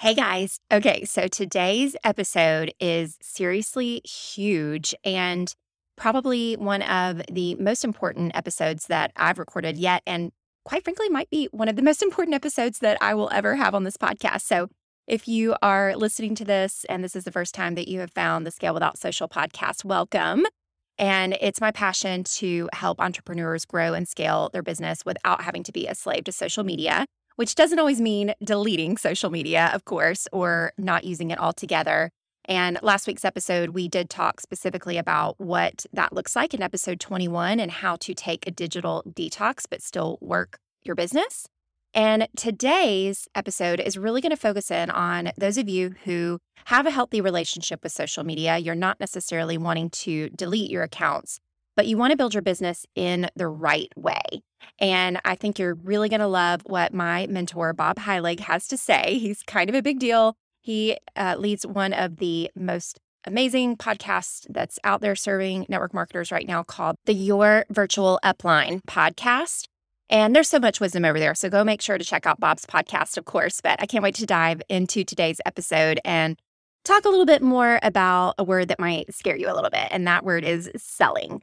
Hey 0.00 0.14
guys. 0.14 0.60
Okay, 0.72 1.04
so 1.04 1.28
today's 1.28 1.94
episode 2.04 2.72
is 2.80 3.18
seriously 3.20 4.00
huge 4.02 4.94
and 5.04 5.54
probably 5.94 6.54
one 6.54 6.80
of 6.80 7.20
the 7.30 7.54
most 7.56 7.84
important 7.84 8.34
episodes 8.34 8.86
that 8.86 9.12
I've 9.14 9.38
recorded 9.38 9.76
yet. 9.76 10.02
And 10.06 10.32
quite 10.64 10.84
frankly, 10.84 11.10
might 11.10 11.28
be 11.28 11.50
one 11.52 11.68
of 11.68 11.76
the 11.76 11.82
most 11.82 12.02
important 12.06 12.34
episodes 12.34 12.78
that 12.78 12.96
I 13.02 13.12
will 13.12 13.28
ever 13.30 13.56
have 13.56 13.74
on 13.74 13.84
this 13.84 13.98
podcast. 13.98 14.40
So 14.40 14.68
if 15.06 15.28
you 15.28 15.54
are 15.60 15.94
listening 15.94 16.34
to 16.36 16.46
this 16.46 16.86
and 16.88 17.04
this 17.04 17.14
is 17.14 17.24
the 17.24 17.30
first 17.30 17.54
time 17.54 17.74
that 17.74 17.86
you 17.86 18.00
have 18.00 18.10
found 18.10 18.46
the 18.46 18.50
Scale 18.50 18.72
Without 18.72 18.96
Social 18.96 19.28
podcast, 19.28 19.84
welcome. 19.84 20.46
And 20.96 21.36
it's 21.42 21.60
my 21.60 21.72
passion 21.72 22.24
to 22.24 22.70
help 22.72 23.02
entrepreneurs 23.02 23.66
grow 23.66 23.92
and 23.92 24.08
scale 24.08 24.48
their 24.54 24.62
business 24.62 25.04
without 25.04 25.42
having 25.42 25.62
to 25.64 25.72
be 25.72 25.86
a 25.86 25.94
slave 25.94 26.24
to 26.24 26.32
social 26.32 26.64
media 26.64 27.04
which 27.40 27.54
doesn't 27.54 27.78
always 27.78 28.02
mean 28.02 28.34
deleting 28.44 28.98
social 28.98 29.30
media, 29.30 29.70
of 29.72 29.86
course, 29.86 30.28
or 30.30 30.74
not 30.76 31.04
using 31.04 31.30
it 31.30 31.38
altogether. 31.38 32.10
And 32.44 32.78
last 32.82 33.06
week's 33.06 33.24
episode, 33.24 33.70
we 33.70 33.88
did 33.88 34.10
talk 34.10 34.42
specifically 34.42 34.98
about 34.98 35.40
what 35.40 35.86
that 35.94 36.12
looks 36.12 36.36
like 36.36 36.52
in 36.52 36.60
episode 36.60 37.00
21 37.00 37.58
and 37.58 37.70
how 37.70 37.96
to 37.96 38.12
take 38.12 38.46
a 38.46 38.50
digital 38.50 39.02
detox 39.08 39.64
but 39.70 39.80
still 39.80 40.18
work 40.20 40.58
your 40.82 40.94
business. 40.94 41.48
And 41.94 42.28
today's 42.36 43.26
episode 43.34 43.80
is 43.80 43.96
really 43.96 44.20
going 44.20 44.30
to 44.30 44.36
focus 44.36 44.70
in 44.70 44.90
on 44.90 45.32
those 45.38 45.56
of 45.56 45.66
you 45.66 45.94
who 46.04 46.40
have 46.66 46.84
a 46.84 46.90
healthy 46.90 47.22
relationship 47.22 47.82
with 47.82 47.92
social 47.92 48.22
media. 48.22 48.58
You're 48.58 48.74
not 48.74 49.00
necessarily 49.00 49.56
wanting 49.56 49.88
to 49.90 50.28
delete 50.28 50.70
your 50.70 50.82
accounts, 50.82 51.40
but 51.76 51.86
you 51.86 51.96
want 51.96 52.10
to 52.10 52.16
build 52.16 52.34
your 52.34 52.42
business 52.42 52.86
in 52.94 53.28
the 53.36 53.48
right 53.48 53.92
way. 53.96 54.20
And 54.78 55.20
I 55.24 55.34
think 55.34 55.58
you're 55.58 55.74
really 55.74 56.08
going 56.08 56.20
to 56.20 56.26
love 56.26 56.62
what 56.66 56.92
my 56.92 57.26
mentor, 57.28 57.72
Bob 57.72 57.96
Heilig, 57.96 58.40
has 58.40 58.66
to 58.68 58.76
say. 58.76 59.18
He's 59.18 59.42
kind 59.42 59.68
of 59.68 59.76
a 59.76 59.82
big 59.82 59.98
deal. 59.98 60.36
He 60.60 60.96
uh, 61.16 61.36
leads 61.38 61.66
one 61.66 61.92
of 61.92 62.16
the 62.16 62.50
most 62.54 62.98
amazing 63.24 63.76
podcasts 63.76 64.46
that's 64.48 64.78
out 64.84 65.00
there 65.00 65.16
serving 65.16 65.66
network 65.68 65.92
marketers 65.92 66.32
right 66.32 66.46
now 66.46 66.62
called 66.62 66.96
the 67.04 67.12
Your 67.12 67.66
Virtual 67.70 68.18
Upline 68.24 68.80
podcast. 68.88 69.66
And 70.08 70.34
there's 70.34 70.48
so 70.48 70.58
much 70.58 70.80
wisdom 70.80 71.04
over 71.04 71.18
there. 71.18 71.34
So 71.34 71.48
go 71.48 71.62
make 71.62 71.80
sure 71.80 71.96
to 71.96 72.04
check 72.04 72.26
out 72.26 72.40
Bob's 72.40 72.66
podcast, 72.66 73.16
of 73.16 73.26
course. 73.26 73.60
But 73.60 73.80
I 73.80 73.86
can't 73.86 74.02
wait 74.02 74.16
to 74.16 74.26
dive 74.26 74.60
into 74.68 75.04
today's 75.04 75.40
episode 75.46 76.00
and 76.04 76.38
talk 76.84 77.04
a 77.04 77.08
little 77.08 77.26
bit 77.26 77.42
more 77.42 77.78
about 77.82 78.34
a 78.38 78.44
word 78.44 78.68
that 78.68 78.80
might 78.80 79.14
scare 79.14 79.36
you 79.36 79.48
a 79.50 79.54
little 79.54 79.70
bit. 79.70 79.86
And 79.90 80.06
that 80.06 80.24
word 80.24 80.44
is 80.44 80.70
selling. 80.76 81.42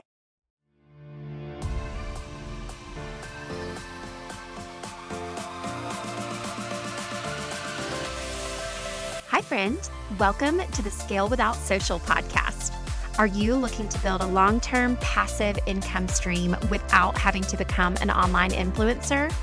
Friend. 9.47 9.89
Welcome 10.19 10.59
to 10.59 10.81
the 10.81 10.91
Scale 10.91 11.29
Without 11.29 11.55
Social 11.55 12.01
podcast. 12.01 12.73
Are 13.17 13.27
you 13.27 13.55
looking 13.55 13.87
to 13.87 13.99
build 13.99 14.19
a 14.19 14.27
long 14.27 14.59
term 14.59 14.97
passive 14.97 15.57
income 15.65 16.09
stream 16.09 16.53
without 16.69 17.17
having 17.17 17.43
to 17.43 17.55
become 17.55 17.95
an 18.01 18.11
online 18.11 18.51
influencer? 18.51 19.33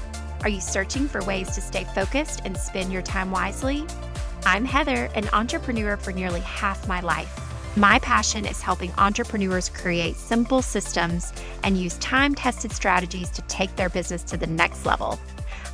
Are 0.42 0.50
you 0.50 0.60
searching 0.60 1.08
for 1.08 1.24
ways 1.24 1.54
to 1.54 1.62
stay 1.62 1.84
focused 1.84 2.42
and 2.44 2.54
spend 2.54 2.92
your 2.92 3.00
time 3.00 3.30
wisely? 3.30 3.86
I'm 4.44 4.66
Heather, 4.66 5.08
an 5.14 5.26
entrepreneur 5.32 5.96
for 5.96 6.12
nearly 6.12 6.40
half 6.40 6.86
my 6.86 7.00
life. 7.00 7.40
My 7.74 7.98
passion 8.00 8.44
is 8.44 8.60
helping 8.60 8.92
entrepreneurs 8.98 9.70
create 9.70 10.16
simple 10.16 10.60
systems 10.60 11.32
and 11.62 11.78
use 11.78 11.96
time 11.96 12.34
tested 12.34 12.72
strategies 12.72 13.30
to 13.30 13.42
take 13.42 13.74
their 13.76 13.88
business 13.88 14.22
to 14.24 14.36
the 14.36 14.46
next 14.46 14.84
level. 14.84 15.18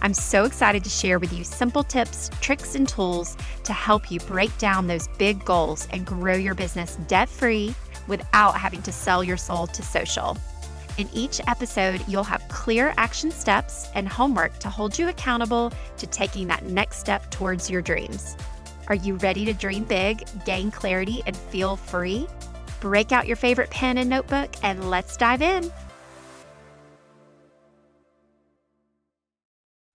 I'm 0.03 0.15
so 0.15 0.45
excited 0.45 0.83
to 0.85 0.91
share 0.91 1.19
with 1.19 1.33
you 1.33 1.45
simple 1.45 1.85
tips, 1.85 2.31
tricks, 2.41 2.75
and 2.75 2.89
tools 2.89 3.37
to 3.65 3.73
help 3.73 4.11
you 4.11 4.19
break 4.21 4.57
down 4.59 4.87
those 4.87 5.09
big 5.19 5.45
goals 5.45 5.87
and 5.93 6.07
grow 6.07 6.35
your 6.35 6.55
business 6.55 6.97
debt 7.07 7.29
free 7.29 7.75
without 8.09 8.57
having 8.57 8.83
to 8.83 8.93
sell 8.93 9.23
your 9.23 9.37
soul 9.37 9.67
to 9.67 9.83
social. 9.83 10.37
In 10.97 11.09
each 11.13 11.41
episode, 11.47 12.03
you'll 12.09 12.25
have 12.25 12.47
clear 12.49 12.93
action 12.97 13.31
steps 13.31 13.89
and 13.95 14.09
homework 14.09 14.59
to 14.59 14.69
hold 14.69 14.99
you 14.99 15.09
accountable 15.09 15.73
to 15.99 16.07
taking 16.07 16.47
that 16.49 16.65
next 16.65 16.99
step 16.99 17.31
towards 17.31 17.71
your 17.71 17.83
dreams. 17.83 18.37
Are 18.89 18.95
you 18.95 19.17
ready 19.17 19.45
to 19.45 19.53
dream 19.53 19.85
big, 19.85 20.27
gain 20.45 20.71
clarity, 20.71 21.23
and 21.27 21.37
feel 21.37 21.77
free? 21.77 22.27
Break 22.81 23.13
out 23.13 23.27
your 23.27 23.37
favorite 23.37 23.71
pen 23.71 23.99
and 23.99 24.11
notebook 24.11 24.51
and 24.63 24.91
let's 24.91 25.17
dive 25.17 25.43
in. 25.43 25.71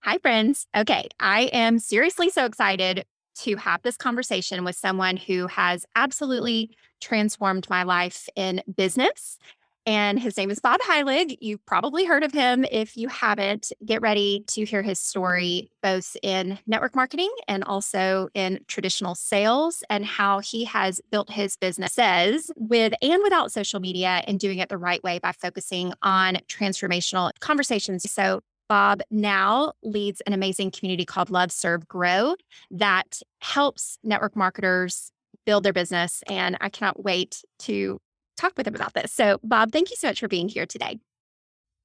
Hi, 0.06 0.20
friends. 0.20 0.68
Okay, 0.78 1.08
I 1.20 1.50
am 1.52 1.80
seriously 1.80 2.30
so 2.30 2.46
excited 2.46 3.06
to 3.40 3.56
have 3.56 3.82
this 3.82 3.98
conversation 3.98 4.64
with 4.64 4.76
someone 4.76 5.18
who 5.18 5.48
has 5.48 5.84
absolutely 5.96 6.78
transformed 7.02 7.68
my 7.72 7.82
life 7.82 8.30
in 8.36 8.62
business. 8.78 9.40
And 9.88 10.20
his 10.20 10.38
name 10.38 10.52
is 10.52 10.60
Bob 10.60 10.80
Heilig. 10.82 11.38
You've 11.42 11.66
probably 11.66 12.06
heard 12.06 12.24
of 12.24 12.32
him. 12.32 12.66
If 12.72 12.96
you 12.96 13.08
haven't, 13.08 13.72
get 13.84 14.04
ready 14.04 14.44
to 14.50 14.64
hear 14.64 14.84
his 14.84 15.00
story, 15.00 15.72
both 15.82 16.16
in 16.22 16.60
network 16.68 16.96
marketing 16.96 17.32
and 17.48 17.64
also 17.64 18.30
in 18.36 18.60
traditional 18.68 19.16
sales, 19.16 19.84
and 19.90 20.06
how 20.06 20.38
he 20.38 20.66
has 20.66 21.02
built 21.10 21.32
his 21.32 21.58
businesses 21.58 22.52
with 22.56 22.94
and 23.02 23.24
without 23.24 23.52
social 23.52 23.80
media 23.80 24.24
and 24.28 24.40
doing 24.40 24.60
it 24.60 24.70
the 24.70 24.78
right 24.78 25.04
way 25.04 25.18
by 25.18 25.32
focusing 25.32 25.94
on 26.04 26.36
transformational 26.48 27.32
conversations. 27.40 28.08
So, 28.12 28.42
Bob 28.68 29.02
now 29.12 29.74
leads 29.84 30.22
an 30.22 30.34
amazing 30.34 30.72
community 30.72 31.06
called 31.06 31.30
Love 31.30 31.52
Serve 31.52 31.88
Grow 31.88 32.36
that 32.72 33.22
helps 33.40 33.98
network 34.04 34.36
marketers 34.36 35.12
build 35.46 35.64
their 35.64 35.74
business. 35.74 36.24
And 36.28 36.58
I 36.62 36.70
cannot 36.70 37.04
wait 37.04 37.44
to 37.60 38.00
talk 38.38 38.54
with 38.58 38.68
him 38.68 38.76
about 38.76 38.94
this. 38.94 39.14
So, 39.14 39.40
Bob, 39.44 39.72
thank 39.72 39.90
you 39.90 39.96
so 39.98 40.08
much 40.08 40.20
for 40.20 40.28
being 40.28 40.50
here 40.50 40.66
today. 40.66 41.00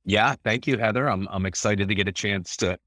Yeah, 0.05 0.35
thank 0.45 0.67
you, 0.67 0.79
Heather. 0.79 1.09
I'm 1.09 1.29
I'm 1.31 1.47
excited 1.47 1.89
to 1.89 1.95
get 1.95 2.09
a 2.09 2.13
chance 2.13 2.57
to 2.59 2.79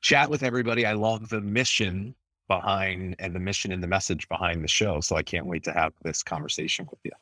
chat 0.00 0.30
with 0.30 0.42
everybody. 0.42 0.86
I 0.86 0.94
love 0.94 1.28
the 1.28 1.40
mission 1.40 2.14
behind 2.48 3.16
and 3.18 3.34
the 3.34 3.40
mission 3.40 3.72
and 3.72 3.82
the 3.82 3.86
message 3.86 4.28
behind 4.28 4.64
the 4.64 4.68
show. 4.68 5.00
So 5.00 5.16
I 5.16 5.22
can't 5.22 5.46
wait 5.46 5.64
to 5.64 5.72
have 5.72 5.92
this 6.02 6.22
conversation 6.22 6.86
with 6.90 6.98
you. 7.04 7.12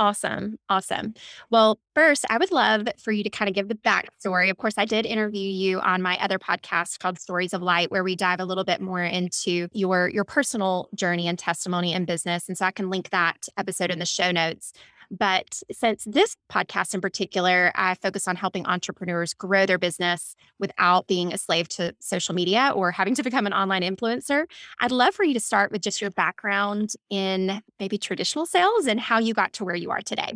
Awesome. 0.00 0.58
Awesome. 0.68 1.14
Well, 1.50 1.78
first, 1.94 2.24
I 2.28 2.38
would 2.38 2.50
love 2.50 2.88
for 2.98 3.12
you 3.12 3.22
to 3.22 3.30
kind 3.30 3.48
of 3.48 3.54
give 3.54 3.68
the 3.68 3.76
backstory. 3.76 4.50
Of 4.50 4.56
course, 4.56 4.74
I 4.76 4.86
did 4.86 5.06
interview 5.06 5.48
you 5.48 5.78
on 5.78 6.02
my 6.02 6.18
other 6.20 6.36
podcast 6.36 6.98
called 6.98 7.20
Stories 7.20 7.54
of 7.54 7.62
Light, 7.62 7.92
where 7.92 8.02
we 8.02 8.16
dive 8.16 8.40
a 8.40 8.44
little 8.44 8.64
bit 8.64 8.80
more 8.80 9.04
into 9.04 9.68
your 9.72 10.08
your 10.08 10.24
personal 10.24 10.88
journey 10.96 11.28
and 11.28 11.38
testimony 11.38 11.92
in 11.92 12.06
business. 12.06 12.48
And 12.48 12.58
so 12.58 12.66
I 12.66 12.72
can 12.72 12.90
link 12.90 13.10
that 13.10 13.46
episode 13.56 13.92
in 13.92 14.00
the 14.00 14.06
show 14.06 14.32
notes. 14.32 14.72
But 15.10 15.62
since 15.70 16.04
this 16.04 16.36
podcast 16.50 16.94
in 16.94 17.00
particular, 17.00 17.72
I 17.74 17.94
focus 17.94 18.28
on 18.28 18.36
helping 18.36 18.66
entrepreneurs 18.66 19.34
grow 19.34 19.66
their 19.66 19.78
business 19.78 20.34
without 20.58 21.06
being 21.06 21.32
a 21.32 21.38
slave 21.38 21.68
to 21.70 21.94
social 22.00 22.34
media 22.34 22.72
or 22.74 22.90
having 22.90 23.14
to 23.16 23.22
become 23.22 23.46
an 23.46 23.52
online 23.52 23.82
influencer. 23.82 24.46
I'd 24.80 24.92
love 24.92 25.14
for 25.14 25.24
you 25.24 25.34
to 25.34 25.40
start 25.40 25.72
with 25.72 25.82
just 25.82 26.00
your 26.00 26.10
background 26.10 26.92
in 27.10 27.62
maybe 27.78 27.98
traditional 27.98 28.46
sales 28.46 28.86
and 28.86 29.00
how 29.00 29.18
you 29.18 29.34
got 29.34 29.52
to 29.54 29.64
where 29.64 29.76
you 29.76 29.90
are 29.90 30.02
today. 30.02 30.32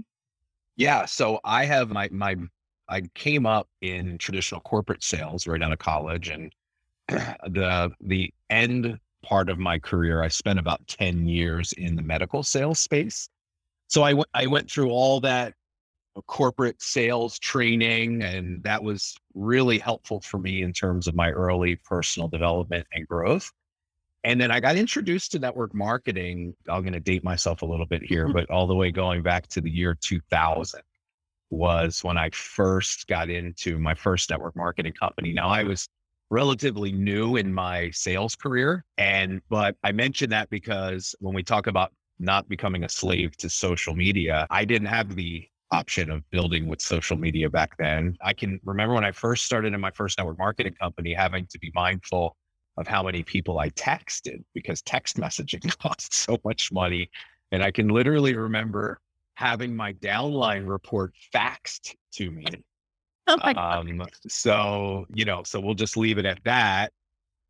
Yeah. 0.76 1.06
So 1.06 1.40
I 1.44 1.64
have 1.64 1.90
my, 1.90 2.08
my, 2.12 2.36
I 2.88 3.02
came 3.14 3.46
up 3.46 3.68
in 3.80 4.18
traditional 4.18 4.60
corporate 4.60 5.02
sales 5.02 5.46
right 5.46 5.62
out 5.62 5.72
of 5.72 5.78
college 5.78 6.28
and 6.28 6.52
the, 7.08 7.90
the 8.00 8.32
end 8.50 8.98
part 9.22 9.48
of 9.48 9.58
my 9.58 9.78
career, 9.78 10.22
I 10.22 10.28
spent 10.28 10.58
about 10.58 10.86
10 10.86 11.26
years 11.26 11.72
in 11.72 11.96
the 11.96 12.02
medical 12.02 12.42
sales 12.42 12.78
space 12.78 13.28
so 13.88 14.03
I 14.03 14.12
went 14.12 14.28
I 14.34 14.47
went 14.47 14.71
through 14.71 14.91
all 14.91 15.21
that 15.21 15.54
corporate 16.26 16.81
sales 16.82 17.38
training 17.38 18.22
and 18.22 18.62
that 18.62 18.82
was 18.82 19.16
really 19.34 19.78
helpful 19.78 20.21
for 20.21 20.38
me 20.38 20.62
in 20.62 20.72
terms 20.72 21.06
of 21.06 21.15
my 21.15 21.31
early 21.31 21.76
personal 21.76 22.28
development 22.28 22.87
and 22.93 23.06
growth. 23.06 23.50
And 24.25 24.41
then 24.41 24.50
I 24.50 24.60
got 24.60 24.77
introduced 24.77 25.33
to 25.33 25.39
network 25.39 25.74
marketing. 25.74 26.54
I'm 26.68 26.83
going 26.83 26.92
to 26.92 27.01
date 27.01 27.22
myself 27.22 27.62
a 27.62 27.66
little 27.66 27.86
bit 27.86 28.03
here, 28.03 28.24
mm-hmm. 28.24 28.33
but 28.33 28.51
all 28.51 28.66
the 28.66 28.74
way 28.74 28.91
going 28.91 29.22
back 29.22 29.47
to 29.48 29.60
the 29.60 29.71
year 29.71 29.95
2000 29.95 30.80
was 31.51 32.03
when 32.04 32.18
I 32.18 32.30
first 32.30 33.07
got 33.07 33.30
into 33.30 33.78
my 33.78 33.95
first 33.95 34.28
network 34.28 34.57
marketing 34.57 34.92
company. 34.92 35.33
Now 35.33 35.48
I 35.48 35.62
was 35.62 35.89
relatively 36.30 36.92
new 36.92 37.36
in 37.36 37.54
my 37.54 37.91
sales 37.91 38.36
career 38.36 38.84
and 38.98 39.41
but 39.48 39.77
I 39.83 39.92
mention 39.92 40.28
that 40.28 40.51
because 40.51 41.15
when 41.21 41.34
we 41.34 41.42
talk 41.42 41.68
about 41.68 41.91
not 42.18 42.48
becoming 42.48 42.84
a 42.84 42.88
slave 42.88 43.36
to 43.38 43.50
social 43.50 43.94
media. 43.94 44.47
I 44.50 44.65
didn't 44.65 44.88
have 44.88 45.15
the 45.15 45.48
option 45.70 46.10
of 46.10 46.28
building 46.30 46.66
with 46.66 46.80
social 46.80 47.16
media 47.16 47.50
back 47.50 47.76
then. 47.78 48.16
I 48.22 48.32
can 48.32 48.60
remember 48.65 48.94
when 48.94 49.04
I 49.04 49.12
first 49.12 49.44
started 49.44 49.74
in 49.74 49.80
my 49.80 49.91
first 49.91 50.18
network 50.18 50.38
marketing 50.38 50.74
company, 50.74 51.15
having 51.15 51.47
to 51.47 51.59
be 51.59 51.70
mindful 51.74 52.36
of 52.76 52.86
how 52.86 53.03
many 53.03 53.22
people 53.22 53.59
I 53.59 53.70
texted 53.70 54.42
because 54.54 54.80
text 54.82 55.16
messaging 55.16 55.76
costs 55.82 56.16
so 56.16 56.38
much 56.44 56.72
money. 56.72 57.10
And 57.53 57.62
I 57.62 57.70
can 57.70 57.88
literally 57.88 58.34
remember 58.34 59.00
having 59.34 59.74
my 59.74 59.92
downline 59.94 60.68
report 60.68 61.12
faxed 61.34 61.94
to 62.14 62.30
me. 62.30 62.47
Oh 63.26 63.36
my 63.42 63.53
um, 63.53 64.03
so, 64.26 65.06
you 65.12 65.24
know, 65.24 65.42
so 65.44 65.60
we'll 65.60 65.74
just 65.74 65.97
leave 65.97 66.18
it 66.18 66.24
at 66.24 66.42
that. 66.44 66.92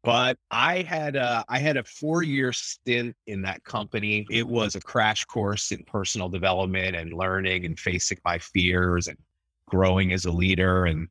But 0.05 0.39
I 0.51 0.83
had 0.83 1.17
a, 1.17 1.45
I 1.49 1.59
had 1.59 1.77
a 1.77 1.85
four 1.85 2.23
year 2.23 2.53
stint 2.53 3.17
in 3.27 3.43
that 3.43 3.65
company. 3.65 4.27
It 4.31 4.47
was 4.47 4.75
a 4.75 4.81
crash 4.81 5.25
course 5.25 5.73
in 5.73 5.83
personal 5.85 6.29
development 6.29 6.97
and 6.97 7.13
learning 7.13 7.65
and 7.65 7.79
facing 7.79 8.19
my 8.25 8.39
fears 8.39 9.09
and 9.09 9.19
growing 9.67 10.13
as 10.13 10.25
a 10.25 10.33
leader. 10.33 10.87
And 10.87 11.09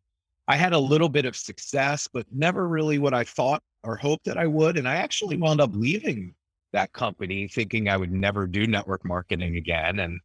I 0.48 0.56
had 0.56 0.74
a 0.74 0.80
little 0.80 1.10
bit 1.10 1.25
of 1.25 1.36
success, 1.36 2.07
but 2.12 2.25
never 2.31 2.68
really 2.68 2.98
what 2.98 3.13
I 3.13 3.24
thought 3.24 3.62
or 3.84 3.98
hoped 3.98 4.25
that 4.25 4.38
I 4.38 4.48
would. 4.48 4.78
And 4.78 4.88
I 4.88 4.95
actually 4.95 5.38
wound 5.38 5.62
up 5.62 5.72
leaving 5.74 6.34
that 6.74 6.94
company 6.94 7.48
thinking 7.48 7.89
I 7.89 7.98
would 7.98 8.12
never 8.12 8.48
do 8.48 8.68
network 8.68 9.06
marketing 9.06 9.57
again. 9.57 10.00
And 10.00 10.19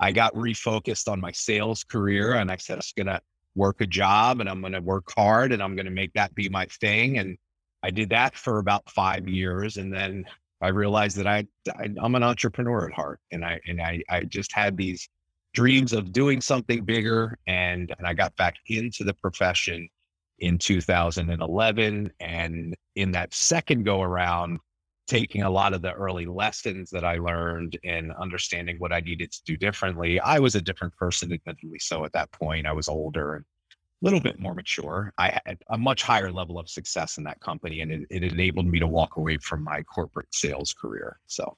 I 0.00 0.12
got 0.12 0.34
refocused 0.34 1.08
on 1.10 1.20
my 1.20 1.32
sales 1.32 1.84
career 1.84 2.34
and 2.34 2.50
I 2.50 2.56
said, 2.56 2.74
I 2.74 2.78
was 2.78 2.92
going 2.96 3.06
to 3.06 3.20
work 3.54 3.80
a 3.80 3.86
job 3.86 4.40
and 4.40 4.48
I'm 4.48 4.60
going 4.60 4.74
to 4.74 4.80
work 4.80 5.10
hard 5.16 5.52
and 5.52 5.62
I'm 5.62 5.74
going 5.74 5.86
to 5.86 5.92
make 5.92 6.12
that 6.14 6.34
be 6.34 6.48
my 6.48 6.66
thing. 6.66 7.18
And 7.18 7.38
I 7.86 7.90
did 7.90 8.10
that 8.10 8.34
for 8.36 8.58
about 8.58 8.90
five 8.90 9.28
years. 9.28 9.76
And 9.76 9.92
then 9.92 10.24
I 10.60 10.68
realized 10.68 11.16
that 11.18 11.28
I, 11.28 11.46
I 11.78 11.88
am 12.04 12.16
an 12.16 12.24
entrepreneur 12.24 12.88
at 12.88 12.92
heart. 12.92 13.20
And 13.30 13.44
I, 13.44 13.60
and 13.68 13.80
I, 13.80 14.02
I 14.10 14.24
just 14.24 14.52
had 14.52 14.76
these 14.76 15.08
dreams 15.54 15.92
of 15.92 16.12
doing 16.12 16.40
something 16.40 16.84
bigger. 16.84 17.38
And, 17.46 17.94
and 17.96 18.04
I 18.04 18.12
got 18.12 18.34
back 18.34 18.56
into 18.66 19.04
the 19.04 19.14
profession 19.14 19.88
in 20.40 20.58
2011. 20.58 22.10
And 22.18 22.76
in 22.96 23.12
that 23.12 23.32
second 23.32 23.84
go 23.84 24.02
around, 24.02 24.58
taking 25.06 25.42
a 25.42 25.50
lot 25.50 25.72
of 25.72 25.80
the 25.80 25.92
early 25.92 26.26
lessons 26.26 26.90
that 26.90 27.04
I 27.04 27.18
learned 27.18 27.78
and 27.84 28.10
understanding 28.20 28.78
what 28.80 28.92
I 28.92 28.98
needed 28.98 29.30
to 29.30 29.44
do 29.44 29.56
differently. 29.56 30.18
I 30.18 30.40
was 30.40 30.56
a 30.56 30.60
different 30.60 30.96
person, 30.96 31.32
admittedly. 31.32 31.78
So 31.78 32.04
at 32.04 32.12
that 32.14 32.32
point, 32.32 32.66
I 32.66 32.72
was 32.72 32.88
older 32.88 33.36
and 33.36 33.44
little 34.02 34.20
bit 34.20 34.38
more 34.38 34.54
mature. 34.54 35.12
I 35.18 35.40
had 35.46 35.58
a 35.70 35.78
much 35.78 36.02
higher 36.02 36.30
level 36.30 36.58
of 36.58 36.68
success 36.68 37.18
in 37.18 37.24
that 37.24 37.40
company, 37.40 37.80
and 37.80 37.90
it, 37.90 38.06
it 38.10 38.22
enabled 38.22 38.66
me 38.66 38.78
to 38.78 38.86
walk 38.86 39.16
away 39.16 39.38
from 39.38 39.64
my 39.64 39.82
corporate 39.82 40.34
sales 40.34 40.72
career. 40.72 41.18
So 41.26 41.56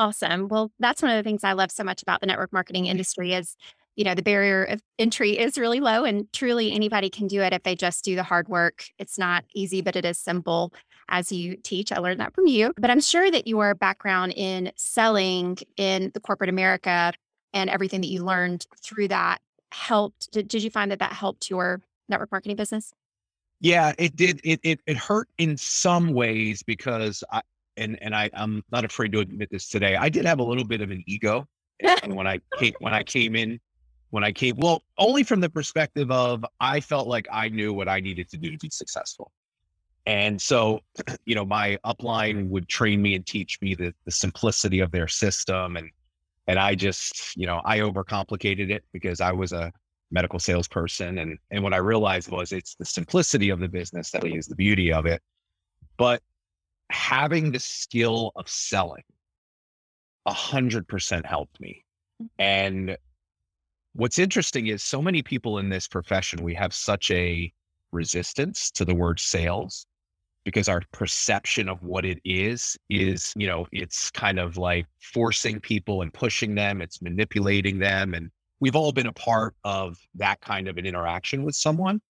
Awesome. 0.00 0.48
Well, 0.48 0.72
that's 0.78 1.02
one 1.02 1.10
of 1.10 1.18
the 1.18 1.28
things 1.28 1.44
I 1.44 1.52
love 1.52 1.70
so 1.70 1.84
much 1.84 2.00
about 2.00 2.22
the 2.22 2.26
network 2.26 2.54
marketing 2.54 2.86
industry 2.86 3.34
is, 3.34 3.54
you 3.96 4.04
know, 4.04 4.14
the 4.14 4.22
barrier 4.22 4.64
of 4.64 4.80
entry 4.98 5.38
is 5.38 5.58
really 5.58 5.78
low 5.78 6.04
and 6.04 6.26
truly 6.32 6.72
anybody 6.72 7.10
can 7.10 7.26
do 7.26 7.42
it 7.42 7.52
if 7.52 7.64
they 7.64 7.74
just 7.74 8.02
do 8.02 8.16
the 8.16 8.22
hard 8.22 8.48
work. 8.48 8.86
It's 8.98 9.18
not 9.18 9.44
easy, 9.54 9.82
but 9.82 9.96
it 9.96 10.06
is 10.06 10.18
simple 10.18 10.72
as 11.10 11.30
you 11.30 11.54
teach. 11.56 11.92
I 11.92 11.98
learned 11.98 12.18
that 12.20 12.34
from 12.34 12.46
you. 12.46 12.72
But 12.78 12.90
I'm 12.90 13.02
sure 13.02 13.30
that 13.30 13.46
your 13.46 13.74
background 13.74 14.32
in 14.36 14.72
selling 14.74 15.58
in 15.76 16.12
the 16.14 16.20
corporate 16.20 16.48
America 16.48 17.12
and 17.52 17.68
everything 17.68 18.00
that 18.00 18.08
you 18.08 18.24
learned 18.24 18.66
through 18.82 19.08
that 19.08 19.42
helped. 19.72 20.32
Did, 20.32 20.48
did 20.48 20.62
you 20.62 20.70
find 20.70 20.90
that 20.90 20.98
that 20.98 21.12
helped 21.12 21.50
your 21.50 21.82
network 22.08 22.30
marketing 22.32 22.56
business? 22.56 22.92
Yeah, 23.60 23.92
it 23.98 24.16
did. 24.16 24.40
It 24.42 24.60
it, 24.62 24.80
it 24.86 24.96
hurt 24.96 25.28
in 25.38 25.56
some 25.56 26.14
ways 26.14 26.62
because 26.62 27.22
I, 27.30 27.42
and 27.76 28.02
and 28.02 28.14
I 28.14 28.30
I'm 28.32 28.62
not 28.72 28.84
afraid 28.84 29.12
to 29.12 29.20
admit 29.20 29.50
this 29.50 29.68
today. 29.68 29.96
I 29.96 30.08
did 30.08 30.24
have 30.24 30.38
a 30.38 30.42
little 30.42 30.64
bit 30.64 30.80
of 30.80 30.90
an 30.90 31.04
ego, 31.06 31.46
and 32.02 32.16
when 32.16 32.26
I 32.26 32.40
came 32.58 32.72
when 32.78 32.94
I 32.94 33.02
came 33.02 33.36
in, 33.36 33.60
when 34.10 34.24
I 34.24 34.32
came 34.32 34.56
well, 34.56 34.82
only 34.96 35.24
from 35.24 35.40
the 35.40 35.50
perspective 35.50 36.10
of 36.10 36.44
I 36.58 36.80
felt 36.80 37.06
like 37.06 37.28
I 37.30 37.50
knew 37.50 37.74
what 37.74 37.88
I 37.88 38.00
needed 38.00 38.30
to 38.30 38.38
do 38.38 38.50
to 38.50 38.58
be 38.58 38.70
successful, 38.70 39.30
and 40.06 40.40
so 40.40 40.80
you 41.26 41.34
know 41.34 41.44
my 41.44 41.78
upline 41.84 42.48
would 42.48 42.66
train 42.66 43.02
me 43.02 43.14
and 43.14 43.26
teach 43.26 43.60
me 43.60 43.74
the 43.74 43.92
the 44.06 44.10
simplicity 44.10 44.80
of 44.80 44.90
their 44.90 45.08
system, 45.08 45.76
and 45.76 45.90
and 46.46 46.58
I 46.58 46.74
just 46.74 47.36
you 47.36 47.46
know 47.46 47.60
I 47.64 47.78
overcomplicated 47.78 48.70
it 48.70 48.84
because 48.92 49.20
I 49.20 49.32
was 49.32 49.52
a 49.52 49.72
medical 50.10 50.38
salesperson, 50.38 51.18
and 51.18 51.38
and 51.50 51.62
what 51.62 51.74
I 51.74 51.78
realized 51.78 52.30
was 52.30 52.52
it's 52.52 52.74
the 52.74 52.84
simplicity 52.84 53.50
of 53.50 53.60
the 53.60 53.68
business 53.68 54.10
that 54.10 54.24
is 54.24 54.46
the 54.46 54.56
beauty 54.56 54.92
of 54.92 55.06
it, 55.06 55.22
but 55.96 56.22
having 56.90 57.52
the 57.52 57.60
skill 57.60 58.32
of 58.36 58.48
selling 58.48 59.02
a 60.26 60.32
hundred 60.32 60.88
percent 60.88 61.24
helped 61.24 61.60
me. 61.60 61.84
Mm. 62.22 62.28
And 62.38 62.96
what's 63.94 64.18
interesting 64.18 64.66
is 64.68 64.82
so 64.82 65.00
many 65.00 65.22
people 65.22 65.58
in 65.58 65.68
this 65.68 65.88
profession, 65.88 66.42
we 66.42 66.54
have 66.54 66.74
such 66.74 67.10
a 67.10 67.52
resistance 67.92 68.70
to 68.72 68.84
the 68.84 68.94
word 68.94 69.18
sales 69.18 69.86
because 70.44 70.68
our 70.68 70.82
perception 70.92 71.68
of 71.68 71.82
what 71.82 72.04
it 72.04 72.18
is 72.24 72.78
is, 72.88 73.32
you 73.36 73.46
know, 73.46 73.66
it's 73.72 74.10
kind 74.10 74.38
of 74.38 74.56
like 74.56 74.86
forcing 75.00 75.60
people 75.60 76.02
and 76.02 76.12
pushing 76.12 76.54
them, 76.54 76.80
it's 76.80 77.02
manipulating 77.02 77.78
them. 77.78 78.14
And 78.14 78.30
we've 78.60 78.76
all 78.76 78.92
been 78.92 79.06
a 79.06 79.12
part 79.12 79.54
of 79.64 79.98
that 80.14 80.40
kind 80.40 80.68
of 80.68 80.78
an 80.78 80.86
interaction 80.86 81.44
with 81.44 81.54
someone. 81.54 82.00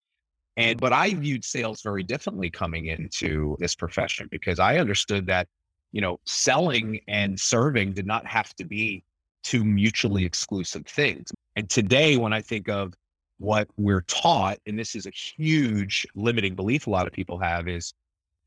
And 0.57 0.81
but 0.81 0.93
I 0.93 1.15
viewed 1.15 1.45
sales 1.45 1.83
very 1.83 2.03
differently 2.03 2.51
coming 2.51 2.87
into 2.87 3.57
this 3.59 3.75
profession 3.75 4.29
because 4.31 4.59
I 4.59 4.79
understood 4.79 5.27
that, 5.27 5.49
you 5.93 6.01
know, 6.01 6.21
selling 6.25 7.01
and 7.09 7.39
serving 7.39 7.93
did 7.93 8.07
not 8.07 8.27
have 8.27 8.55
to 8.57 8.65
be 8.65 9.05
two 9.43 9.65
mutually 9.65 10.25
exclusive 10.25 10.87
things. 10.87 11.33
And 11.57 11.69
today, 11.69 12.17
when 12.17 12.33
I 12.33 12.43
think 12.43 12.69
of 12.69 12.95
what 13.39 13.69
we're 13.77 14.03
taught, 14.03 14.59
and 14.67 14.79
this 14.79 14.95
is 14.95 15.07
a 15.07 15.11
huge 15.11 16.07
limiting 16.15 16.55
belief 16.55 16.87
a 16.87 16.91
lot 16.91 17.07
of 17.07 17.13
people 17.13 17.39
have, 17.39 17.69
is 17.69 17.95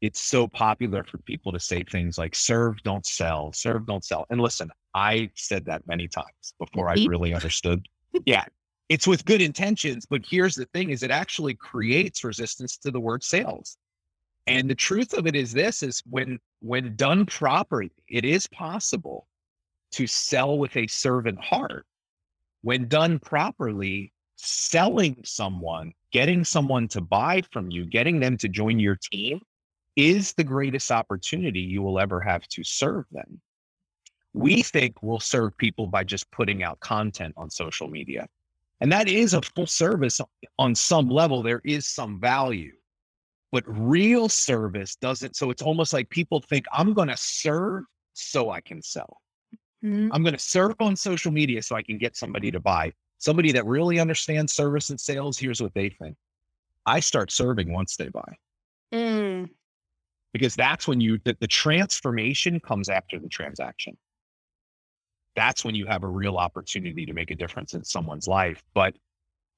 it's 0.04 0.20
so 0.20 0.50
popular 0.50 1.02
for 1.06 1.18
people 1.20 1.54
to 1.54 1.60
say 1.62 1.82
things 1.82 2.18
like 2.18 2.36
serve, 2.36 2.84
don't 2.84 3.06
sell, 3.06 3.54
serve, 3.54 3.86
don't 3.86 4.04
sell. 4.04 4.26
And 4.30 4.42
listen, 4.42 4.70
I 4.94 5.30
said 5.34 5.64
that 5.68 5.88
many 5.88 6.10
times 6.10 6.54
before 6.60 6.90
I 6.90 6.96
really 7.08 7.34
understood. 7.34 7.88
Yeah, 8.28 8.46
it's 8.90 9.08
with 9.08 9.26
good 9.26 9.42
intentions, 9.42 10.06
but 10.06 10.22
here's 10.24 10.54
the 10.54 10.68
thing 10.68 10.92
is 10.92 11.02
it 11.02 11.10
actually 11.10 11.56
creates 11.56 12.24
resistance 12.24 12.78
to 12.78 12.92
the 12.92 13.00
word 13.00 13.24
sales. 13.24 13.76
And 14.46 14.70
the 14.70 14.76
truth 14.76 15.14
of 15.14 15.26
it 15.26 15.36
is 15.36 15.52
this 15.52 15.82
is 15.82 16.04
when 16.08 16.38
when 16.60 16.96
done 16.96 17.26
properly, 17.26 17.92
it 18.08 18.24
is 18.24 18.46
possible 18.46 19.26
to 19.94 20.06
sell 20.06 20.60
with 20.60 20.78
a 20.78 20.86
servant 20.86 21.44
heart. 21.44 21.88
When 22.62 22.88
done 22.88 23.18
properly, 23.18 24.14
selling 24.36 25.18
someone, 25.24 25.94
getting 26.12 26.44
someone 26.44 26.88
to 26.90 27.02
buy 27.02 27.42
from 27.52 27.72
you, 27.72 27.88
getting 27.88 28.20
them 28.20 28.38
to 28.38 28.48
join 28.48 28.78
your 28.78 29.00
team 29.12 29.42
is 29.96 30.34
the 30.34 30.44
greatest 30.44 30.92
opportunity 30.92 31.60
you 31.60 31.82
will 31.82 32.00
ever 32.00 32.20
have 32.20 32.48
to 32.50 32.64
serve 32.64 33.06
them. 33.12 33.42
We 34.34 34.64
think 34.64 35.04
we'll 35.04 35.20
serve 35.20 35.56
people 35.58 35.88
by 35.88 36.04
just 36.04 36.30
putting 36.32 36.64
out 36.64 36.80
content 36.80 37.36
on 37.38 37.50
social 37.50 37.88
media. 37.88 38.28
And 38.82 38.92
that 38.92 39.08
is 39.08 39.34
a 39.34 39.42
full 39.42 39.68
service 39.68 40.20
on 40.58 40.76
some 40.76 41.08
level. 41.08 41.44
There 41.44 41.62
is 41.64 41.88
some 41.88 42.20
value, 42.20 42.74
but 43.52 43.64
real 43.68 44.28
service 44.28 44.96
doesn't. 44.96 45.36
So 45.36 45.52
it's 45.52 45.62
almost 45.62 45.94
like 45.94 46.10
people 46.10 46.42
think 46.42 46.66
I'm 46.72 46.94
going 46.94 47.08
to 47.08 47.18
serve 47.18 47.84
so 48.14 48.50
I 48.50 48.62
can 48.62 48.82
sell. 48.82 49.22
Mm-hmm. 49.84 50.10
I'm 50.12 50.24
going 50.24 50.34
to 50.34 50.40
serve 50.40 50.76
on 50.80 50.96
social 50.96 51.32
media 51.32 51.62
so 51.62 51.76
I 51.76 51.84
can 51.84 51.98
get 51.98 52.16
somebody 52.16 52.52
to 52.52 52.60
buy. 52.60 52.94
Somebody 53.20 53.52
that 53.54 53.66
really 53.66 54.00
understands 54.00 54.52
service 54.52 54.90
and 54.90 55.00
sales, 55.00 55.38
here's 55.38 55.62
what 55.62 55.74
they 55.74 55.90
think 55.90 56.18
I 56.86 57.00
start 57.00 57.32
serving 57.32 57.72
once 57.72 57.96
they 57.96 58.10
buy. 58.10 58.36
Mm. 58.94 59.50
Because 60.34 60.56
that's 60.56 60.88
when 60.88 61.00
you, 61.00 61.20
the, 61.24 61.38
the 61.40 61.48
transformation 61.48 62.60
comes 62.60 62.90
after 62.90 63.20
the 63.20 63.30
transaction 63.30 63.96
that's 65.36 65.66
when 65.66 65.76
you 65.76 65.86
have 65.86 66.04
a 66.04 66.08
real 66.08 66.38
opportunity 66.38 67.06
to 67.06 67.14
make 67.14 67.32
a 67.32 67.36
difference 67.36 67.74
in 67.74 67.84
someone's 67.84 68.28
life. 68.28 68.62
But 68.74 68.96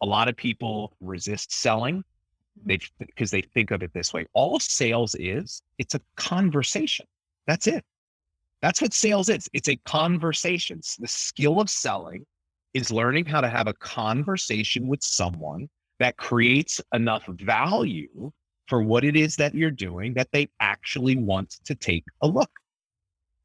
a 0.01 0.05
lot 0.05 0.27
of 0.27 0.35
people 0.35 0.95
resist 1.01 1.53
selling 1.53 1.97
mm-hmm. 1.97 2.67
they 2.67 2.79
because 2.99 3.31
they 3.31 3.41
think 3.41 3.71
of 3.71 3.83
it 3.83 3.93
this 3.93 4.13
way. 4.13 4.25
All 4.33 4.59
sales 4.59 5.15
is 5.15 5.61
it's 5.77 5.95
a 5.95 6.01
conversation. 6.15 7.05
That's 7.47 7.67
it. 7.67 7.83
That's 8.61 8.81
what 8.81 8.93
sales 8.93 9.29
is. 9.29 9.49
It's 9.53 9.69
a 9.69 9.75
conversation. 9.77 10.81
The 10.99 11.07
skill 11.07 11.59
of 11.59 11.69
selling 11.69 12.25
is 12.73 12.91
learning 12.91 13.25
how 13.25 13.41
to 13.41 13.49
have 13.49 13.67
a 13.67 13.73
conversation 13.73 14.87
with 14.87 15.03
someone 15.03 15.69
that 15.99 16.17
creates 16.17 16.81
enough 16.93 17.25
value 17.27 18.31
for 18.67 18.81
what 18.81 19.03
it 19.03 19.15
is 19.15 19.35
that 19.35 19.55
you're 19.55 19.71
doing 19.71 20.13
that 20.15 20.31
they 20.31 20.49
actually 20.59 21.15
want 21.15 21.57
to 21.65 21.75
take 21.75 22.03
a 22.21 22.27
look. 22.27 22.49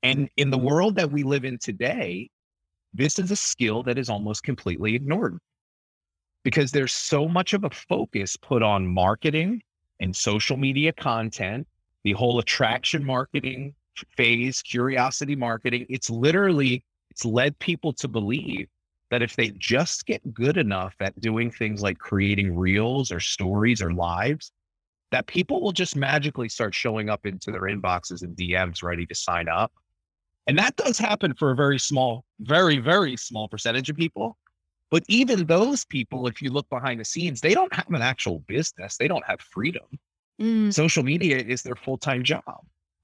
And 0.03 0.31
in 0.37 0.51
the 0.51 0.57
mm-hmm. 0.57 0.67
world 0.67 0.95
that 0.97 1.11
we 1.11 1.23
live 1.23 1.45
in 1.45 1.59
today, 1.59 2.31
this 2.95 3.19
is 3.19 3.31
a 3.31 3.37
skill 3.37 3.83
that 3.85 3.99
is 3.99 4.09
almost 4.09 4.43
completely 4.43 4.95
ignored 4.95 5.39
because 6.43 6.73
there's 6.73 6.93
so 6.93 7.29
much 7.29 7.53
of 7.53 7.65
a 7.65 7.71
focus 7.71 8.37
put 8.37 8.63
on 8.63 8.87
marketing 8.87 9.63
and 10.01 10.17
social 10.17 10.57
media 10.57 10.93
content, 10.93 11.67
the 12.05 12.13
whole 12.13 12.39
attraction 12.39 13.05
marketing 13.05 13.75
phase, 14.17 14.63
curiosity 14.63 15.37
marketing. 15.37 15.87
It's 15.89 16.09
literally, 16.09 16.83
it's 17.11 17.25
led 17.25 17.59
people 17.59 17.93
to 17.95 18.09
believe 18.09 18.69
that 19.11 19.23
if 19.23 19.37
they 19.37 19.51
just 19.59 20.07
get 20.07 20.33
good 20.33 20.57
enough 20.57 20.95
at 21.01 21.21
doing 21.21 21.51
things 21.51 21.83
like 21.83 21.99
creating 21.99 22.57
reels 22.57 23.13
or 23.13 23.21
stories 23.21 23.83
or 23.83 23.93
lives, 23.93 24.51
that 25.11 25.27
people 25.27 25.61
will 25.61 25.73
just 25.73 25.97
magically 25.97 26.49
start 26.49 26.75
showing 26.75 27.11
up 27.11 27.27
into 27.27 27.51
their 27.51 27.63
inboxes 27.63 28.23
and 28.23 28.37
DMs 28.37 28.83
ready 28.83 29.07
to 29.07 29.15
sign 29.15 29.49
up. 29.49 29.73
And 30.47 30.59
that 30.59 30.77
does 30.77 30.99
happen 30.99 31.35
for 31.35 31.51
a 31.51 31.57
very 31.57 31.79
small, 31.79 32.25
very, 32.41 32.79
very 32.79 33.17
small 33.17 33.49
percentage 33.49 33.91
of 33.91 33.97
people. 33.97 34.37
But 34.91 35.05
even 35.09 35.47
those 35.47 35.85
people, 35.85 36.27
if 36.27 36.43
you 36.43 36.51
look 36.51 36.69
behind 36.69 36.99
the 36.99 37.05
scenes, 37.05 37.41
they 37.41 37.55
don't 37.55 37.73
have 37.73 37.89
an 37.91 38.03
actual 38.03 38.41
business. 38.41 38.97
They 38.97 39.07
don't 39.07 39.25
have 39.25 39.41
freedom. 39.41 39.85
Mm. 40.41 40.73
Social 40.73 41.05
media 41.05 41.39
is 41.39 41.63
their 41.63 41.77
full 41.77 41.99
time 41.99 42.25
job, 42.25 42.43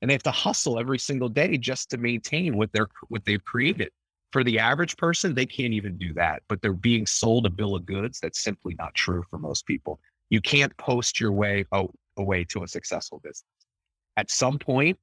and 0.00 0.10
they 0.10 0.14
have 0.14 0.22
to 0.24 0.30
hustle 0.30 0.78
every 0.78 0.98
single 0.98 1.28
day 1.28 1.56
just 1.56 1.90
to 1.90 1.98
maintain 1.98 2.56
what 2.56 2.72
they're 2.72 2.88
what 3.08 3.24
they've 3.24 3.44
created. 3.44 3.90
For 4.32 4.42
the 4.42 4.58
average 4.58 4.96
person, 4.96 5.34
they 5.34 5.46
can't 5.46 5.72
even 5.72 5.96
do 5.96 6.12
that, 6.14 6.42
but 6.48 6.60
they're 6.60 6.72
being 6.72 7.06
sold 7.06 7.46
a 7.46 7.50
bill 7.50 7.76
of 7.76 7.86
goods 7.86 8.18
that's 8.20 8.42
simply 8.42 8.74
not 8.78 8.94
true 8.94 9.22
for 9.30 9.38
most 9.38 9.66
people. 9.66 10.00
You 10.30 10.40
can't 10.40 10.76
post 10.76 11.20
your 11.20 11.32
way 11.32 11.64
oh, 11.72 11.90
away 12.16 12.44
to 12.44 12.64
a 12.64 12.68
successful 12.68 13.20
business. 13.22 13.44
At 14.16 14.30
some 14.30 14.58
point, 14.58 14.98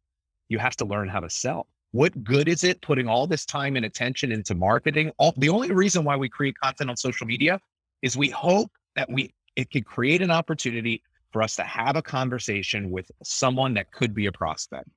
you 0.49 0.59
have 0.59 0.75
to 0.77 0.85
learn 0.85 1.07
how 1.07 1.19
to 1.19 1.29
sell. 1.29 1.67
What 1.91 2.23
good 2.23 2.47
is 2.47 2.63
it 2.63 2.81
putting 2.81 3.07
all 3.07 3.27
this 3.27 3.45
time 3.45 3.75
and 3.75 3.85
attention 3.85 4.31
into 4.31 4.55
marketing? 4.55 5.11
All, 5.17 5.33
the 5.37 5.49
only 5.49 5.71
reason 5.71 6.03
why 6.03 6.15
we 6.15 6.27
create 6.27 6.57
content 6.57 6.89
on 6.89 6.97
social 6.97 7.27
media 7.27 7.59
is 8.01 8.17
we 8.17 8.29
hope 8.29 8.71
that 8.95 9.09
we 9.09 9.33
it 9.55 9.69
could 9.69 9.85
create 9.85 10.21
an 10.21 10.31
opportunity 10.31 11.03
for 11.31 11.43
us 11.43 11.55
to 11.55 11.63
have 11.63 11.95
a 11.95 12.01
conversation 12.01 12.89
with 12.89 13.11
someone 13.23 13.75
that 13.75 13.91
could 13.91 14.15
be 14.15 14.25
a 14.25 14.31
prospect. 14.31 14.89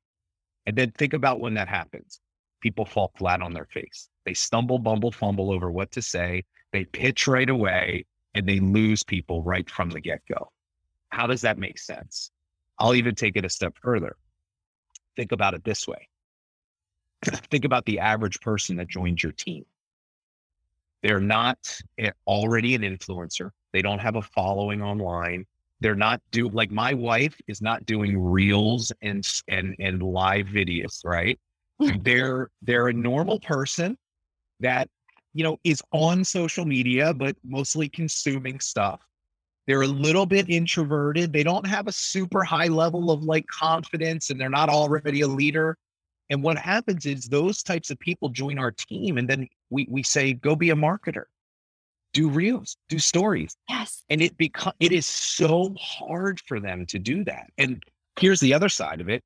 And 0.64 0.76
then 0.76 0.90
think 0.92 1.12
about 1.12 1.40
when 1.40 1.54
that 1.54 1.68
happens. 1.68 2.20
People 2.62 2.86
fall 2.86 3.12
flat 3.18 3.42
on 3.42 3.52
their 3.52 3.66
face. 3.66 4.08
They 4.24 4.34
stumble, 4.34 4.78
bumble, 4.78 5.12
fumble 5.12 5.52
over 5.52 5.70
what 5.70 5.92
to 5.92 6.02
say. 6.02 6.44
They 6.72 6.84
pitch 6.84 7.28
right 7.28 7.48
away 7.48 8.06
and 8.36 8.46
they 8.46 8.60
lose 8.60 9.02
people 9.02 9.42
right 9.42 9.68
from 9.68 9.90
the 9.90 10.00
get 10.00 10.20
go. 10.28 10.52
How 11.08 11.26
does 11.26 11.40
that 11.40 11.58
make 11.58 11.78
sense? 11.78 12.30
I'll 12.78 12.94
even 12.94 13.14
take 13.14 13.36
it 13.36 13.44
a 13.44 13.50
step 13.50 13.76
further. 13.82 14.16
Think 15.16 15.32
about 15.32 15.54
it 15.54 15.64
this 15.64 15.88
way 15.88 16.08
think 17.50 17.64
about 17.64 17.84
the 17.86 17.98
average 17.98 18.40
person 18.40 18.76
that 18.76 18.88
joins 18.88 19.22
your 19.22 19.32
team. 19.32 19.64
They're 21.02 21.20
not 21.20 21.58
already 22.26 22.74
an 22.74 22.82
influencer. 22.82 23.50
They 23.72 23.82
don't 23.82 23.98
have 23.98 24.16
a 24.16 24.22
following 24.22 24.82
online. 24.82 25.46
They're 25.80 25.94
not 25.94 26.20
do 26.30 26.48
like 26.48 26.70
my 26.70 26.94
wife 26.94 27.36
is 27.46 27.60
not 27.60 27.84
doing 27.86 28.18
reels 28.18 28.92
and 29.02 29.26
and 29.48 29.76
and 29.78 30.02
live 30.02 30.46
videos, 30.46 31.04
right? 31.04 31.38
they're 32.00 32.50
they're 32.62 32.88
a 32.88 32.92
normal 32.92 33.38
person 33.40 33.96
that 34.60 34.88
you 35.36 35.44
know 35.44 35.58
is 35.64 35.82
on 35.92 36.24
social 36.24 36.64
media 36.64 37.12
but 37.14 37.36
mostly 37.44 37.88
consuming 37.88 38.60
stuff. 38.60 39.00
They're 39.66 39.82
a 39.82 39.86
little 39.88 40.26
bit 40.26 40.48
introverted. 40.48 41.32
They 41.32 41.42
don't 41.42 41.66
have 41.66 41.88
a 41.88 41.92
super 41.92 42.44
high 42.44 42.68
level 42.68 43.10
of 43.10 43.24
like 43.24 43.46
confidence 43.48 44.30
and 44.30 44.40
they're 44.40 44.48
not 44.48 44.68
already 44.68 45.22
a 45.22 45.26
leader. 45.26 45.76
And 46.30 46.42
what 46.42 46.56
happens 46.56 47.04
is 47.04 47.24
those 47.24 47.64
types 47.64 47.90
of 47.90 47.98
people 47.98 48.28
join 48.28 48.58
our 48.58 48.70
team 48.72 49.18
and 49.18 49.28
then 49.28 49.48
we 49.70 49.86
we 49.90 50.02
say 50.02 50.32
go 50.32 50.56
be 50.56 50.70
a 50.70 50.76
marketer 50.76 51.24
do 52.16 52.30
reels, 52.30 52.78
do 52.88 52.98
stories. 52.98 53.56
Yes. 53.68 54.02
And 54.08 54.22
it 54.22 54.38
become 54.38 54.72
it 54.80 54.90
is 54.90 55.06
so 55.06 55.74
hard 55.78 56.40
for 56.46 56.60
them 56.60 56.86
to 56.86 56.98
do 56.98 57.24
that. 57.24 57.50
And 57.58 57.82
here's 58.18 58.40
the 58.40 58.54
other 58.54 58.70
side 58.70 59.02
of 59.02 59.10
it, 59.10 59.22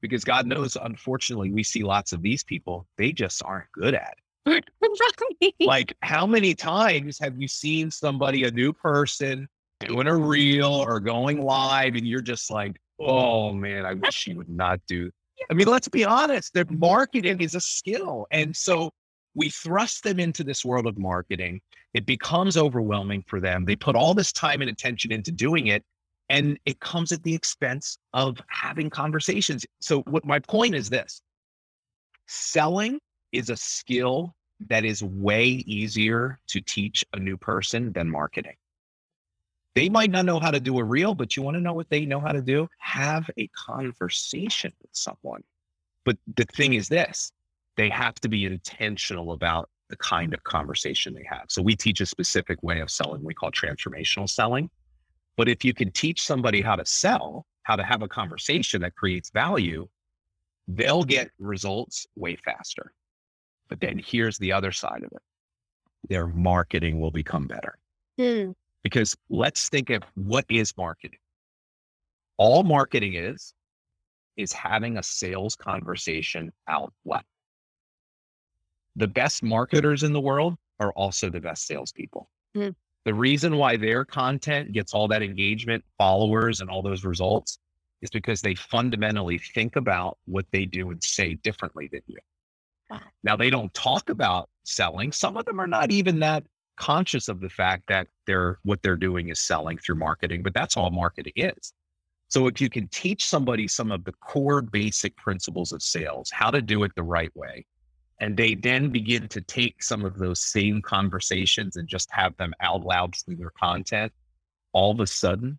because 0.00 0.24
God 0.24 0.46
knows, 0.46 0.76
unfortunately, 0.80 1.50
we 1.52 1.62
see 1.62 1.82
lots 1.82 2.12
of 2.14 2.22
these 2.22 2.42
people, 2.42 2.86
they 2.96 3.12
just 3.12 3.42
aren't 3.44 3.70
good 3.72 3.94
at 3.94 4.14
it. 4.16 4.24
like, 5.60 5.94
how 6.02 6.26
many 6.26 6.54
times 6.54 7.18
have 7.18 7.40
you 7.40 7.48
seen 7.48 7.90
somebody, 7.90 8.44
a 8.44 8.50
new 8.50 8.72
person, 8.72 9.48
doing 9.80 10.06
a 10.06 10.16
reel 10.16 10.72
or 10.72 11.00
going 11.00 11.42
live, 11.42 11.94
and 11.94 12.06
you're 12.06 12.20
just 12.20 12.50
like, 12.50 12.76
oh 12.98 13.52
man, 13.52 13.86
I 13.86 13.94
wish 13.94 14.26
you 14.26 14.36
would 14.36 14.48
not 14.48 14.80
do. 14.86 15.10
I 15.50 15.54
mean, 15.54 15.68
let's 15.68 15.88
be 15.88 16.04
honest, 16.04 16.52
their 16.52 16.64
mm-hmm. 16.64 16.80
marketing 16.80 17.40
is 17.40 17.54
a 17.54 17.60
skill. 17.60 18.26
And 18.30 18.54
so 18.54 18.92
we 19.34 19.48
thrust 19.48 20.04
them 20.04 20.20
into 20.20 20.44
this 20.44 20.64
world 20.64 20.86
of 20.86 20.98
marketing. 20.98 21.60
It 21.94 22.06
becomes 22.06 22.56
overwhelming 22.56 23.24
for 23.26 23.40
them. 23.40 23.64
They 23.64 23.76
put 23.76 23.96
all 23.96 24.14
this 24.14 24.32
time 24.32 24.60
and 24.60 24.70
attention 24.70 25.12
into 25.12 25.32
doing 25.32 25.68
it, 25.68 25.84
and 26.28 26.58
it 26.66 26.80
comes 26.80 27.10
at 27.10 27.22
the 27.22 27.34
expense 27.34 27.98
of 28.12 28.38
having 28.48 28.90
conversations. 28.90 29.64
So, 29.80 30.02
what 30.02 30.24
my 30.24 30.38
point 30.40 30.74
is 30.74 30.90
this 30.90 31.22
selling 32.26 33.00
is 33.32 33.50
a 33.50 33.56
skill 33.56 34.34
that 34.68 34.84
is 34.84 35.02
way 35.02 35.44
easier 35.44 36.38
to 36.48 36.60
teach 36.60 37.04
a 37.12 37.18
new 37.18 37.36
person 37.36 37.92
than 37.92 38.10
marketing. 38.10 38.56
They 39.74 39.88
might 39.88 40.10
not 40.10 40.24
know 40.24 40.40
how 40.40 40.50
to 40.50 40.60
do 40.60 40.78
a 40.78 40.84
reel, 40.84 41.14
but 41.14 41.36
you 41.36 41.42
want 41.42 41.54
to 41.56 41.60
know 41.60 41.72
what 41.72 41.88
they 41.88 42.04
know 42.04 42.20
how 42.20 42.32
to 42.32 42.42
do? 42.42 42.68
Have 42.78 43.30
a 43.38 43.46
conversation 43.48 44.72
with 44.82 44.90
someone. 44.92 45.42
But 46.04 46.18
the 46.36 46.44
thing 46.44 46.74
is 46.74 46.88
this 46.88 47.32
they 47.76 47.88
have 47.88 48.16
to 48.16 48.28
be 48.28 48.44
intentional 48.44 49.32
about 49.32 49.70
the 49.88 49.96
kind 49.96 50.34
of 50.34 50.42
conversation 50.44 51.14
they 51.14 51.24
have. 51.28 51.44
So 51.48 51.62
we 51.62 51.76
teach 51.76 52.00
a 52.00 52.06
specific 52.06 52.62
way 52.62 52.80
of 52.80 52.90
selling 52.90 53.24
we 53.24 53.34
call 53.34 53.50
transformational 53.50 54.28
selling. 54.28 54.70
But 55.36 55.48
if 55.48 55.64
you 55.64 55.72
can 55.72 55.90
teach 55.92 56.22
somebody 56.22 56.60
how 56.60 56.76
to 56.76 56.84
sell, 56.84 57.46
how 57.62 57.76
to 57.76 57.84
have 57.84 58.02
a 58.02 58.08
conversation 58.08 58.82
that 58.82 58.94
creates 58.96 59.30
value, 59.30 59.88
they'll 60.68 61.04
get 61.04 61.30
results 61.38 62.06
way 62.16 62.36
faster. 62.36 62.92
But 63.70 63.80
then 63.80 63.98
here's 64.04 64.36
the 64.36 64.52
other 64.52 64.72
side 64.72 65.02
of 65.04 65.12
it 65.12 65.22
their 66.08 66.26
marketing 66.26 67.00
will 67.00 67.10
become 67.10 67.46
better. 67.46 67.78
Mm. 68.18 68.54
Because 68.82 69.16
let's 69.30 69.68
think 69.68 69.90
of 69.90 70.02
what 70.14 70.44
is 70.50 70.76
marketing. 70.76 71.18
All 72.36 72.62
marketing 72.62 73.14
is, 73.14 73.54
is 74.36 74.52
having 74.52 74.98
a 74.98 75.02
sales 75.02 75.56
conversation 75.56 76.52
out 76.68 76.92
loud 77.04 77.22
the 78.96 79.08
best 79.08 79.42
marketers 79.42 80.02
in 80.02 80.12
the 80.12 80.20
world 80.20 80.56
are 80.78 80.92
also 80.92 81.30
the 81.30 81.40
best 81.40 81.66
salespeople. 81.66 82.28
Mm. 82.56 82.74
The 83.04 83.14
reason 83.14 83.56
why 83.56 83.76
their 83.76 84.04
content 84.04 84.72
gets 84.72 84.92
all 84.92 85.08
that 85.08 85.22
engagement, 85.22 85.84
followers, 85.96 86.60
and 86.60 86.68
all 86.68 86.82
those 86.82 87.04
results 87.04 87.58
is 88.02 88.10
because 88.10 88.40
they 88.40 88.54
fundamentally 88.54 89.38
think 89.38 89.76
about 89.76 90.18
what 90.26 90.46
they 90.52 90.64
do 90.64 90.90
and 90.90 91.02
say 91.02 91.34
differently 91.34 91.88
than 91.90 92.02
you. 92.06 92.18
Now, 93.22 93.36
they 93.36 93.50
don't 93.50 93.72
talk 93.74 94.10
about 94.10 94.48
selling. 94.64 95.12
Some 95.12 95.36
of 95.36 95.44
them 95.44 95.60
are 95.60 95.66
not 95.66 95.90
even 95.90 96.20
that 96.20 96.44
conscious 96.76 97.28
of 97.28 97.40
the 97.40 97.48
fact 97.48 97.84
that 97.88 98.08
they're 98.26 98.58
what 98.62 98.82
they're 98.82 98.96
doing 98.96 99.28
is 99.28 99.38
selling 99.38 99.76
through 99.78 99.96
marketing, 99.96 100.42
but 100.42 100.54
that's 100.54 100.76
all 100.76 100.90
marketing 100.90 101.34
is. 101.36 101.74
So 102.28 102.46
if 102.46 102.60
you 102.60 102.70
can 102.70 102.88
teach 102.88 103.26
somebody 103.26 103.68
some 103.68 103.92
of 103.92 104.04
the 104.04 104.12
core 104.12 104.62
basic 104.62 105.16
principles 105.16 105.72
of 105.72 105.82
sales, 105.82 106.30
how 106.30 106.50
to 106.50 106.62
do 106.62 106.84
it 106.84 106.92
the 106.96 107.02
right 107.02 107.34
way, 107.36 107.66
and 108.20 108.36
they 108.36 108.54
then 108.54 108.90
begin 108.90 109.28
to 109.28 109.40
take 109.42 109.82
some 109.82 110.04
of 110.04 110.16
those 110.18 110.40
same 110.40 110.80
conversations 110.80 111.76
and 111.76 111.88
just 111.88 112.08
have 112.12 112.36
them 112.36 112.54
out 112.60 112.82
loud 112.82 113.14
through 113.16 113.36
their 113.36 113.52
content, 113.58 114.12
all 114.72 114.90
of 114.90 115.00
a 115.00 115.06
sudden 115.06 115.58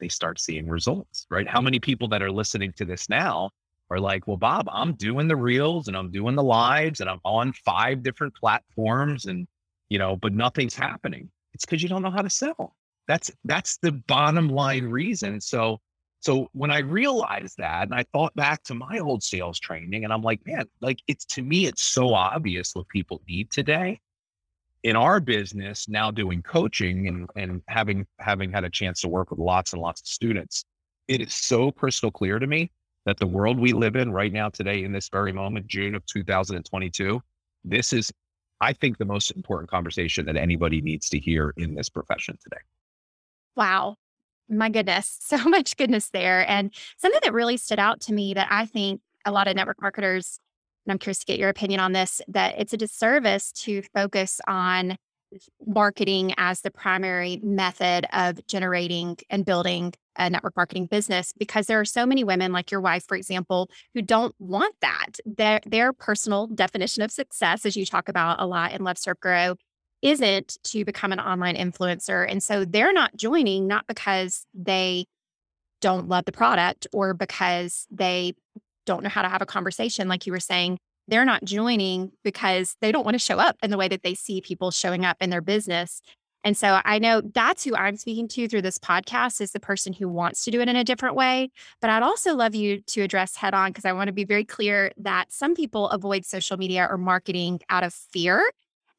they 0.00 0.08
start 0.08 0.40
seeing 0.40 0.68
results, 0.68 1.26
right? 1.30 1.46
How 1.46 1.60
many 1.60 1.78
people 1.78 2.08
that 2.08 2.22
are 2.22 2.32
listening 2.32 2.72
to 2.78 2.84
this 2.84 3.08
now 3.08 3.50
are 3.90 4.00
like, 4.00 4.26
well, 4.26 4.36
Bob, 4.36 4.68
I'm 4.70 4.94
doing 4.94 5.28
the 5.28 5.36
reels 5.36 5.88
and 5.88 5.96
I'm 5.96 6.10
doing 6.10 6.36
the 6.36 6.42
lives 6.42 7.00
and 7.00 7.10
I'm 7.10 7.20
on 7.24 7.52
five 7.64 8.02
different 8.02 8.34
platforms 8.34 9.26
and, 9.26 9.46
you 9.88 9.98
know, 9.98 10.16
but 10.16 10.32
nothing's 10.32 10.76
happening. 10.76 11.30
It's 11.52 11.64
because 11.64 11.82
you 11.82 11.88
don't 11.88 12.02
know 12.02 12.10
how 12.10 12.22
to 12.22 12.30
sell. 12.30 12.76
That's, 13.08 13.30
that's 13.44 13.78
the 13.78 13.92
bottom 13.92 14.48
line 14.48 14.84
reason. 14.84 15.40
So 15.40 15.80
so 16.20 16.50
when 16.52 16.70
I 16.70 16.80
realized 16.80 17.56
that 17.58 17.84
and 17.84 17.94
I 17.94 18.04
thought 18.12 18.34
back 18.36 18.62
to 18.64 18.74
my 18.74 18.98
old 18.98 19.22
sales 19.22 19.58
training 19.58 20.04
and 20.04 20.12
I'm 20.12 20.20
like, 20.22 20.40
man, 20.46 20.66
like 20.82 20.98
it's 21.08 21.24
to 21.26 21.42
me, 21.42 21.66
it's 21.66 21.82
so 21.82 22.12
obvious 22.12 22.74
what 22.74 22.88
people 22.88 23.22
need 23.26 23.50
today. 23.50 24.00
In 24.82 24.96
our 24.96 25.20
business, 25.20 25.88
now 25.88 26.10
doing 26.10 26.42
coaching 26.42 27.08
and, 27.08 27.28
and 27.36 27.62
having 27.68 28.06
having 28.18 28.52
had 28.52 28.64
a 28.64 28.70
chance 28.70 29.00
to 29.00 29.08
work 29.08 29.30
with 29.30 29.38
lots 29.38 29.72
and 29.72 29.80
lots 29.80 30.02
of 30.02 30.06
students, 30.06 30.64
it 31.08 31.22
is 31.22 31.34
so 31.34 31.70
crystal 31.72 32.10
clear 32.10 32.38
to 32.38 32.46
me 32.46 32.70
that 33.06 33.18
the 33.18 33.26
world 33.26 33.58
we 33.58 33.72
live 33.72 33.96
in 33.96 34.12
right 34.12 34.32
now, 34.32 34.48
today, 34.48 34.84
in 34.84 34.92
this 34.92 35.08
very 35.08 35.32
moment, 35.32 35.66
June 35.66 35.94
of 35.94 36.04
2022, 36.06 37.20
this 37.64 37.92
is, 37.92 38.12
I 38.60 38.72
think, 38.72 38.98
the 38.98 39.04
most 39.04 39.30
important 39.30 39.70
conversation 39.70 40.26
that 40.26 40.36
anybody 40.36 40.80
needs 40.80 41.08
to 41.10 41.18
hear 41.18 41.54
in 41.56 41.74
this 41.74 41.88
profession 41.88 42.38
today. 42.42 42.60
Wow 43.56 43.96
my 44.50 44.68
goodness, 44.68 45.18
so 45.22 45.38
much 45.44 45.76
goodness 45.76 46.10
there. 46.10 46.48
And 46.48 46.72
something 46.98 47.20
that 47.22 47.32
really 47.32 47.56
stood 47.56 47.78
out 47.78 48.00
to 48.02 48.12
me 48.12 48.34
that 48.34 48.48
I 48.50 48.66
think 48.66 49.00
a 49.24 49.32
lot 49.32 49.48
of 49.48 49.54
network 49.54 49.80
marketers, 49.80 50.40
and 50.84 50.92
I'm 50.92 50.98
curious 50.98 51.18
to 51.20 51.26
get 51.26 51.38
your 51.38 51.48
opinion 51.48 51.80
on 51.80 51.92
this, 51.92 52.20
that 52.28 52.54
it's 52.58 52.72
a 52.72 52.76
disservice 52.76 53.52
to 53.52 53.82
focus 53.94 54.40
on 54.46 54.96
marketing 55.66 56.34
as 56.36 56.60
the 56.60 56.70
primary 56.70 57.40
method 57.42 58.06
of 58.12 58.44
generating 58.46 59.16
and 59.28 59.44
building 59.44 59.92
a 60.16 60.28
network 60.28 60.56
marketing 60.56 60.86
business 60.86 61.32
because 61.38 61.66
there 61.66 61.78
are 61.78 61.84
so 61.84 62.04
many 62.04 62.24
women 62.24 62.52
like 62.52 62.70
your 62.70 62.80
wife 62.80 63.04
for 63.06 63.16
example 63.16 63.70
who 63.94 64.02
don't 64.02 64.34
want 64.40 64.74
that 64.80 65.12
their 65.24 65.60
their 65.66 65.92
personal 65.92 66.48
definition 66.48 67.02
of 67.02 67.12
success 67.12 67.64
as 67.64 67.76
you 67.76 67.86
talk 67.86 68.08
about 68.08 68.40
a 68.40 68.46
lot 68.46 68.72
in 68.72 68.82
love 68.82 68.98
serve 68.98 69.20
grow 69.20 69.54
isn't 70.02 70.58
to 70.64 70.84
become 70.84 71.12
an 71.12 71.20
online 71.20 71.56
influencer. 71.56 72.26
And 72.28 72.42
so 72.42 72.64
they're 72.64 72.92
not 72.92 73.16
joining, 73.16 73.66
not 73.66 73.86
because 73.86 74.46
they 74.54 75.06
don't 75.80 76.08
love 76.08 76.24
the 76.24 76.32
product 76.32 76.86
or 76.92 77.14
because 77.14 77.86
they 77.90 78.34
don't 78.86 79.02
know 79.02 79.08
how 79.08 79.22
to 79.22 79.28
have 79.28 79.42
a 79.42 79.46
conversation, 79.46 80.08
like 80.08 80.26
you 80.26 80.32
were 80.32 80.40
saying. 80.40 80.78
They're 81.10 81.24
not 81.24 81.44
joining 81.44 82.12
because 82.24 82.76
they 82.80 82.92
don't 82.92 83.04
want 83.04 83.14
to 83.14 83.18
show 83.18 83.38
up 83.38 83.56
in 83.62 83.70
the 83.70 83.76
way 83.76 83.88
that 83.88 84.02
they 84.02 84.14
see 84.14 84.40
people 84.40 84.70
showing 84.70 85.04
up 85.04 85.16
in 85.20 85.30
their 85.30 85.40
business. 85.40 86.00
And 86.42 86.56
so 86.56 86.80
I 86.84 86.98
know 86.98 87.20
that's 87.20 87.64
who 87.64 87.76
I'm 87.76 87.96
speaking 87.96 88.26
to 88.28 88.48
through 88.48 88.62
this 88.62 88.78
podcast 88.78 89.40
is 89.40 89.52
the 89.52 89.60
person 89.60 89.92
who 89.92 90.08
wants 90.08 90.44
to 90.44 90.50
do 90.50 90.60
it 90.60 90.68
in 90.68 90.76
a 90.76 90.84
different 90.84 91.14
way. 91.14 91.50
But 91.80 91.90
I'd 91.90 92.02
also 92.02 92.34
love 92.34 92.54
you 92.54 92.80
to 92.82 93.02
address 93.02 93.36
head 93.36 93.52
on 93.52 93.70
because 93.70 93.84
I 93.84 93.92
want 93.92 94.08
to 94.08 94.12
be 94.12 94.24
very 94.24 94.44
clear 94.44 94.92
that 94.96 95.32
some 95.32 95.54
people 95.54 95.88
avoid 95.90 96.24
social 96.24 96.56
media 96.56 96.86
or 96.88 96.96
marketing 96.96 97.60
out 97.68 97.84
of 97.84 97.92
fear. 97.92 98.42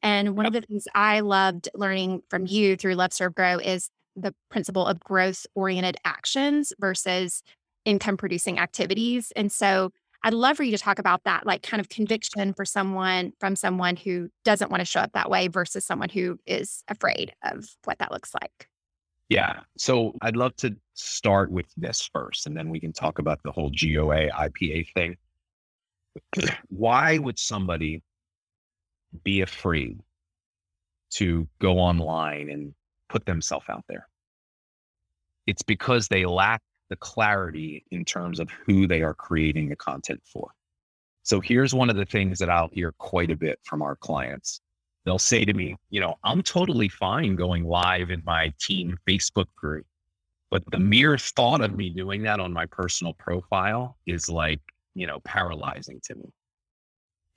And 0.02 0.36
one 0.36 0.46
of 0.46 0.52
the 0.52 0.60
things 0.60 0.86
I 0.94 1.20
loved 1.20 1.68
learning 1.74 2.22
from 2.28 2.46
you 2.46 2.76
through 2.76 2.94
Love 2.94 3.12
Serve 3.12 3.34
Grow 3.34 3.58
is 3.58 3.88
the 4.14 4.34
principle 4.50 4.86
of 4.86 5.00
growth 5.00 5.46
oriented 5.54 5.96
actions 6.04 6.72
versus 6.78 7.42
income 7.84 8.16
producing 8.16 8.58
activities. 8.58 9.32
And 9.34 9.50
so 9.50 9.90
I'd 10.24 10.34
love 10.34 10.56
for 10.56 10.62
you 10.62 10.70
to 10.70 10.78
talk 10.78 10.98
about 10.98 11.24
that, 11.24 11.46
like 11.46 11.62
kind 11.62 11.80
of 11.80 11.88
conviction 11.88 12.54
for 12.54 12.64
someone 12.64 13.32
from 13.40 13.56
someone 13.56 13.96
who 13.96 14.28
doesn't 14.44 14.70
want 14.70 14.80
to 14.80 14.84
show 14.84 15.00
up 15.00 15.12
that 15.14 15.28
way 15.28 15.48
versus 15.48 15.84
someone 15.84 16.08
who 16.08 16.38
is 16.46 16.84
afraid 16.88 17.34
of 17.42 17.64
what 17.84 17.98
that 17.98 18.12
looks 18.12 18.32
like. 18.40 18.68
Yeah. 19.28 19.60
So 19.78 20.14
I'd 20.22 20.36
love 20.36 20.54
to 20.56 20.76
start 20.94 21.50
with 21.50 21.66
this 21.76 22.08
first, 22.12 22.46
and 22.46 22.56
then 22.56 22.68
we 22.68 22.78
can 22.78 22.92
talk 22.92 23.18
about 23.18 23.40
the 23.42 23.50
whole 23.50 23.70
GOA 23.70 24.28
IPA 24.28 24.86
thing. 24.94 25.16
Why 26.68 27.18
would 27.18 27.38
somebody 27.38 28.02
be 29.24 29.40
afraid 29.40 30.00
to 31.12 31.48
go 31.60 31.78
online 31.78 32.48
and 32.50 32.74
put 33.08 33.26
themselves 33.26 33.66
out 33.68 33.84
there? 33.88 34.06
It's 35.46 35.62
because 35.62 36.08
they 36.08 36.26
lack 36.26 36.62
the 36.92 36.96
clarity 36.96 37.86
in 37.90 38.04
terms 38.04 38.38
of 38.38 38.50
who 38.66 38.86
they 38.86 39.00
are 39.00 39.14
creating 39.14 39.70
the 39.70 39.76
content 39.76 40.20
for. 40.30 40.50
So 41.22 41.40
here's 41.40 41.72
one 41.72 41.88
of 41.88 41.96
the 41.96 42.04
things 42.04 42.38
that 42.38 42.50
I'll 42.50 42.68
hear 42.68 42.92
quite 42.98 43.30
a 43.30 43.36
bit 43.36 43.58
from 43.64 43.80
our 43.80 43.96
clients. 43.96 44.60
They'll 45.06 45.18
say 45.18 45.46
to 45.46 45.54
me, 45.54 45.76
you 45.88 46.00
know, 46.00 46.16
I'm 46.22 46.42
totally 46.42 46.90
fine 46.90 47.34
going 47.34 47.64
live 47.64 48.10
in 48.10 48.22
my 48.26 48.52
team 48.60 48.98
Facebook 49.08 49.46
group, 49.56 49.86
but 50.50 50.62
the 50.70 50.78
mere 50.78 51.16
thought 51.16 51.62
of 51.62 51.74
me 51.74 51.88
doing 51.88 52.24
that 52.24 52.40
on 52.40 52.52
my 52.52 52.66
personal 52.66 53.14
profile 53.14 53.96
is 54.06 54.28
like, 54.28 54.60
you 54.94 55.06
know, 55.06 55.20
paralyzing 55.20 55.98
to 56.04 56.14
me. 56.16 56.30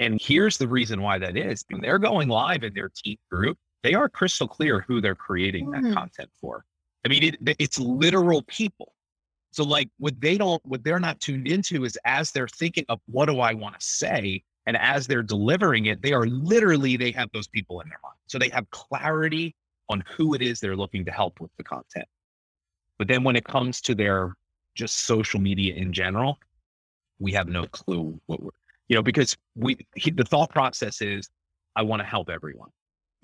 And 0.02 0.20
here's 0.22 0.58
the 0.58 0.68
reason 0.68 1.02
why 1.02 1.18
that 1.20 1.38
is. 1.38 1.64
When 1.70 1.80
they're 1.80 1.98
going 1.98 2.28
live 2.28 2.66
in 2.66 2.74
their 2.74 2.92
team 2.94 3.16
group, 3.32 3.58
they 3.84 3.94
are 3.94 4.10
crystal 4.10 4.50
clear 4.50 4.84
who 4.86 5.00
they're 5.00 5.16
creating 5.16 5.72
that 5.72 5.84
mm-hmm. 5.84 5.94
content 5.94 6.30
for. 6.42 6.66
I 7.06 7.08
mean, 7.08 7.24
it, 7.24 7.56
it's 7.60 7.80
literal 7.80 8.42
people. 8.42 8.95
So 9.56 9.64
like 9.64 9.88
what 10.00 10.20
they 10.20 10.38
don't, 10.38 10.62
what 10.66 10.84
they're 10.84 11.00
not 11.00 11.22
tuned 11.22 11.48
into 11.48 11.86
is 11.86 11.98
as 12.04 12.30
they're 12.32 12.50
thinking 12.50 12.84
of 12.90 13.00
what 13.06 13.28
do 13.28 13.40
I 13.40 13.54
want 13.54 13.80
to 13.80 13.86
say, 13.86 14.44
and 14.66 14.76
as 14.76 15.08
they're 15.08 15.24
delivering 15.24 15.86
it, 15.86 16.02
they 16.02 16.12
are 16.12 16.26
literally 16.26 16.98
they 16.98 17.12
have 17.12 17.30
those 17.32 17.48
people 17.48 17.80
in 17.80 17.88
their 17.88 18.00
mind. 18.04 18.18
So 18.28 18.38
they 18.38 18.50
have 18.50 18.70
clarity 18.72 19.56
on 19.88 20.04
who 20.10 20.34
it 20.34 20.42
is 20.42 20.60
they're 20.60 20.76
looking 20.76 21.06
to 21.06 21.12
help 21.12 21.40
with 21.40 21.52
the 21.56 21.64
content. 21.64 22.06
But 22.98 23.08
then 23.08 23.24
when 23.24 23.38
it 23.38 23.46
comes 23.46 23.80
to 23.84 23.96
their 23.96 24.36
just 24.74 25.06
social 25.06 25.40
media 25.40 25.74
in 25.76 25.94
general, 25.94 26.38
we 27.20 27.32
have 27.32 27.48
no 27.48 27.66
clue 27.68 28.20
what 28.26 28.44
we're, 28.44 28.50
you 28.90 28.98
know, 28.98 29.04
because 29.04 29.38
we 29.56 29.78
he, 29.96 30.12
the 30.12 30.26
thought 30.26 30.50
process 30.50 31.02
is 31.02 31.30
I 31.78 31.84
want 31.84 32.02
to 32.02 32.06
help 32.06 32.30
everyone. 32.30 32.72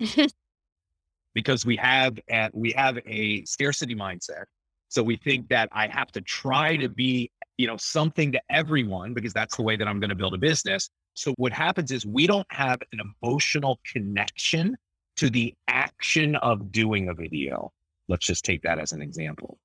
because 1.34 1.66
we 1.66 1.76
have 1.76 2.18
at 2.30 2.54
we 2.54 2.72
have 2.72 2.98
a 3.04 3.44
scarcity 3.44 3.94
mindset 3.94 4.44
so 4.92 5.02
we 5.02 5.16
think 5.16 5.48
that 5.48 5.70
I 5.72 5.86
have 5.86 6.12
to 6.12 6.20
try 6.20 6.76
to 6.76 6.86
be, 6.86 7.30
you 7.56 7.66
know, 7.66 7.78
something 7.78 8.30
to 8.32 8.42
everyone 8.50 9.14
because 9.14 9.32
that's 9.32 9.56
the 9.56 9.62
way 9.62 9.74
that 9.74 9.88
I'm 9.88 10.00
going 10.00 10.10
to 10.10 10.14
build 10.14 10.34
a 10.34 10.38
business. 10.38 10.90
So 11.14 11.32
what 11.38 11.50
happens 11.50 11.90
is 11.90 12.04
we 12.04 12.26
don't 12.26 12.46
have 12.50 12.78
an 12.92 13.00
emotional 13.22 13.80
connection 13.90 14.76
to 15.16 15.30
the 15.30 15.54
action 15.66 16.36
of 16.36 16.70
doing 16.70 17.08
a 17.08 17.14
video. 17.14 17.72
Let's 18.08 18.26
just 18.26 18.44
take 18.44 18.60
that 18.64 18.78
as 18.78 18.92
an 18.92 19.00
example. 19.00 19.58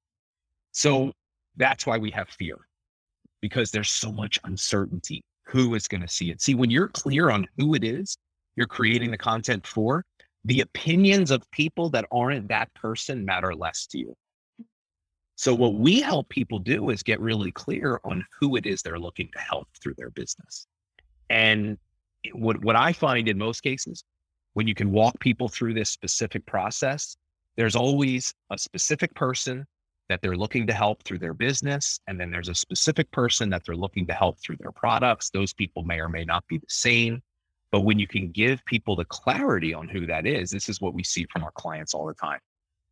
So 0.72 1.12
that's 1.58 1.86
why 1.86 1.98
we 1.98 2.10
have 2.12 2.30
fear 2.30 2.60
because 3.42 3.70
there's 3.70 3.90
so 3.90 4.14
much 4.14 4.40
uncertainty. 4.46 5.26
Who 5.48 5.76
is 5.76 5.90
going 5.90 6.02
to 6.02 6.08
see 6.08 6.32
it? 6.32 6.42
See, 6.42 6.56
when 6.56 6.70
you're 6.70 6.88
clear 6.88 7.32
on 7.32 7.50
who 7.58 7.76
it 7.76 7.84
is 7.84 8.18
you're 8.56 8.66
creating 8.66 9.12
the 9.12 9.18
content 9.18 9.68
for, 9.68 10.06
the 10.46 10.62
opinions 10.62 11.32
of 11.32 11.50
people 11.52 11.90
that 11.90 12.06
aren't 12.14 12.48
that 12.48 12.74
person 12.74 13.26
matter 13.26 13.54
less 13.54 13.88
to 13.88 14.00
you. 14.00 14.16
So 15.38 15.54
what 15.54 15.76
we 15.76 16.02
help 16.02 16.30
people 16.30 16.58
do 16.58 16.90
is 16.90 17.04
get 17.04 17.20
really 17.20 17.52
clear 17.52 18.02
on 18.04 18.26
who 18.40 18.56
it 18.56 18.66
is 18.66 18.82
they're 18.82 19.00
looking 19.00 19.30
to 19.34 19.40
help 19.40 19.68
through 19.80 19.94
their 19.96 20.10
business. 20.10 20.66
And 21.30 21.78
what 22.34 22.60
what 22.64 22.76
I 22.76 22.92
find 22.92 23.28
in 23.28 23.38
most 23.38 23.62
cases, 23.62 24.04
when 24.54 24.68
you 24.68 24.74
can 24.74 24.92
walk 24.92 25.20
people 25.20 25.48
through 25.48 25.76
this 25.76 25.92
specific 25.92 26.44
process, 26.48 27.18
there's 27.56 27.76
always 27.76 28.34
a 28.50 28.58
specific 28.58 29.14
person 29.14 29.68
that 30.10 30.24
they're 30.24 30.36
looking 30.36 30.66
to 30.66 30.74
help 30.74 31.04
through 31.04 31.20
their 31.20 31.36
business. 31.36 32.00
And 32.08 32.20
then 32.20 32.32
there's 32.32 32.50
a 32.50 32.56
specific 32.56 33.12
person 33.12 33.52
that 33.52 33.64
they're 33.64 33.76
looking 33.76 34.08
to 34.08 34.14
help 34.14 34.40
through 34.40 34.58
their 34.60 34.72
products. 34.72 35.30
Those 35.30 35.54
people 35.54 35.84
may 35.84 36.00
or 36.00 36.10
may 36.10 36.26
not 36.26 36.48
be 36.48 36.58
the 36.58 36.66
same. 36.68 37.22
But 37.72 37.82
when 37.82 38.00
you 38.00 38.08
can 38.08 38.32
give 38.32 38.66
people 38.66 38.96
the 38.96 39.06
clarity 39.06 39.72
on 39.72 39.88
who 39.88 40.08
that 40.08 40.26
is, 40.26 40.50
this 40.50 40.68
is 40.68 40.82
what 40.82 40.96
we 40.96 41.04
see 41.04 41.28
from 41.32 41.44
our 41.44 41.52
clients 41.52 41.94
all 41.94 42.08
the 42.08 42.16
time. 42.16 42.40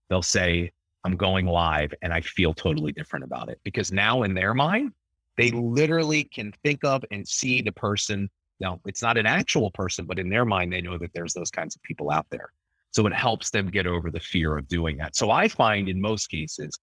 They'll 0.09 0.21
say, 0.21 0.71
I'm 1.05 1.15
going 1.15 1.45
live 1.45 1.93
and 2.01 2.11
I 2.11 2.21
feel 2.21 2.51
totally 2.51 2.91
different 2.91 3.25
about 3.25 3.49
it 3.49 3.59
because 3.63 3.91
now 3.91 4.23
in 4.23 4.33
their 4.33 4.55
mind, 4.55 4.91
they 5.37 5.51
literally 5.51 6.23
can 6.23 6.51
think 6.63 6.83
of 6.83 7.05
and 7.11 7.27
see 7.27 7.61
the 7.61 7.71
person. 7.71 8.27
Now, 8.59 8.79
it's 8.87 9.03
not 9.03 9.15
an 9.15 9.27
actual 9.27 9.69
person, 9.69 10.05
but 10.05 10.17
in 10.17 10.29
their 10.29 10.45
mind, 10.45 10.73
they 10.73 10.81
know 10.81 10.97
that 10.97 11.13
there's 11.13 11.33
those 11.33 11.51
kinds 11.51 11.75
of 11.75 11.83
people 11.83 12.09
out 12.09 12.25
there. 12.31 12.49
So 12.89 13.05
it 13.05 13.13
helps 13.13 13.51
them 13.51 13.69
get 13.69 13.85
over 13.85 14.09
the 14.09 14.19
fear 14.19 14.57
of 14.57 14.67
doing 14.67 14.97
that. 14.97 15.15
So 15.15 15.29
I 15.29 15.47
find 15.47 15.87
in 15.89 16.01
most 16.01 16.27
cases, 16.27 16.79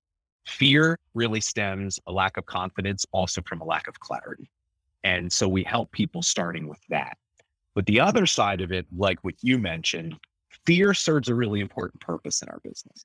fear 0.47 0.97
really 1.15 1.41
stems 1.41 1.99
a 2.07 2.13
lack 2.13 2.37
of 2.37 2.47
confidence, 2.47 3.05
also 3.11 3.43
from 3.49 3.61
a 3.61 3.65
lack 3.65 3.89
of 3.89 3.99
clarity. 3.99 4.49
And 5.03 5.33
so 5.33 5.49
we 5.49 5.65
help 5.65 5.91
people 5.91 6.23
starting 6.23 6.69
with 6.69 6.81
that. 6.91 7.17
But 7.75 7.87
the 7.87 7.99
other 7.99 8.27
side 8.27 8.61
of 8.61 8.71
it, 8.71 8.87
like 8.97 9.19
what 9.25 9.35
you 9.43 9.59
mentioned, 9.59 10.15
fear 10.65 10.95
serves 10.95 11.29
a 11.29 11.35
really 11.35 11.59
important 11.59 12.01
purpose 12.01 12.43
in 12.43 12.49
our 12.51 12.61
business 12.63 13.05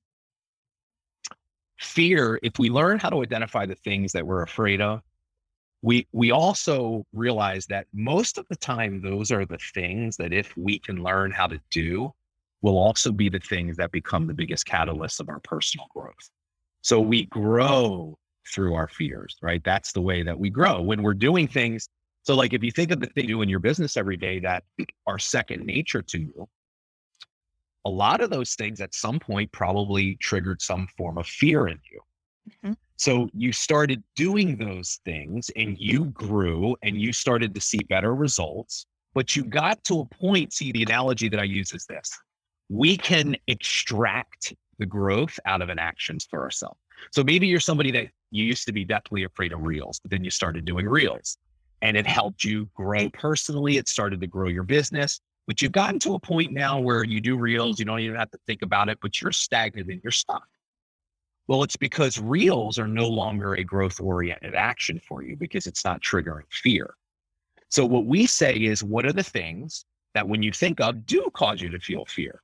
fear, 1.79 2.39
if 2.43 2.59
we 2.59 2.69
learn 2.69 2.99
how 2.99 3.09
to 3.09 3.21
identify 3.21 3.65
the 3.65 3.75
things 3.75 4.11
that 4.13 4.25
we're 4.25 4.43
afraid 4.43 4.81
of, 4.81 5.01
we 5.81 6.07
we 6.11 6.31
also 6.31 7.05
realize 7.13 7.67
that 7.67 7.85
most 7.93 8.37
of 8.37 8.47
the 8.49 8.55
time 8.55 9.01
those 9.01 9.31
are 9.31 9.45
the 9.45 9.59
things 9.73 10.17
that 10.17 10.33
if 10.33 10.55
we 10.57 10.79
can 10.79 11.03
learn 11.03 11.31
how 11.31 11.47
to 11.47 11.59
do 11.69 12.13
will 12.61 12.77
also 12.77 13.11
be 13.11 13.29
the 13.29 13.39
things 13.39 13.77
that 13.77 13.91
become 13.91 14.25
the 14.25 14.33
biggest 14.33 14.65
catalysts 14.65 15.19
of 15.19 15.29
our 15.29 15.39
personal 15.41 15.87
growth. 15.93 16.29
So 16.81 16.99
we 16.99 17.25
grow 17.25 18.17
through 18.53 18.73
our 18.73 18.87
fears, 18.87 19.37
right? 19.41 19.63
That's 19.63 19.91
the 19.91 20.01
way 20.01 20.23
that 20.23 20.39
we 20.39 20.49
grow 20.49 20.81
when 20.81 21.03
we're 21.03 21.13
doing 21.13 21.47
things. 21.47 21.89
So 22.23 22.35
like 22.35 22.53
if 22.53 22.63
you 22.63 22.71
think 22.71 22.91
of 22.91 22.99
the 22.99 23.07
thing 23.07 23.25
you 23.25 23.35
do 23.35 23.41
in 23.41 23.49
your 23.49 23.59
business 23.59 23.97
every 23.97 24.17
day 24.17 24.39
that 24.39 24.63
are 25.05 25.19
second 25.19 25.65
nature 25.65 26.01
to 26.01 26.19
you, 26.19 26.49
a 27.87 27.89
lot 27.89 28.19
of 28.19 28.29
those 28.29 28.53
things 28.55 28.81
at 28.81 28.93
some 28.93 29.17
point 29.17 29.49
probably 29.53 30.15
triggered 30.15 30.61
some 30.61 30.87
form 30.97 31.17
of 31.17 31.25
fear 31.25 31.67
in 31.67 31.79
you. 31.89 32.01
Mm-hmm. 32.49 32.73
So 32.97 33.29
you 33.33 33.53
started 33.53 34.03
doing 34.15 34.57
those 34.57 34.99
things 35.05 35.49
and 35.55 35.77
you 35.79 36.05
grew 36.05 36.75
and 36.83 36.99
you 36.99 37.13
started 37.13 37.55
to 37.55 37.61
see 37.61 37.79
better 37.89 38.13
results. 38.13 38.87
But 39.13 39.35
you 39.35 39.45
got 39.45 39.81
to 39.85 40.01
a 40.01 40.05
point, 40.05 40.51
see, 40.51 40.71
the 40.71 40.83
analogy 40.83 41.29
that 41.29 41.39
I 41.39 41.43
use 41.43 41.73
is 41.73 41.85
this 41.85 42.11
we 42.69 42.97
can 42.97 43.37
extract 43.47 44.53
the 44.79 44.85
growth 44.85 45.39
out 45.45 45.61
of 45.61 45.69
an 45.69 45.79
actions 45.79 46.27
for 46.29 46.41
ourselves. 46.43 46.77
So 47.13 47.23
maybe 47.23 47.47
you're 47.47 47.61
somebody 47.61 47.91
that 47.91 48.07
you 48.31 48.43
used 48.43 48.65
to 48.65 48.73
be 48.73 48.83
deathly 48.83 49.23
afraid 49.23 49.53
of 49.53 49.61
reels, 49.61 50.01
but 50.01 50.11
then 50.11 50.25
you 50.25 50.29
started 50.29 50.65
doing 50.65 50.85
reels 50.85 51.37
and 51.81 51.95
it 51.95 52.05
helped 52.05 52.43
you 52.43 52.69
grow 52.73 53.09
personally. 53.11 53.77
It 53.77 53.87
started 53.87 54.19
to 54.19 54.27
grow 54.27 54.49
your 54.49 54.63
business. 54.63 55.21
But 55.47 55.61
you've 55.61 55.71
gotten 55.71 55.97
to 55.99 56.13
a 56.13 56.19
point 56.19 56.51
now 56.51 56.79
where 56.79 57.05
you 57.05 57.21
do 57.21 57.37
reels, 57.37 57.77
mm. 57.77 57.79
you 57.79 57.85
don't 57.85 58.01
even 58.01 58.17
have 58.17 58.31
to 58.31 58.39
think 58.45 58.61
about 58.61 58.89
it, 58.89 58.99
but 59.01 59.21
you're 59.21 59.31
stagnant 59.31 59.89
and 59.89 60.01
you're 60.03 60.11
stuck. 60.11 60.47
Well, 61.47 61.63
it's 61.63 61.77
because 61.77 62.19
reels 62.19 62.77
are 62.77 62.89
no 62.89 63.07
longer 63.07 63.53
a 63.53 63.63
growth 63.63 64.01
oriented 64.01 64.53
action 64.53 64.99
for 64.99 65.23
you 65.23 65.37
because 65.37 65.65
it's 65.65 65.85
not 65.85 66.01
triggering 66.01 66.43
fear. 66.49 66.95
So, 67.69 67.85
what 67.85 68.05
we 68.05 68.27
say 68.27 68.53
is, 68.55 68.83
what 68.83 69.05
are 69.05 69.13
the 69.13 69.23
things 69.23 69.85
that 70.13 70.27
when 70.27 70.43
you 70.43 70.51
think 70.51 70.81
of 70.81 71.05
do 71.05 71.29
cause 71.33 71.61
you 71.61 71.69
to 71.69 71.79
feel 71.79 72.05
fear? 72.05 72.41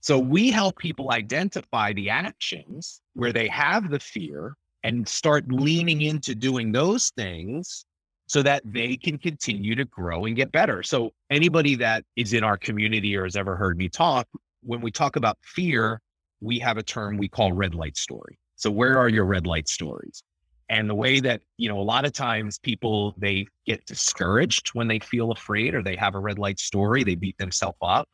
So, 0.00 0.18
we 0.18 0.50
help 0.50 0.78
people 0.78 1.12
identify 1.12 1.92
the 1.92 2.10
actions 2.10 3.00
where 3.14 3.32
they 3.32 3.46
have 3.48 3.90
the 3.90 4.00
fear 4.00 4.56
and 4.82 5.06
start 5.06 5.52
leaning 5.52 6.00
into 6.00 6.34
doing 6.34 6.72
those 6.72 7.10
things 7.10 7.84
so 8.30 8.44
that 8.44 8.62
mm-hmm. 8.62 8.74
they 8.74 8.96
can 8.96 9.18
continue 9.18 9.74
to 9.74 9.84
grow 9.86 10.24
and 10.24 10.36
get 10.36 10.52
better. 10.52 10.84
So 10.84 11.10
anybody 11.30 11.74
that 11.74 12.04
is 12.14 12.32
in 12.32 12.44
our 12.44 12.56
community 12.56 13.16
or 13.16 13.24
has 13.24 13.34
ever 13.34 13.56
heard 13.56 13.76
me 13.76 13.88
talk, 13.88 14.28
when 14.62 14.80
we 14.80 14.92
talk 14.92 15.16
about 15.16 15.36
fear, 15.42 16.00
we 16.40 16.60
have 16.60 16.76
a 16.76 16.82
term 16.84 17.16
we 17.16 17.28
call 17.28 17.52
red 17.52 17.74
light 17.74 17.96
story. 17.96 18.38
So 18.54 18.70
where 18.70 18.96
are 18.98 19.08
your 19.08 19.24
red 19.24 19.48
light 19.48 19.68
stories? 19.68 20.22
And 20.68 20.88
the 20.88 20.94
way 20.94 21.18
that, 21.18 21.42
you 21.56 21.68
know, 21.68 21.80
a 21.80 21.82
lot 21.82 22.04
of 22.04 22.12
times 22.12 22.60
people 22.60 23.16
they 23.18 23.48
get 23.66 23.84
discouraged 23.84 24.68
when 24.74 24.86
they 24.86 25.00
feel 25.00 25.32
afraid 25.32 25.74
or 25.74 25.82
they 25.82 25.96
have 25.96 26.14
a 26.14 26.20
red 26.20 26.38
light 26.38 26.60
story, 26.60 27.02
they 27.02 27.16
beat 27.16 27.36
themselves 27.36 27.78
up. 27.82 28.08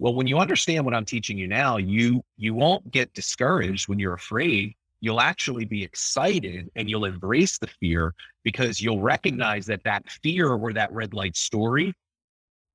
Well, 0.00 0.16
when 0.16 0.26
you 0.26 0.38
understand 0.38 0.84
what 0.84 0.94
I'm 0.94 1.04
teaching 1.04 1.38
you 1.38 1.46
now, 1.46 1.76
you 1.76 2.24
you 2.36 2.52
won't 2.52 2.90
get 2.90 3.14
discouraged 3.14 3.86
when 3.86 4.00
you're 4.00 4.14
afraid. 4.14 4.74
You'll 5.02 5.20
actually 5.20 5.64
be 5.64 5.82
excited 5.82 6.70
and 6.76 6.88
you'll 6.88 7.04
embrace 7.04 7.58
the 7.58 7.66
fear 7.66 8.14
because 8.44 8.80
you'll 8.80 9.00
recognize 9.00 9.66
that 9.66 9.82
that 9.84 10.08
fear 10.22 10.48
or 10.48 10.72
that 10.72 10.92
red 10.92 11.12
light 11.12 11.36
story 11.36 11.92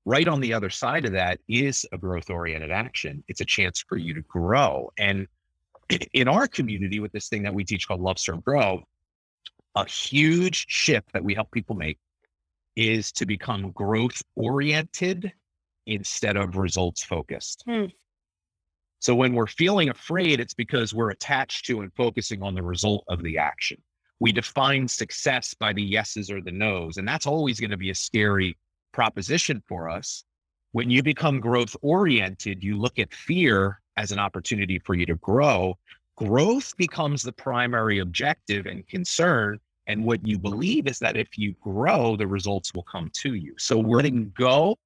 right 0.05 0.27
on 0.27 0.41
the 0.41 0.53
other 0.53 0.69
side 0.69 1.05
of 1.05 1.13
that 1.13 1.39
is 1.47 1.85
a 1.93 1.97
growth 1.97 2.29
oriented 2.29 2.69
action. 2.69 3.23
It's 3.29 3.39
a 3.39 3.45
chance 3.45 3.83
for 3.87 3.97
you 3.97 4.13
to 4.13 4.21
grow. 4.21 4.91
And 4.97 5.27
in 6.13 6.27
our 6.27 6.47
community 6.47 6.99
with 6.99 7.13
this 7.13 7.29
thing 7.29 7.43
that 7.43 7.53
we 7.53 7.63
teach 7.63 7.87
called 7.87 8.01
Love 8.01 8.19
Serve 8.19 8.43
Grow, 8.43 8.83
a 9.75 9.87
huge 9.87 10.65
shift 10.67 11.13
that 11.13 11.23
we 11.23 11.33
help 11.33 11.49
people 11.51 11.77
make 11.77 11.97
is 12.75 13.11
to 13.13 13.25
become 13.25 13.71
growth 13.71 14.21
oriented 14.35 15.31
instead 15.85 16.35
of 16.35 16.57
results 16.57 17.03
focused. 17.03 17.63
Hmm. 17.65 17.85
So 18.99 19.15
when 19.15 19.33
we're 19.33 19.47
feeling 19.47 19.89
afraid, 19.89 20.39
it's 20.39 20.53
because 20.53 20.93
we're 20.93 21.11
attached 21.11 21.65
to 21.65 21.81
and 21.81 21.93
focusing 21.93 22.41
on 22.41 22.55
the 22.55 22.63
result 22.63 23.03
of 23.07 23.21
the 23.23 23.37
action. 23.37 23.81
We 24.19 24.31
define 24.31 24.87
success 24.87 25.53
by 25.53 25.73
the 25.73 25.83
yeses 25.83 26.31
or 26.31 26.41
the 26.41 26.51
nos, 26.51 26.97
and 26.97 27.07
that's 27.07 27.27
always 27.27 27.59
going 27.59 27.71
to 27.71 27.77
be 27.77 27.91
a 27.91 27.95
scary 27.95 28.57
proposition 28.91 29.61
for 29.67 29.89
us. 29.89 30.23
When 30.71 30.89
you 30.89 31.03
become 31.03 31.39
growth 31.39 31.75
oriented, 31.81 32.63
you 32.63 32.77
look 32.77 32.97
at 32.97 33.13
fear 33.13 33.79
as 33.95 34.11
an 34.11 34.19
opportunity 34.19 34.79
for 34.79 34.95
you 34.95 35.05
to 35.05 35.15
grow. 35.15 35.77
Growth 36.15 36.75
becomes 36.77 37.21
the 37.21 37.31
primary 37.31 37.99
objective 37.99 38.65
and 38.65 38.87
concern 38.87 39.59
and 39.87 40.03
what 40.03 40.25
you 40.27 40.37
believe 40.37 40.85
is 40.85 40.99
that 40.99 41.15
if 41.15 41.37
you 41.37 41.55
grow, 41.61 42.17
the 42.17 42.27
results 42.27 42.73
will 42.73 42.83
come 42.83 43.09
to 43.21 43.33
you. 43.35 43.55
So 43.57 43.79
letting 43.79 44.31
go 44.37 44.77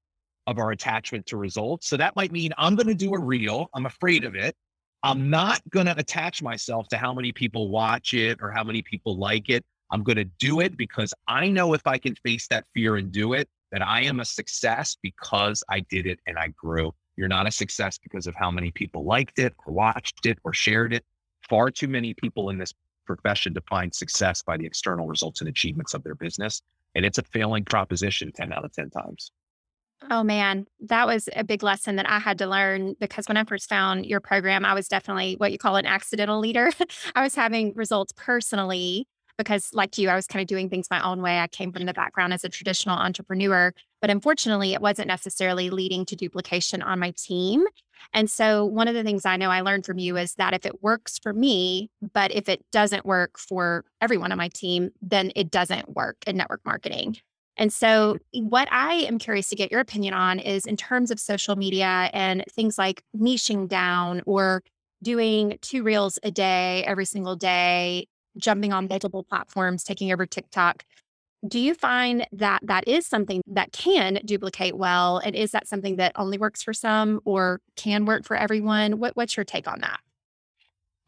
of 0.47 0.57
our 0.57 0.71
attachment 0.71 1.25
to 1.27 1.37
results. 1.37 1.87
So 1.87 1.97
that 1.97 2.15
might 2.15 2.31
mean 2.31 2.51
I'm 2.57 2.75
going 2.75 2.87
to 2.87 2.95
do 2.95 3.13
a 3.13 3.19
reel. 3.19 3.69
I'm 3.73 3.85
afraid 3.85 4.23
of 4.23 4.35
it. 4.35 4.55
I'm 5.03 5.29
not 5.29 5.61
going 5.69 5.87
to 5.87 5.97
attach 5.97 6.43
myself 6.43 6.87
to 6.89 6.97
how 6.97 7.13
many 7.13 7.31
people 7.31 7.69
watch 7.69 8.13
it 8.13 8.39
or 8.41 8.51
how 8.51 8.63
many 8.63 8.81
people 8.81 9.17
like 9.17 9.49
it. 9.49 9.65
I'm 9.91 10.03
going 10.03 10.17
to 10.17 10.25
do 10.25 10.59
it 10.59 10.77
because 10.77 11.13
I 11.27 11.49
know 11.49 11.73
if 11.73 11.85
I 11.85 11.97
can 11.97 12.15
face 12.15 12.47
that 12.47 12.65
fear 12.73 12.95
and 12.97 13.11
do 13.11 13.33
it, 13.33 13.49
that 13.71 13.81
I 13.81 14.01
am 14.01 14.19
a 14.19 14.25
success 14.25 14.97
because 15.01 15.63
I 15.69 15.81
did 15.81 16.05
it 16.05 16.19
and 16.27 16.37
I 16.37 16.49
grew. 16.49 16.93
You're 17.17 17.27
not 17.27 17.47
a 17.47 17.51
success 17.51 17.97
because 17.97 18.27
of 18.27 18.35
how 18.35 18.51
many 18.51 18.71
people 18.71 19.03
liked 19.03 19.39
it 19.39 19.53
or 19.65 19.73
watched 19.73 20.25
it 20.25 20.39
or 20.43 20.53
shared 20.53 20.93
it. 20.93 21.03
Far 21.49 21.71
too 21.71 21.87
many 21.87 22.13
people 22.13 22.49
in 22.49 22.57
this 22.57 22.73
profession 23.05 23.53
define 23.53 23.91
success 23.91 24.41
by 24.43 24.57
the 24.57 24.65
external 24.65 25.07
results 25.07 25.41
and 25.41 25.49
achievements 25.49 25.93
of 25.93 26.03
their 26.03 26.15
business. 26.15 26.61
And 26.95 27.05
it's 27.05 27.17
a 27.17 27.23
failing 27.23 27.65
proposition 27.65 28.31
10 28.31 28.53
out 28.53 28.65
of 28.65 28.73
10 28.73 28.89
times. 28.89 29.31
Oh 30.09 30.23
man, 30.23 30.65
that 30.79 31.05
was 31.05 31.29
a 31.35 31.43
big 31.43 31.61
lesson 31.61 31.95
that 31.97 32.09
I 32.09 32.19
had 32.19 32.39
to 32.39 32.47
learn 32.47 32.95
because 32.99 33.27
when 33.27 33.37
I 33.37 33.43
first 33.43 33.69
found 33.69 34.05
your 34.05 34.19
program, 34.19 34.65
I 34.65 34.73
was 34.73 34.87
definitely 34.87 35.35
what 35.35 35.51
you 35.51 35.57
call 35.59 35.75
an 35.75 35.85
accidental 35.85 36.39
leader. 36.39 36.71
I 37.15 37.21
was 37.21 37.35
having 37.35 37.73
results 37.75 38.11
personally 38.17 39.07
because, 39.37 39.69
like 39.73 39.97
you, 39.97 40.09
I 40.09 40.15
was 40.15 40.27
kind 40.27 40.41
of 40.41 40.47
doing 40.47 40.69
things 40.69 40.87
my 40.89 41.01
own 41.03 41.21
way. 41.21 41.39
I 41.39 41.47
came 41.47 41.71
from 41.71 41.85
the 41.85 41.93
background 41.93 42.33
as 42.33 42.43
a 42.43 42.49
traditional 42.49 42.97
entrepreneur, 42.97 43.73
but 44.01 44.09
unfortunately, 44.09 44.73
it 44.73 44.81
wasn't 44.81 45.07
necessarily 45.07 45.69
leading 45.69 46.05
to 46.07 46.15
duplication 46.15 46.81
on 46.81 46.99
my 46.99 47.13
team. 47.15 47.65
And 48.13 48.29
so, 48.29 48.65
one 48.65 48.87
of 48.87 48.95
the 48.95 49.03
things 49.03 49.25
I 49.25 49.37
know 49.37 49.49
I 49.51 49.61
learned 49.61 49.85
from 49.85 49.99
you 49.99 50.17
is 50.17 50.33
that 50.35 50.55
if 50.55 50.65
it 50.65 50.81
works 50.81 51.19
for 51.19 51.31
me, 51.31 51.91
but 52.13 52.31
if 52.31 52.49
it 52.49 52.65
doesn't 52.71 53.05
work 53.05 53.37
for 53.37 53.85
everyone 54.01 54.31
on 54.31 54.37
my 54.39 54.49
team, 54.49 54.89
then 55.01 55.31
it 55.35 55.51
doesn't 55.51 55.95
work 55.95 56.17
in 56.25 56.37
network 56.37 56.61
marketing. 56.65 57.17
And 57.61 57.71
so, 57.71 58.17
what 58.33 58.67
I 58.71 58.93
am 58.95 59.19
curious 59.19 59.49
to 59.49 59.55
get 59.55 59.69
your 59.69 59.81
opinion 59.81 60.15
on 60.15 60.39
is 60.39 60.65
in 60.65 60.75
terms 60.75 61.11
of 61.11 61.19
social 61.19 61.55
media 61.55 62.09
and 62.11 62.43
things 62.49 62.75
like 62.79 63.03
niching 63.15 63.67
down 63.67 64.23
or 64.25 64.63
doing 65.03 65.59
two 65.61 65.83
reels 65.83 66.17
a 66.23 66.31
day 66.31 66.83
every 66.85 67.05
single 67.05 67.35
day, 67.35 68.07
jumping 68.35 68.73
on 68.73 68.87
multiple 68.87 69.23
platforms, 69.23 69.83
taking 69.83 70.11
over 70.11 70.25
TikTok. 70.25 70.83
Do 71.47 71.59
you 71.59 71.75
find 71.75 72.25
that 72.31 72.61
that 72.63 72.87
is 72.87 73.05
something 73.05 73.43
that 73.45 73.71
can 73.73 74.21
duplicate 74.25 74.75
well? 74.75 75.19
And 75.19 75.35
is 75.35 75.51
that 75.51 75.67
something 75.67 75.97
that 75.97 76.13
only 76.15 76.39
works 76.39 76.63
for 76.63 76.73
some 76.73 77.21
or 77.25 77.61
can 77.75 78.05
work 78.05 78.25
for 78.25 78.35
everyone? 78.35 78.97
What, 78.97 79.15
what's 79.15 79.37
your 79.37 79.43
take 79.43 79.67
on 79.67 79.81
that? 79.81 79.99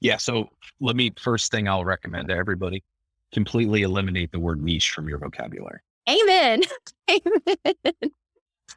Yeah. 0.01 0.17
So 0.17 0.49
let 0.79 0.95
me, 0.95 1.13
first 1.19 1.49
thing 1.49 1.67
I'll 1.67 1.83
recommend 1.83 2.27
to 2.27 2.35
everybody 2.35 2.83
completely 3.31 3.81
eliminate 3.81 4.31
the 4.31 4.39
word 4.39 4.61
niche 4.61 4.91
from 4.91 5.09
your 5.09 5.17
vocabulary. 5.17 5.79
Amen. 6.09 6.61
Amen. 7.09 7.93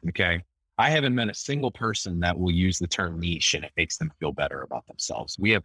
Okay. 0.09 0.43
I 0.77 0.89
haven't 0.89 1.15
met 1.15 1.29
a 1.29 1.33
single 1.33 1.71
person 1.71 2.19
that 2.19 2.37
will 2.37 2.51
use 2.51 2.77
the 2.77 2.87
term 2.87 3.19
niche 3.19 3.55
and 3.55 3.63
it 3.63 3.71
makes 3.75 3.97
them 3.97 4.11
feel 4.19 4.31
better 4.31 4.61
about 4.61 4.85
themselves. 4.85 5.37
We 5.39 5.51
have 5.51 5.63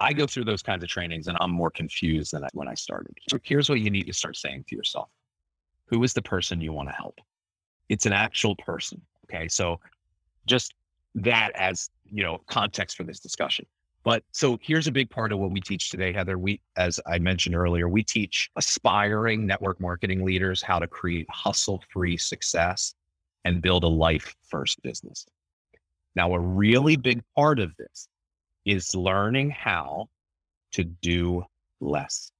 I 0.00 0.14
go 0.14 0.26
through 0.26 0.44
those 0.44 0.62
kinds 0.62 0.82
of 0.82 0.88
trainings 0.88 1.28
and 1.28 1.36
I'm 1.40 1.50
more 1.50 1.70
confused 1.70 2.32
than 2.32 2.44
I, 2.44 2.48
when 2.54 2.68
I 2.68 2.74
started. 2.74 3.12
So 3.28 3.38
here's 3.42 3.68
what 3.68 3.80
you 3.80 3.90
need 3.90 4.06
to 4.06 4.14
start 4.14 4.36
saying 4.36 4.64
to 4.68 4.76
yourself 4.76 5.10
Who 5.86 6.02
is 6.02 6.14
the 6.14 6.22
person 6.22 6.60
you 6.60 6.72
want 6.72 6.88
to 6.88 6.94
help? 6.94 7.18
It's 7.90 8.06
an 8.06 8.12
actual 8.12 8.56
person. 8.56 9.02
Okay. 9.26 9.46
So 9.48 9.78
just 10.46 10.74
that 11.16 11.50
as, 11.54 11.90
you 12.06 12.22
know, 12.22 12.38
context 12.48 12.96
for 12.96 13.04
this 13.04 13.20
discussion. 13.20 13.66
But 14.02 14.24
so 14.32 14.58
here's 14.62 14.86
a 14.86 14.92
big 14.92 15.10
part 15.10 15.32
of 15.32 15.38
what 15.38 15.50
we 15.50 15.60
teach 15.60 15.90
today, 15.90 16.12
Heather. 16.12 16.38
We, 16.38 16.60
as 16.76 16.98
I 17.06 17.18
mentioned 17.18 17.54
earlier, 17.54 17.88
we 17.88 18.02
teach 18.02 18.50
aspiring 18.56 19.46
network 19.46 19.80
marketing 19.80 20.24
leaders 20.24 20.62
how 20.62 20.78
to 20.78 20.86
create 20.86 21.26
hustle 21.30 21.82
free 21.92 22.16
success 22.16 22.94
and 23.44 23.60
build 23.60 23.84
a 23.84 23.88
life 23.88 24.34
first 24.48 24.82
business. 24.82 25.26
Now, 26.16 26.34
a 26.34 26.40
really 26.40 26.96
big 26.96 27.22
part 27.36 27.58
of 27.58 27.76
this 27.76 28.08
is 28.64 28.94
learning 28.94 29.50
how 29.50 30.08
to 30.72 30.84
do 30.84 31.44
less. 31.80 32.32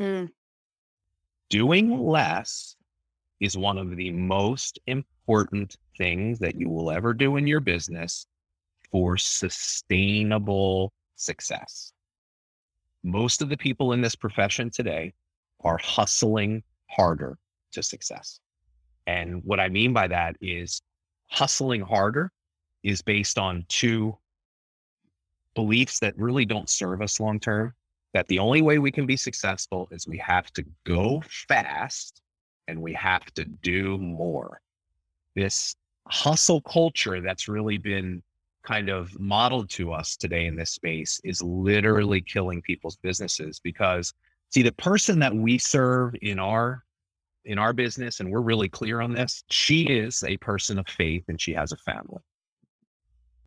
Mm. 0.00 0.30
Doing 1.48 1.98
less 1.98 2.76
is 3.40 3.56
one 3.56 3.78
of 3.78 3.96
the 3.96 4.10
most 4.10 4.78
important 4.86 5.76
things 5.96 6.38
that 6.40 6.56
you 6.56 6.68
will 6.68 6.90
ever 6.90 7.14
do 7.14 7.36
in 7.36 7.46
your 7.46 7.60
business 7.60 8.26
for 8.90 9.16
sustainable 9.16 10.92
success. 11.16 11.92
Most 13.02 13.42
of 13.42 13.48
the 13.48 13.56
people 13.56 13.92
in 13.92 14.00
this 14.00 14.14
profession 14.14 14.70
today 14.70 15.12
are 15.60 15.78
hustling 15.78 16.62
harder 16.88 17.38
to 17.72 17.82
success. 17.82 18.40
And 19.06 19.42
what 19.44 19.60
I 19.60 19.68
mean 19.68 19.92
by 19.92 20.08
that 20.08 20.36
is 20.40 20.82
hustling 21.26 21.80
harder 21.80 22.30
is 22.82 23.02
based 23.02 23.38
on 23.38 23.64
two 23.68 24.16
beliefs 25.54 25.98
that 26.00 26.16
really 26.16 26.44
don't 26.44 26.68
serve 26.68 27.02
us 27.02 27.20
long 27.20 27.40
term. 27.40 27.74
That 28.14 28.26
the 28.28 28.38
only 28.38 28.62
way 28.62 28.78
we 28.78 28.90
can 28.90 29.06
be 29.06 29.16
successful 29.16 29.88
is 29.90 30.06
we 30.06 30.18
have 30.18 30.50
to 30.54 30.64
go 30.84 31.22
fast 31.48 32.22
and 32.66 32.80
we 32.80 32.94
have 32.94 33.26
to 33.34 33.44
do 33.44 33.98
more. 33.98 34.60
This 35.34 35.76
hustle 36.06 36.62
culture 36.62 37.20
that's 37.20 37.48
really 37.48 37.76
been 37.76 38.22
kind 38.68 38.88
of 38.88 39.18
modeled 39.18 39.70
to 39.70 39.92
us 39.92 40.16
today 40.16 40.46
in 40.46 40.56
this 40.56 40.70
space 40.70 41.20
is 41.24 41.42
literally 41.42 42.20
killing 42.20 42.60
people's 42.62 42.96
businesses 42.96 43.60
because 43.64 44.12
see 44.50 44.62
the 44.62 44.72
person 44.72 45.18
that 45.18 45.34
we 45.34 45.56
serve 45.58 46.14
in 46.22 46.38
our 46.38 46.84
in 47.44 47.58
our 47.58 47.72
business 47.72 48.20
and 48.20 48.30
we're 48.30 48.42
really 48.42 48.68
clear 48.68 49.00
on 49.00 49.12
this 49.12 49.42
she 49.48 49.84
is 49.84 50.22
a 50.24 50.36
person 50.38 50.78
of 50.78 50.86
faith 50.88 51.24
and 51.28 51.40
she 51.40 51.54
has 51.54 51.72
a 51.72 51.76
family 51.78 52.20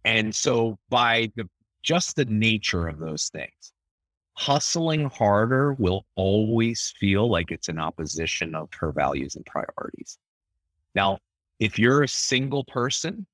and 0.05 0.33
so 0.33 0.77
by 0.89 1.31
the 1.35 1.47
just 1.81 2.15
the 2.15 2.25
nature 2.25 2.87
of 2.87 2.99
those 2.99 3.29
things. 3.29 3.73
Hustling 4.33 5.09
harder 5.09 5.73
will 5.73 6.05
always 6.15 6.93
feel 6.99 7.29
like 7.29 7.51
it's 7.51 7.69
in 7.69 7.79
opposition 7.79 8.55
of 8.55 8.69
her 8.79 8.91
values 8.91 9.35
and 9.35 9.45
priorities. 9.45 10.17
Now, 10.95 11.19
if 11.59 11.77
you're 11.77 12.03
a 12.03 12.07
single 12.07 12.63
person 12.63 13.27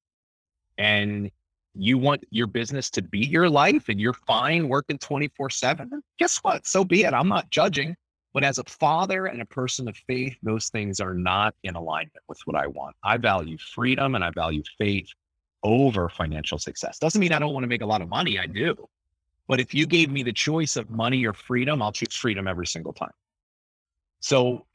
and 0.77 1.31
you 1.79 1.97
want 1.97 2.23
your 2.31 2.47
business 2.47 2.89
to 2.91 3.01
be 3.01 3.19
your 3.19 3.49
life 3.49 3.89
and 3.89 3.99
you're 3.99 4.13
fine 4.13 4.67
working 4.67 4.97
24 4.97 5.49
7, 5.49 6.01
guess 6.17 6.37
what? 6.37 6.65
So 6.67 6.83
be 6.83 7.03
it. 7.03 7.13
I'm 7.13 7.27
not 7.27 7.49
judging. 7.49 7.95
But 8.33 8.43
as 8.43 8.59
a 8.59 8.63
father 8.65 9.25
and 9.25 9.41
a 9.41 9.45
person 9.45 9.87
of 9.87 9.97
faith, 10.05 10.37
those 10.43 10.69
things 10.69 10.99
are 10.99 11.13
not 11.13 11.55
in 11.63 11.75
alignment 11.75 12.23
with 12.27 12.39
what 12.45 12.55
I 12.55 12.67
want. 12.67 12.95
I 13.03 13.17
value 13.17 13.57
freedom 13.57 14.15
and 14.15 14.23
I 14.23 14.29
value 14.29 14.61
faith 14.77 15.07
over 15.63 16.07
financial 16.09 16.59
success. 16.59 16.99
Doesn't 16.99 17.19
mean 17.19 17.33
I 17.33 17.39
don't 17.39 17.53
want 17.53 17.63
to 17.63 17.67
make 17.67 17.81
a 17.81 17.85
lot 17.85 18.01
of 18.01 18.09
money. 18.09 18.37
I 18.37 18.45
do. 18.45 18.87
But 19.47 19.59
if 19.59 19.73
you 19.73 19.87
gave 19.87 20.11
me 20.11 20.23
the 20.23 20.33
choice 20.33 20.75
of 20.75 20.89
money 20.89 21.25
or 21.25 21.33
freedom, 21.33 21.81
I'll 21.81 21.91
choose 21.91 22.15
freedom 22.15 22.47
every 22.47 22.67
single 22.67 22.93
time. 22.93 23.13
So, 24.19 24.65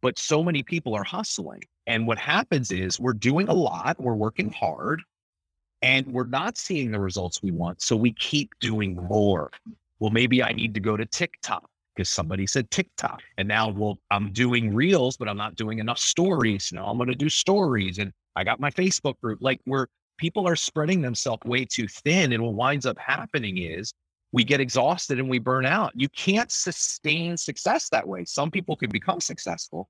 but 0.00 0.18
so 0.18 0.42
many 0.42 0.62
people 0.62 0.94
are 0.94 1.04
hustling. 1.04 1.62
And 1.86 2.06
what 2.06 2.18
happens 2.18 2.72
is 2.72 3.00
we're 3.00 3.12
doing 3.12 3.48
a 3.48 3.54
lot, 3.54 4.00
we're 4.00 4.14
working 4.14 4.50
hard, 4.50 5.02
and 5.82 6.06
we're 6.06 6.26
not 6.26 6.56
seeing 6.56 6.90
the 6.90 7.00
results 7.00 7.42
we 7.42 7.50
want. 7.50 7.82
So 7.82 7.96
we 7.96 8.12
keep 8.12 8.50
doing 8.60 8.96
more. 8.96 9.50
Well, 9.98 10.10
maybe 10.10 10.42
I 10.42 10.52
need 10.52 10.74
to 10.74 10.80
go 10.80 10.96
to 10.96 11.04
TikTok 11.04 11.68
because 11.94 12.08
somebody 12.08 12.46
said 12.46 12.70
TikTok. 12.70 13.20
And 13.38 13.46
now, 13.46 13.68
well, 13.70 13.98
I'm 14.10 14.32
doing 14.32 14.74
reels, 14.74 15.16
but 15.16 15.28
I'm 15.28 15.36
not 15.36 15.56
doing 15.56 15.78
enough 15.78 15.98
stories. 15.98 16.70
Now 16.72 16.86
I'm 16.86 16.96
going 16.96 17.08
to 17.08 17.14
do 17.14 17.28
stories. 17.28 17.98
And 17.98 18.12
I 18.36 18.44
got 18.44 18.60
my 18.60 18.70
Facebook 18.70 19.20
group. 19.20 19.40
Like 19.42 19.60
we're 19.66 19.86
people 20.18 20.46
are 20.46 20.56
spreading 20.56 21.02
themselves 21.02 21.42
way 21.44 21.64
too 21.64 21.88
thin. 21.88 22.32
And 22.32 22.42
what 22.42 22.54
winds 22.54 22.86
up 22.86 22.98
happening 22.98 23.58
is 23.58 23.92
we 24.30 24.44
get 24.44 24.60
exhausted 24.60 25.18
and 25.18 25.28
we 25.28 25.38
burn 25.38 25.66
out. 25.66 25.92
You 25.94 26.08
can't 26.10 26.50
sustain 26.50 27.36
success 27.36 27.88
that 27.90 28.06
way. 28.06 28.24
Some 28.24 28.50
people 28.50 28.76
can 28.76 28.90
become 28.90 29.20
successful, 29.20 29.88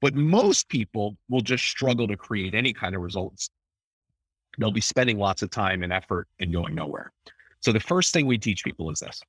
but 0.00 0.14
most 0.14 0.68
people 0.68 1.16
will 1.30 1.40
just 1.40 1.64
struggle 1.64 2.06
to 2.08 2.16
create 2.16 2.54
any 2.54 2.72
kind 2.72 2.94
of 2.94 3.02
results. 3.02 3.48
They'll 4.58 4.70
be 4.70 4.80
spending 4.80 5.18
lots 5.18 5.42
of 5.42 5.50
time 5.50 5.82
and 5.82 5.92
effort 5.92 6.28
and 6.40 6.52
going 6.52 6.74
nowhere. 6.74 7.12
So 7.60 7.72
the 7.72 7.80
first 7.80 8.12
thing 8.12 8.26
we 8.26 8.38
teach 8.38 8.64
people 8.64 8.90
is 8.90 9.00
this 9.00 9.20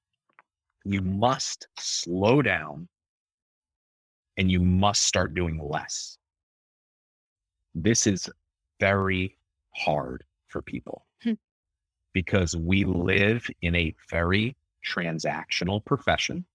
you 0.86 1.01
must 1.01 1.67
slow 1.79 2.41
down 2.41 2.88
and 4.38 4.51
you 4.51 4.59
must 4.59 5.03
start 5.03 5.33
doing 5.33 5.62
less. 5.63 6.17
This 7.75 8.05
is 8.05 8.29
very 8.79 9.38
hard 9.75 10.23
for 10.47 10.62
people 10.62 11.05
hmm. 11.21 11.33
because 12.13 12.55
we 12.55 12.83
live 12.83 13.47
in 13.62 13.75
a 13.75 13.95
very 14.09 14.55
transactional 14.86 15.83
profession 15.83 16.45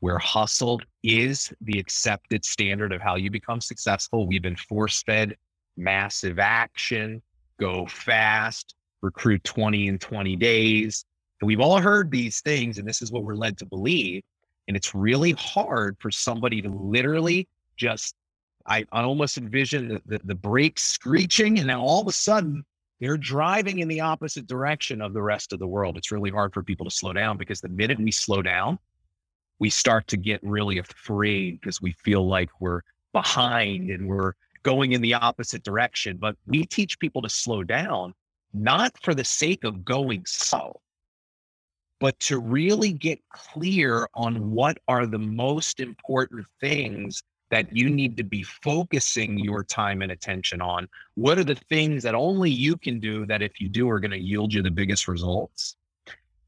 where 0.00 0.18
hustle 0.18 0.80
is 1.02 1.52
the 1.62 1.78
accepted 1.78 2.44
standard 2.44 2.92
of 2.92 3.00
how 3.00 3.16
you 3.16 3.30
become 3.30 3.60
successful. 3.60 4.26
We've 4.26 4.42
been 4.42 4.56
force 4.56 5.02
fed 5.02 5.36
massive 5.76 6.38
action, 6.38 7.22
go 7.58 7.86
fast, 7.86 8.74
recruit 9.02 9.42
20 9.44 9.88
in 9.88 9.98
20 9.98 10.36
days. 10.36 11.04
And 11.40 11.46
we've 11.46 11.60
all 11.60 11.80
heard 11.80 12.10
these 12.10 12.40
things, 12.40 12.78
and 12.78 12.88
this 12.88 13.02
is 13.02 13.12
what 13.12 13.24
we're 13.24 13.34
led 13.34 13.58
to 13.58 13.66
believe. 13.66 14.22
And 14.66 14.76
it's 14.76 14.94
really 14.94 15.32
hard 15.32 15.96
for 16.00 16.10
somebody 16.10 16.62
to 16.62 16.70
literally 16.70 17.48
just, 17.76 18.14
I, 18.66 18.84
I 18.92 19.02
almost 19.02 19.36
envision 19.36 19.88
the, 19.88 20.02
the, 20.06 20.20
the 20.24 20.34
brakes 20.34 20.82
screeching, 20.82 21.58
and 21.58 21.68
then 21.68 21.76
all 21.76 22.00
of 22.00 22.08
a 22.08 22.12
sudden 22.12 22.64
they're 23.00 23.18
driving 23.18 23.80
in 23.80 23.88
the 23.88 24.00
opposite 24.00 24.46
direction 24.46 25.02
of 25.02 25.12
the 25.12 25.22
rest 25.22 25.52
of 25.52 25.58
the 25.58 25.66
world. 25.66 25.96
It's 25.98 26.12
really 26.12 26.30
hard 26.30 26.54
for 26.54 26.62
people 26.62 26.84
to 26.84 26.90
slow 26.90 27.12
down 27.12 27.36
because 27.36 27.60
the 27.60 27.68
minute 27.68 27.98
we 27.98 28.10
slow 28.10 28.40
down, 28.40 28.78
we 29.58 29.68
start 29.68 30.06
to 30.08 30.16
get 30.16 30.40
really 30.42 30.78
afraid 30.78 31.60
because 31.60 31.82
we 31.82 31.92
feel 31.92 32.26
like 32.26 32.50
we're 32.60 32.80
behind 33.12 33.90
and 33.90 34.08
we're 34.08 34.32
going 34.64 34.92
in 34.92 35.00
the 35.00 35.14
opposite 35.14 35.62
direction. 35.62 36.16
But 36.16 36.36
we 36.46 36.66
teach 36.66 36.98
people 36.98 37.22
to 37.22 37.28
slow 37.28 37.62
down, 37.62 38.14
not 38.52 38.92
for 39.02 39.14
the 39.14 39.24
sake 39.24 39.62
of 39.62 39.84
going 39.84 40.24
slow, 40.26 40.80
but 42.00 42.18
to 42.20 42.40
really 42.40 42.92
get 42.92 43.20
clear 43.30 44.08
on 44.14 44.50
what 44.50 44.76
are 44.88 45.06
the 45.06 45.18
most 45.18 45.78
important 45.78 46.46
things 46.60 47.22
that 47.50 47.74
you 47.76 47.88
need 47.88 48.16
to 48.16 48.24
be 48.24 48.42
focusing 48.42 49.38
your 49.38 49.62
time 49.62 50.02
and 50.02 50.10
attention 50.10 50.60
on. 50.60 50.88
What 51.14 51.38
are 51.38 51.44
the 51.44 51.54
things 51.54 52.02
that 52.02 52.14
only 52.14 52.50
you 52.50 52.76
can 52.76 52.98
do 52.98 53.26
that 53.26 53.42
if 53.42 53.60
you 53.60 53.68
do 53.68 53.88
are 53.90 54.00
going 54.00 54.10
to 54.10 54.18
yield 54.18 54.52
you 54.52 54.60
the 54.60 54.70
biggest 54.70 55.06
results? 55.06 55.76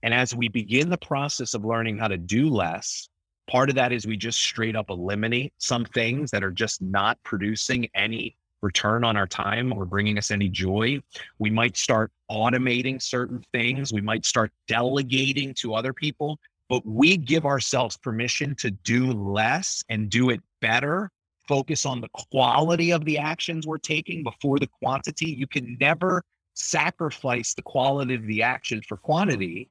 And 0.03 0.13
as 0.13 0.35
we 0.35 0.49
begin 0.49 0.91
the 0.91 0.99
process 0.99 1.55
of 1.55 1.65
learning 1.65 1.99
how 1.99 2.09
to 2.09 2.17
do 2.17 2.49
less, 2.49 3.09
part 3.47 3.69
of 3.69 3.75
that 3.77 3.93
is 3.93 4.07
we 4.07 4.17
just 4.17 4.41
straight 4.41 4.77
up 4.77 4.91
eliminate 4.91 5.53
some 5.59 5.85
things 5.85 6.31
that 6.31 6.45
are 6.45 6.51
just 6.51 6.83
not 6.83 7.19
producing 7.23 7.89
any 7.95 8.37
return 8.63 9.05
on 9.05 9.17
our 9.17 9.27
time 9.27 9.73
or 9.73 9.85
bringing 9.85 10.19
us 10.19 10.31
any 10.31 10.49
joy. 10.49 11.01
We 11.39 11.51
might 11.51 11.77
start 11.77 12.11
automating 12.31 13.01
certain 13.01 13.45
things. 13.53 13.93
We 13.93 14.01
might 14.01 14.25
start 14.25 14.51
delegating 14.67 15.55
to 15.55 15.75
other 15.75 15.93
people, 15.93 16.39
but 16.69 16.85
we 16.85 17.17
give 17.17 17.47
ourselves 17.47 17.97
permission 17.97 18.55
to 18.57 18.71
do 18.71 19.13
less 19.13 19.85
and 19.89 20.11
do 20.11 20.31
it 20.31 20.41
better. 20.61 21.11
Focus 21.47 21.87
on 21.87 22.01
the 22.01 22.09
quality 22.13 22.91
of 22.91 23.05
the 23.05 23.19
actions 23.19 23.67
we're 23.67 23.79
taking 23.79 24.25
before 24.25 24.59
the 24.59 24.69
quantity. 24.83 25.31
You 25.31 25.47
can 25.47 25.77
never 25.81 26.25
sacrifice 26.55 27.55
the 27.55 27.63
quality 27.63 28.15
of 28.15 28.27
the 28.27 28.43
action 28.43 28.83
for 28.89 28.97
quantity 28.97 29.69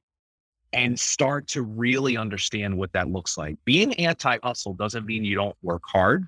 and 0.76 1.00
start 1.00 1.48
to 1.48 1.62
really 1.62 2.18
understand 2.18 2.76
what 2.76 2.92
that 2.92 3.08
looks 3.08 3.38
like. 3.38 3.56
Being 3.64 3.94
anti 3.94 4.36
hustle 4.42 4.74
doesn't 4.74 5.06
mean 5.06 5.24
you 5.24 5.34
don't 5.34 5.56
work 5.62 5.82
hard. 5.86 6.26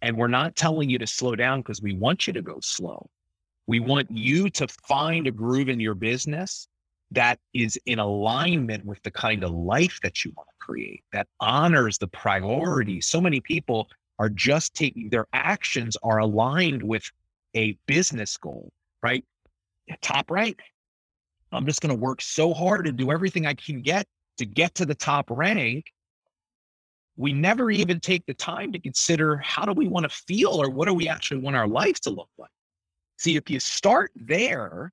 And 0.00 0.16
we're 0.16 0.28
not 0.28 0.54
telling 0.54 0.88
you 0.88 0.98
to 0.98 1.06
slow 1.06 1.34
down 1.34 1.60
because 1.60 1.82
we 1.82 1.94
want 1.94 2.26
you 2.26 2.32
to 2.34 2.42
go 2.42 2.58
slow. 2.62 3.10
We 3.66 3.80
want 3.80 4.10
you 4.10 4.48
to 4.50 4.68
find 4.68 5.26
a 5.26 5.32
groove 5.32 5.68
in 5.68 5.80
your 5.80 5.94
business 5.94 6.68
that 7.10 7.40
is 7.52 7.76
in 7.86 7.98
alignment 7.98 8.84
with 8.84 9.02
the 9.02 9.10
kind 9.10 9.42
of 9.42 9.50
life 9.50 9.98
that 10.02 10.24
you 10.24 10.32
want 10.36 10.48
to 10.48 10.64
create, 10.64 11.02
that 11.12 11.26
honors 11.40 11.98
the 11.98 12.08
priority. 12.08 13.00
So 13.00 13.20
many 13.20 13.40
people 13.40 13.88
are 14.20 14.28
just 14.28 14.74
taking 14.74 15.08
their 15.08 15.26
actions 15.32 15.96
are 16.02 16.18
aligned 16.18 16.82
with 16.82 17.10
a 17.56 17.76
business 17.86 18.36
goal, 18.36 18.70
right? 19.02 19.24
Top 20.00 20.30
rank. 20.30 20.60
I'm 21.54 21.66
just 21.66 21.80
going 21.80 21.94
to 21.94 22.00
work 22.00 22.20
so 22.20 22.52
hard 22.52 22.86
and 22.86 22.96
do 22.96 23.10
everything 23.10 23.46
I 23.46 23.54
can 23.54 23.82
get 23.82 24.06
to 24.38 24.46
get 24.46 24.74
to 24.76 24.86
the 24.86 24.94
top 24.94 25.30
rank 25.30 25.86
we 27.16 27.32
never 27.32 27.70
even 27.70 28.00
take 28.00 28.26
the 28.26 28.34
time 28.34 28.72
to 28.72 28.78
consider 28.78 29.36
how 29.36 29.64
do 29.64 29.72
we 29.72 29.86
want 29.86 30.04
to 30.04 30.16
feel 30.26 30.60
or 30.60 30.68
what 30.68 30.88
do 30.88 30.94
we 30.94 31.08
actually 31.08 31.40
want 31.40 31.56
our 31.56 31.68
life 31.68 32.00
to 32.00 32.10
look 32.10 32.30
like. 32.38 32.50
See, 33.18 33.36
if 33.36 33.48
you 33.48 33.60
start 33.60 34.10
there 34.16 34.92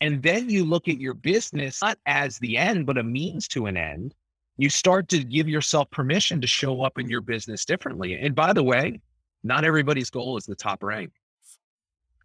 and 0.00 0.22
then 0.22 0.48
you 0.48 0.64
look 0.64 0.88
at 0.88 0.98
your 0.98 1.14
business 1.14 1.82
not 1.82 1.98
as 2.06 2.38
the 2.38 2.56
end, 2.56 2.86
but 2.86 2.98
a 2.98 3.02
means 3.02 3.46
to 3.48 3.66
an 3.66 3.76
end, 3.76 4.14
you 4.56 4.70
start 4.70 5.08
to 5.08 5.22
give 5.22 5.48
yourself 5.48 5.90
permission 5.90 6.40
to 6.40 6.46
show 6.46 6.82
up 6.82 6.98
in 6.98 7.08
your 7.08 7.20
business 7.20 7.64
differently. 7.64 8.14
And 8.14 8.34
by 8.34 8.52
the 8.52 8.62
way, 8.62 9.00
not 9.44 9.64
everybody's 9.64 10.10
goal 10.10 10.36
is 10.36 10.44
the 10.44 10.54
top 10.54 10.82
rank, 10.82 11.12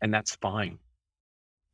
and 0.01 0.13
that's 0.13 0.35
fine. 0.37 0.77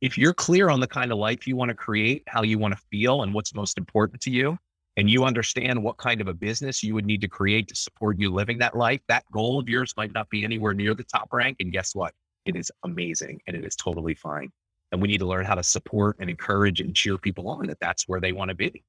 If 0.04 0.18
you're 0.18 0.34
clear 0.34 0.68
on 0.68 0.80
the 0.80 0.86
kind 0.86 1.10
of 1.12 1.16
life 1.16 1.46
you 1.46 1.56
want 1.56 1.70
to 1.70 1.74
create, 1.74 2.24
how 2.26 2.42
you 2.42 2.58
want 2.58 2.74
to 2.76 2.80
feel, 2.90 3.22
and 3.22 3.32
what's 3.32 3.54
most 3.54 3.78
important 3.78 4.20
to 4.20 4.30
you, 4.30 4.58
and 4.98 5.08
you 5.08 5.24
understand 5.24 5.82
what 5.82 5.96
kind 5.96 6.20
of 6.20 6.28
a 6.28 6.34
business 6.34 6.82
you 6.82 6.92
would 6.92 7.06
need 7.06 7.22
to 7.22 7.26
create 7.26 7.68
to 7.68 7.74
support 7.74 8.18
you 8.18 8.30
living 8.30 8.58
that 8.58 8.76
life, 8.76 9.00
that 9.08 9.24
goal 9.32 9.58
of 9.58 9.66
yours 9.66 9.94
might 9.96 10.12
not 10.12 10.28
be 10.28 10.44
anywhere 10.44 10.74
near 10.74 10.92
the 10.92 11.04
top 11.04 11.32
rank. 11.32 11.56
And 11.60 11.72
guess 11.72 11.94
what? 11.94 12.12
It 12.44 12.54
is 12.54 12.70
amazing 12.82 13.40
and 13.46 13.56
it 13.56 13.64
is 13.64 13.76
totally 13.76 14.14
fine. 14.14 14.52
And 14.92 15.00
we 15.00 15.08
need 15.08 15.20
to 15.20 15.26
learn 15.26 15.46
how 15.46 15.54
to 15.54 15.62
support 15.62 16.16
and 16.20 16.28
encourage 16.28 16.82
and 16.82 16.94
cheer 16.94 17.16
people 17.16 17.48
on 17.48 17.66
that 17.68 17.80
that's 17.80 18.06
where 18.06 18.20
they 18.20 18.32
want 18.32 18.50
to 18.50 18.54
be. 18.54 18.84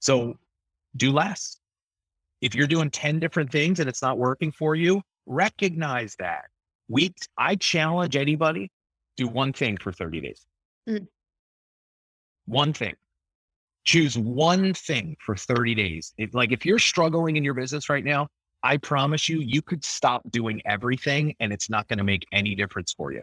So 0.00 0.38
do 0.96 1.12
less. 1.12 1.58
If 2.40 2.54
you're 2.54 2.66
doing 2.66 2.88
10 2.88 3.18
different 3.18 3.52
things 3.52 3.80
and 3.80 3.88
it's 3.90 4.00
not 4.00 4.16
working 4.16 4.50
for 4.50 4.74
you, 4.74 5.02
recognize 5.26 6.16
that. 6.20 6.46
We, 6.88 7.14
I 7.36 7.56
challenge 7.56 8.16
anybody, 8.16 8.70
do 9.18 9.28
one 9.28 9.52
thing 9.52 9.76
for 9.76 9.92
30 9.92 10.22
days. 10.22 10.46
Mm. 10.88 11.06
One 12.46 12.72
thing 12.72 12.94
choose 13.84 14.16
one 14.18 14.74
thing 14.74 15.16
for 15.20 15.36
30 15.36 15.74
days. 15.74 16.14
If, 16.18 16.34
like 16.34 16.52
if 16.52 16.66
you're 16.66 16.78
struggling 16.78 17.36
in 17.36 17.44
your 17.44 17.54
business 17.54 17.88
right 17.88 18.04
now, 18.04 18.28
I 18.62 18.78
promise 18.78 19.28
you, 19.28 19.40
you 19.40 19.60
could 19.60 19.84
stop 19.84 20.22
doing 20.30 20.62
everything 20.64 21.34
and 21.38 21.52
it's 21.52 21.68
not 21.68 21.86
going 21.88 21.98
to 21.98 22.04
make 22.04 22.26
any 22.32 22.54
difference 22.54 22.94
for 22.94 23.12
you 23.12 23.22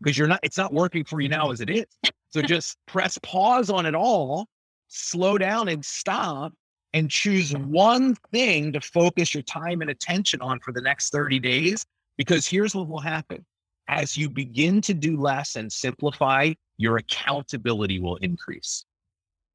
because 0.00 0.18
you're 0.18 0.28
not, 0.28 0.40
it's 0.42 0.58
not 0.58 0.72
working 0.72 1.04
for 1.04 1.20
you 1.20 1.28
now 1.28 1.52
as 1.52 1.60
it 1.60 1.70
is. 1.70 1.86
So 2.30 2.42
just 2.42 2.76
press 2.86 3.16
pause 3.22 3.70
on 3.70 3.86
it 3.86 3.94
all, 3.94 4.48
slow 4.88 5.38
down 5.38 5.68
and 5.68 5.84
stop 5.84 6.52
and 6.94 7.08
choose 7.08 7.56
one 7.56 8.16
thing 8.32 8.72
to 8.72 8.80
focus 8.80 9.32
your 9.32 9.44
time 9.44 9.82
and 9.82 9.90
attention 9.90 10.40
on 10.40 10.58
for 10.60 10.72
the 10.72 10.80
next 10.80 11.10
30 11.10 11.38
days. 11.38 11.86
Because 12.18 12.46
here's 12.46 12.74
what 12.74 12.88
will 12.88 13.00
happen 13.00 13.44
as 13.88 14.16
you 14.16 14.28
begin 14.28 14.80
to 14.80 14.94
do 14.94 15.16
less 15.16 15.56
and 15.56 15.72
simplify, 15.72 16.52
your 16.82 16.96
accountability 16.96 18.00
will 18.00 18.16
increase. 18.16 18.84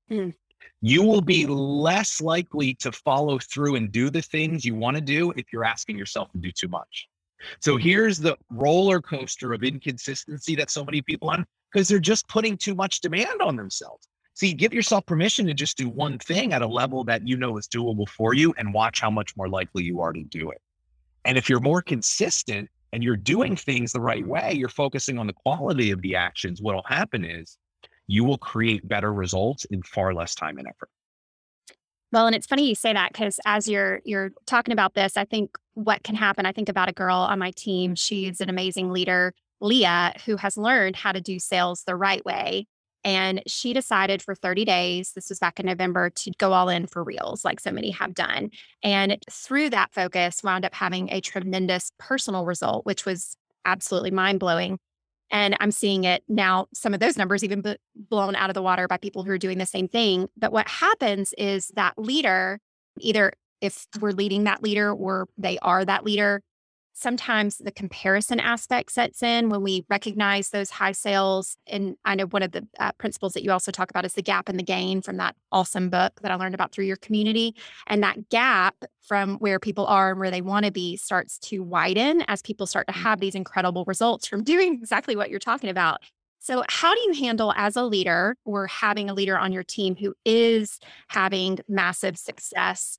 Mm. 0.09 0.33
You 0.81 1.03
will 1.03 1.21
be 1.21 1.45
less 1.45 2.21
likely 2.21 2.73
to 2.75 2.91
follow 2.91 3.37
through 3.39 3.75
and 3.75 3.91
do 3.91 4.09
the 4.09 4.21
things 4.21 4.63
you 4.63 4.75
want 4.75 4.95
to 4.95 5.01
do 5.01 5.31
if 5.35 5.45
you're 5.51 5.65
asking 5.65 5.97
yourself 5.97 6.31
to 6.31 6.37
do 6.37 6.51
too 6.51 6.67
much. 6.69 7.07
So 7.59 7.77
here's 7.77 8.17
the 8.17 8.37
roller 8.49 9.01
coaster 9.01 9.53
of 9.53 9.63
inconsistency 9.63 10.55
that 10.55 10.71
so 10.71 10.85
many 10.85 11.01
people 11.01 11.29
on 11.29 11.45
because 11.71 11.87
they're 11.87 11.99
just 11.99 12.27
putting 12.27 12.57
too 12.57 12.73
much 12.73 13.01
demand 13.01 13.41
on 13.41 13.55
themselves. 13.55 14.07
See, 14.33 14.53
give 14.53 14.73
yourself 14.73 15.05
permission 15.05 15.45
to 15.47 15.53
just 15.53 15.77
do 15.77 15.89
one 15.89 16.17
thing 16.19 16.53
at 16.53 16.61
a 16.61 16.67
level 16.67 17.03
that 17.05 17.27
you 17.27 17.37
know 17.37 17.57
is 17.57 17.67
doable 17.67 18.07
for 18.07 18.33
you 18.33 18.53
and 18.57 18.73
watch 18.73 19.01
how 19.01 19.09
much 19.09 19.35
more 19.35 19.49
likely 19.49 19.83
you 19.83 19.99
are 19.99 20.13
to 20.13 20.23
do 20.23 20.51
it. 20.51 20.61
And 21.25 21.37
if 21.37 21.49
you're 21.49 21.59
more 21.59 21.81
consistent 21.81 22.69
and 22.93 23.03
you're 23.03 23.17
doing 23.17 23.55
things 23.55 23.91
the 23.91 24.01
right 24.01 24.25
way, 24.25 24.53
you're 24.53 24.69
focusing 24.69 25.17
on 25.17 25.27
the 25.27 25.33
quality 25.33 25.91
of 25.91 26.01
the 26.01 26.15
actions, 26.15 26.61
what'll 26.61 26.83
happen 26.83 27.25
is 27.25 27.57
you 28.07 28.23
will 28.23 28.37
create 28.37 28.87
better 28.87 29.13
results 29.13 29.65
in 29.65 29.83
far 29.83 30.13
less 30.13 30.33
time 30.33 30.57
and 30.57 30.67
effort. 30.67 30.89
Well, 32.11 32.25
and 32.25 32.35
it's 32.35 32.47
funny 32.47 32.67
you 32.67 32.75
say 32.75 32.93
that 32.93 33.11
because 33.11 33.39
as 33.45 33.67
you're 33.67 33.99
you're 34.05 34.31
talking 34.45 34.71
about 34.71 34.93
this, 34.93 35.17
I 35.17 35.25
think 35.25 35.57
what 35.73 36.03
can 36.03 36.15
happen. 36.15 36.45
I 36.45 36.53
think 36.53 36.69
about 36.69 36.89
a 36.89 36.93
girl 36.93 37.17
on 37.17 37.37
my 37.37 37.51
team. 37.51 37.95
She's 37.95 38.39
an 38.39 38.49
amazing 38.49 38.91
leader, 38.91 39.33
Leah, 39.59 40.13
who 40.25 40.37
has 40.37 40.57
learned 40.57 40.95
how 40.95 41.11
to 41.11 41.19
do 41.19 41.37
sales 41.37 41.83
the 41.85 41.95
right 41.95 42.23
way. 42.25 42.65
And 43.03 43.41
she 43.47 43.73
decided 43.73 44.21
for 44.21 44.35
30 44.35 44.65
days, 44.65 45.13
this 45.13 45.29
was 45.29 45.39
back 45.39 45.59
in 45.59 45.65
November, 45.65 46.09
to 46.09 46.31
go 46.37 46.53
all 46.53 46.67
in 46.67 46.87
for 46.87 47.03
reels, 47.03 47.45
like 47.45 47.59
so 47.59 47.71
many 47.71 47.91
have 47.91 48.13
done. 48.13 48.49
And 48.83 49.17
through 49.29 49.69
that 49.69 49.93
focus, 49.93 50.43
wound 50.43 50.65
up 50.65 50.73
having 50.73 51.09
a 51.11 51.21
tremendous 51.21 51.91
personal 51.99 52.45
result, 52.45 52.85
which 52.85 53.05
was 53.05 53.37
absolutely 53.65 54.11
mind 54.11 54.39
blowing. 54.39 54.79
And 55.29 55.55
I'm 55.59 55.71
seeing 55.71 56.05
it 56.05 56.23
now, 56.27 56.67
some 56.73 56.93
of 56.93 56.99
those 56.99 57.17
numbers 57.17 57.43
even 57.43 57.61
b- 57.61 57.77
blown 57.95 58.35
out 58.35 58.49
of 58.49 58.53
the 58.53 58.61
water 58.61 58.87
by 58.87 58.97
people 58.97 59.23
who 59.23 59.31
are 59.31 59.37
doing 59.37 59.57
the 59.57 59.65
same 59.65 59.87
thing. 59.87 60.29
But 60.37 60.51
what 60.51 60.67
happens 60.67 61.33
is 61.37 61.69
that 61.75 61.97
leader, 61.97 62.59
either 62.99 63.33
if 63.61 63.87
we're 63.99 64.11
leading 64.11 64.45
that 64.45 64.63
leader 64.63 64.91
or 64.91 65.27
they 65.37 65.57
are 65.59 65.83
that 65.83 66.05
leader, 66.05 66.41
sometimes 66.97 67.59
the 67.59 67.71
comparison 67.71 68.39
aspect 68.39 68.91
sets 68.91 69.21
in 69.21 69.49
when 69.49 69.61
we 69.61 69.85
recognize 69.87 70.49
those 70.49 70.71
high 70.71 70.91
sales. 70.91 71.55
And 71.67 71.95
I 72.05 72.15
know 72.15 72.25
one 72.25 72.41
of 72.41 72.53
the 72.53 72.67
uh, 72.79 72.91
principles 72.93 73.33
that 73.33 73.43
you 73.43 73.51
also 73.51 73.71
talk 73.71 73.91
about 73.91 74.03
is 74.03 74.13
the 74.13 74.23
gap 74.23 74.49
and 74.49 74.57
the 74.57 74.63
gain 74.63 75.03
from 75.03 75.17
that 75.17 75.35
awesome 75.51 75.91
book 75.91 76.19
that 76.21 76.31
I 76.31 76.35
learned 76.35 76.55
about 76.55 76.71
through 76.71 76.85
your 76.85 76.97
community. 76.97 77.55
And 77.85 78.01
that 78.01 78.29
gap 78.29 78.83
from 79.07 79.35
where 79.35 79.59
people 79.59 79.85
are 79.85 80.09
and 80.09 80.19
where 80.19 80.31
they 80.31 80.41
want 80.41 80.65
to 80.65 80.71
be 80.71 80.97
starts 80.97 81.37
to 81.39 81.59
widen 81.59 82.23
as 82.27 82.41
people 82.41 82.65
start 82.65 82.87
to 82.87 82.93
have 82.93 83.19
these 83.19 83.35
incredible 83.35 83.85
results 83.85 84.27
from 84.27 84.43
doing 84.43 84.73
exactly 84.73 85.15
what 85.15 85.29
you're 85.29 85.39
talking 85.39 85.69
about. 85.69 86.01
So, 86.39 86.63
how 86.69 86.95
do 86.95 87.01
you 87.01 87.13
handle 87.13 87.53
as 87.57 87.75
a 87.75 87.83
leader 87.83 88.37
or 88.45 88.67
having 88.67 89.09
a 89.09 89.13
leader 89.13 89.37
on 89.37 89.51
your 89.51 89.63
team 89.63 89.95
who 89.95 90.15
is 90.23 90.79
having 91.09 91.59
massive 91.67 92.17
success 92.17 92.97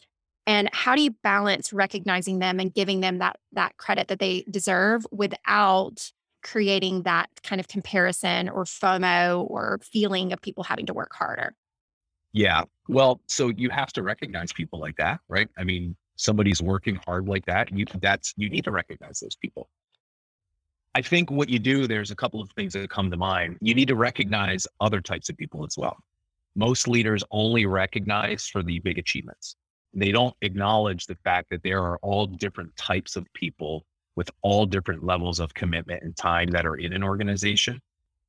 and 0.49 0.71
how 0.73 0.97
do 0.97 1.03
you 1.03 1.11
balance 1.23 1.75
recognizing 1.75 2.39
them 2.39 2.59
and 2.59 2.73
giving 2.73 3.01
them 3.01 3.19
that 3.19 3.37
that 3.53 3.77
credit 3.77 4.09
that 4.09 4.19
they 4.19 4.47
deserve 4.51 5.07
without 5.13 6.11
creating 6.43 7.03
that 7.03 7.29
kind 7.43 7.61
of 7.61 7.69
comparison 7.69 8.49
or 8.49 8.65
FOMO 8.65 9.49
or 9.51 9.79
feeling 9.83 10.33
of 10.33 10.41
people 10.41 10.65
having 10.65 10.87
to 10.87 10.95
work 10.95 11.13
harder? 11.15 11.55
Yeah. 12.33 12.63
Well, 12.89 13.21
so 13.27 13.51
you 13.51 13.69
have 13.69 13.93
to 13.93 14.03
recognize 14.03 14.51
people 14.51 14.81
like 14.81 14.97
that, 14.97 15.21
right? 15.29 15.49
I 15.59 15.65
mean, 15.65 15.95
somebody's 16.17 16.63
working 16.63 16.99
hard 17.07 17.29
like 17.29 17.45
that, 17.45 17.71
you 17.71 17.85
that's 18.01 18.33
you 18.39 18.49
need 18.49 18.65
to 18.65 18.71
recognize 18.71 19.21
those 19.21 19.37
people. 19.37 19.69
I 20.95 21.03
think 21.03 21.31
what 21.31 21.51
you 21.51 21.59
do, 21.59 21.87
there's 21.87 22.11
a 22.11 22.17
couple 22.17 22.41
of 22.41 22.51
things 22.53 22.73
that 22.73 22.89
come 22.89 23.11
to 23.11 23.19
mind. 23.19 23.59
You 23.61 23.75
need 23.75 23.89
to 23.89 23.97
recognize 23.97 24.67
other 24.81 25.03
types 25.03 25.29
of 25.29 25.37
people 25.37 25.67
as 25.67 25.77
well. 25.77 25.99
Most 26.57 26.89
leaders 26.89 27.23
only 27.31 27.67
recognize 27.67 28.47
for 28.47 28.63
the 28.63 28.79
big 28.79 28.97
achievements 28.97 29.55
they 29.95 30.13
don't 30.13 30.35
acknowledge 30.43 31.07
the 31.07 31.17
fact 31.25 31.51
that 31.51 31.63
there 31.63 31.83
are 31.83 31.99
all 31.99 32.27
different 32.27 32.77
types 32.77 33.17
of 33.17 33.27
people 33.35 33.85
with 34.17 34.31
all 34.43 34.67
different 34.67 35.05
levels 35.05 35.41
of 35.41 35.55
commitment 35.55 36.03
and 36.03 36.17
time 36.17 36.51
that 36.51 36.67
are 36.67 36.77
in 36.77 36.93
an 36.93 37.03
organization. 37.03 37.81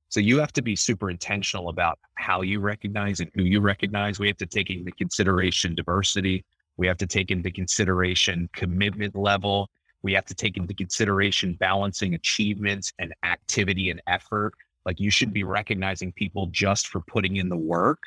So 0.10 0.20
you 0.20 0.40
have 0.40 0.54
to 0.54 0.62
be 0.62 0.76
super 0.76 1.10
intentional 1.10 1.70
about 1.70 2.00
how 2.16 2.42
you 2.42 2.60
recognize 2.60 3.20
and 3.20 3.30
who 3.36 3.44
you 3.44 3.60
recognize. 3.60 4.20
We 4.20 4.28
have 4.28 4.38
to 4.38 4.46
take 4.46 4.70
into 4.70 4.92
consideration 4.92 5.76
diversity. 5.76 6.46
We 6.78 6.88
have 6.88 6.98
to 6.98 7.08
take 7.08 7.30
into 7.30 7.52
consideration 7.52 8.50
commitment 8.54 9.16
level. 9.16 9.70
We 10.02 10.14
have 10.14 10.26
to 10.26 10.36
take 10.36 10.58
into 10.58 10.74
consideration 10.74 11.58
balancing 11.60 12.14
achievements 12.14 12.94
and 13.00 13.14
activity 13.24 13.90
and 13.90 14.02
effort. 14.08 14.54
Like 14.86 15.00
you 15.00 15.12
should 15.12 15.34
be 15.34 15.44
recognizing 15.44 16.12
people 16.14 16.48
just 16.48 16.88
for 16.88 17.02
putting 17.02 17.36
in 17.36 17.50
the 17.50 17.58
work 17.58 18.00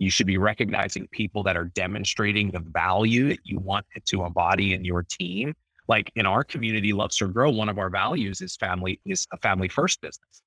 you 0.00 0.10
should 0.10 0.26
be 0.26 0.38
recognizing 0.38 1.06
people 1.08 1.42
that 1.42 1.58
are 1.58 1.66
demonstrating 1.66 2.50
the 2.50 2.60
value 2.60 3.28
that 3.28 3.40
you 3.44 3.58
want 3.58 3.84
to 4.06 4.24
embody 4.24 4.72
in 4.72 4.82
your 4.82 5.02
team. 5.02 5.54
Like 5.88 6.10
in 6.16 6.24
our 6.24 6.42
community, 6.42 6.94
Love 6.94 7.12
Serve 7.12 7.34
Grow, 7.34 7.50
one 7.50 7.68
of 7.68 7.78
our 7.78 7.90
values 7.90 8.40
is 8.40 8.56
family 8.56 8.98
is 9.04 9.26
a 9.32 9.36
family 9.36 9.68
first 9.68 10.00
business. 10.00 10.42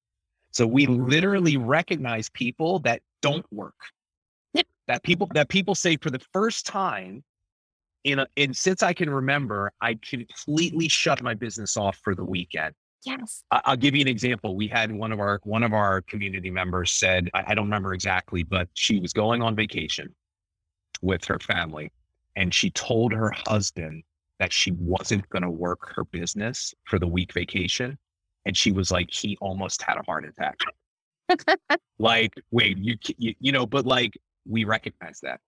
So 0.51 0.65
we 0.65 0.87
literally 0.87 1.57
recognize 1.57 2.29
people 2.31 2.79
that 2.79 3.01
don't 3.21 3.45
work. 3.51 3.75
That 4.87 5.03
people 5.03 5.29
that 5.33 5.49
people 5.49 5.75
say 5.75 5.97
for 5.97 6.09
the 6.09 6.21
first 6.33 6.65
time 6.65 7.23
in 8.03 8.19
a, 8.19 8.27
in 8.35 8.53
since 8.53 8.81
I 8.81 8.91
can 8.91 9.09
remember, 9.09 9.71
I 9.79 9.99
completely 10.01 10.87
shut 10.87 11.21
my 11.21 11.35
business 11.35 11.77
off 11.77 11.97
for 12.03 12.15
the 12.15 12.25
weekend. 12.25 12.73
Yes. 13.05 13.43
I'll 13.51 13.75
give 13.77 13.95
you 13.95 14.01
an 14.01 14.07
example. 14.07 14.55
We 14.55 14.67
had 14.67 14.91
one 14.91 15.11
of 15.11 15.19
our 15.19 15.39
one 15.43 15.63
of 15.63 15.73
our 15.73 16.01
community 16.01 16.49
members 16.49 16.91
said, 16.91 17.29
I, 17.33 17.43
I 17.47 17.55
don't 17.55 17.65
remember 17.65 17.93
exactly, 17.93 18.43
but 18.43 18.69
she 18.73 18.99
was 18.99 19.13
going 19.13 19.41
on 19.41 19.55
vacation 19.55 20.13
with 21.01 21.25
her 21.25 21.39
family, 21.39 21.91
and 22.35 22.53
she 22.53 22.71
told 22.71 23.11
her 23.13 23.31
husband 23.47 24.03
that 24.39 24.53
she 24.53 24.71
wasn't 24.71 25.27
going 25.29 25.43
to 25.43 25.49
work 25.49 25.93
her 25.95 26.05
business 26.05 26.73
for 26.85 26.97
the 26.99 27.07
week 27.07 27.33
vacation, 27.33 27.97
and 28.45 28.55
she 28.55 28.71
was 28.71 28.91
like, 28.91 29.11
he 29.11 29.37
almost 29.41 29.81
had 29.81 29.97
a 29.97 30.03
heart 30.03 30.25
attack. 30.25 30.57
like, 31.99 32.33
wait, 32.51 32.77
you, 32.77 32.97
you 33.17 33.33
you 33.39 33.51
know, 33.51 33.65
but 33.65 33.85
like 33.85 34.17
we 34.47 34.63
recognize 34.63 35.19
that 35.21 35.39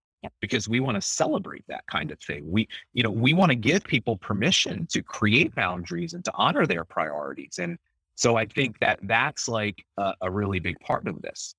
because 0.41 0.67
we 0.67 0.79
want 0.79 0.95
to 0.95 1.01
celebrate 1.01 1.63
that 1.67 1.85
kind 1.88 2.11
of 2.11 2.19
thing. 2.19 2.49
We, 2.49 2.67
you 2.93 3.03
know, 3.03 3.11
we 3.11 3.33
want 3.33 3.51
to 3.51 3.55
give 3.55 3.83
people 3.83 4.17
permission 4.17 4.88
to 4.91 5.01
create 5.01 5.53
boundaries 5.55 6.13
and 6.13 6.23
to 6.25 6.31
honor 6.35 6.65
their 6.65 6.85
priorities. 6.85 7.59
And 7.59 7.77
so 8.15 8.35
I 8.38 8.45
think 8.45 8.79
that 8.79 8.99
that's 9.03 9.47
like 9.47 9.85
a, 9.97 10.13
a 10.21 10.31
really 10.31 10.59
big 10.59 10.79
part 10.79 11.07
of 11.07 11.21
this. 11.21 11.55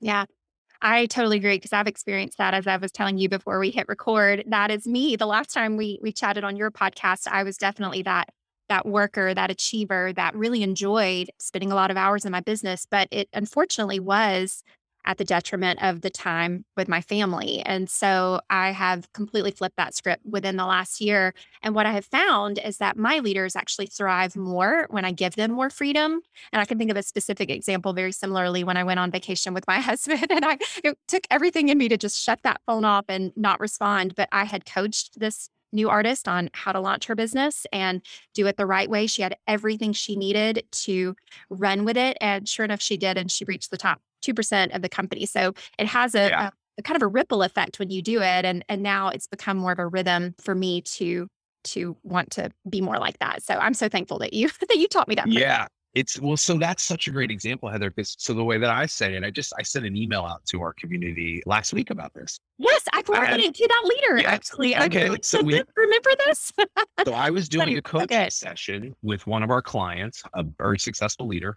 Yeah. 0.00 0.26
I 0.82 1.06
totally 1.06 1.38
agree 1.38 1.56
because 1.56 1.72
I've 1.72 1.86
experienced 1.86 2.38
that 2.38 2.52
as 2.52 2.66
I 2.66 2.76
was 2.76 2.92
telling 2.92 3.16
you 3.16 3.28
before 3.28 3.58
we 3.58 3.70
hit 3.70 3.88
record. 3.88 4.44
That 4.46 4.70
is 4.70 4.86
me. 4.86 5.16
The 5.16 5.26
last 5.26 5.52
time 5.52 5.76
we 5.76 5.98
we 6.02 6.12
chatted 6.12 6.44
on 6.44 6.56
your 6.56 6.70
podcast, 6.70 7.26
I 7.28 7.44
was 7.44 7.56
definitely 7.56 8.02
that 8.02 8.28
that 8.68 8.84
worker, 8.84 9.32
that 9.32 9.50
achiever 9.50 10.12
that 10.14 10.34
really 10.34 10.62
enjoyed 10.62 11.30
spending 11.38 11.72
a 11.72 11.74
lot 11.74 11.90
of 11.90 11.96
hours 11.96 12.24
in 12.24 12.32
my 12.32 12.40
business, 12.40 12.86
but 12.90 13.08
it 13.10 13.28
unfortunately 13.32 14.00
was 14.00 14.62
at 15.06 15.18
the 15.18 15.24
detriment 15.24 15.82
of 15.82 16.00
the 16.00 16.10
time 16.10 16.64
with 16.76 16.88
my 16.88 17.00
family. 17.00 17.62
And 17.64 17.88
so 17.88 18.40
I 18.50 18.72
have 18.72 19.12
completely 19.12 19.52
flipped 19.52 19.76
that 19.76 19.94
script 19.94 20.26
within 20.26 20.56
the 20.56 20.66
last 20.66 21.00
year. 21.00 21.34
And 21.62 21.74
what 21.74 21.86
I 21.86 21.92
have 21.92 22.04
found 22.04 22.58
is 22.58 22.78
that 22.78 22.96
my 22.96 23.20
leaders 23.20 23.56
actually 23.56 23.86
thrive 23.86 24.36
more 24.36 24.86
when 24.90 25.04
I 25.04 25.12
give 25.12 25.36
them 25.36 25.52
more 25.52 25.70
freedom. 25.70 26.20
And 26.52 26.60
I 26.60 26.64
can 26.64 26.78
think 26.78 26.90
of 26.90 26.96
a 26.96 27.02
specific 27.02 27.50
example 27.50 27.92
very 27.92 28.12
similarly 28.12 28.64
when 28.64 28.76
I 28.76 28.84
went 28.84 29.00
on 29.00 29.10
vacation 29.10 29.54
with 29.54 29.66
my 29.66 29.80
husband 29.86 30.26
and 30.30 30.44
I 30.44 30.58
it 30.82 30.98
took 31.08 31.26
everything 31.30 31.68
in 31.68 31.78
me 31.78 31.88
to 31.88 31.96
just 31.96 32.20
shut 32.20 32.40
that 32.42 32.60
phone 32.66 32.84
off 32.84 33.04
and 33.08 33.32
not 33.36 33.60
respond. 33.60 34.14
But 34.14 34.28
I 34.32 34.44
had 34.44 34.66
coached 34.66 35.18
this 35.18 35.48
new 35.72 35.88
artist 35.88 36.26
on 36.26 36.50
how 36.52 36.72
to 36.72 36.80
launch 36.80 37.06
her 37.06 37.14
business 37.14 37.66
and 37.72 38.02
do 38.34 38.46
it 38.46 38.56
the 38.56 38.66
right 38.66 38.88
way. 38.88 39.06
She 39.06 39.22
had 39.22 39.36
everything 39.46 39.92
she 39.92 40.16
needed 40.16 40.64
to 40.70 41.14
run 41.50 41.84
with 41.84 41.96
it. 41.96 42.16
And 42.20 42.48
sure 42.48 42.64
enough, 42.64 42.80
she 42.80 42.96
did. 42.96 43.18
And 43.18 43.30
she 43.30 43.44
reached 43.44 43.70
the 43.70 43.76
top 43.76 44.00
2% 44.32 44.74
of 44.74 44.82
the 44.82 44.88
company. 44.88 45.26
So 45.26 45.52
it 45.78 45.86
has 45.86 46.14
a, 46.14 46.28
yeah. 46.28 46.46
a, 46.46 46.50
a 46.78 46.82
kind 46.82 46.96
of 46.96 47.02
a 47.02 47.08
ripple 47.08 47.42
effect 47.42 47.78
when 47.78 47.90
you 47.90 48.02
do 48.02 48.20
it. 48.20 48.44
And, 48.44 48.64
and 48.68 48.82
now 48.82 49.08
it's 49.08 49.26
become 49.26 49.56
more 49.56 49.72
of 49.72 49.78
a 49.78 49.86
rhythm 49.86 50.34
for 50.40 50.54
me 50.54 50.82
to 50.82 51.28
to 51.66 51.96
want 52.04 52.30
to 52.30 52.50
be 52.68 52.80
more 52.80 52.98
like 52.98 53.18
that. 53.18 53.42
So 53.42 53.54
I'm 53.54 53.74
so 53.74 53.88
thankful 53.88 54.18
that 54.20 54.32
you 54.32 54.48
that 54.68 54.76
you 54.76 54.88
taught 54.88 55.08
me 55.08 55.14
that. 55.16 55.28
Yeah. 55.28 55.66
It's 55.94 56.20
well, 56.20 56.36
so 56.36 56.58
that's 56.58 56.82
such 56.82 57.08
a 57.08 57.10
great 57.10 57.30
example, 57.30 57.70
Heather. 57.70 57.88
Because 57.88 58.16
so 58.18 58.34
the 58.34 58.44
way 58.44 58.58
that 58.58 58.68
I 58.68 58.84
say 58.84 59.14
it, 59.14 59.24
I 59.24 59.30
just 59.30 59.54
I 59.58 59.62
sent 59.62 59.86
an 59.86 59.96
email 59.96 60.24
out 60.24 60.44
to 60.50 60.60
our 60.60 60.74
community 60.74 61.42
last 61.46 61.72
week 61.72 61.88
about 61.88 62.12
this. 62.12 62.38
Yes, 62.58 62.84
I 62.92 63.02
forwarded 63.02 63.40
it 63.40 63.54
to 63.54 63.66
that 63.66 63.82
leader. 63.86 64.20
Yeah, 64.20 64.30
actually, 64.30 64.76
okay. 64.76 65.08
I, 65.08 65.16
so 65.22 65.40
we 65.40 65.54
remember 65.76 66.10
this. 66.26 66.52
so 67.02 67.14
I 67.14 67.30
was 67.30 67.48
doing 67.48 67.78
a 67.78 67.80
coaching 67.80 68.04
okay. 68.18 68.28
session 68.28 68.94
with 69.00 69.26
one 69.26 69.42
of 69.42 69.50
our 69.50 69.62
clients, 69.62 70.22
a 70.34 70.44
very 70.58 70.78
successful 70.78 71.26
leader, 71.26 71.56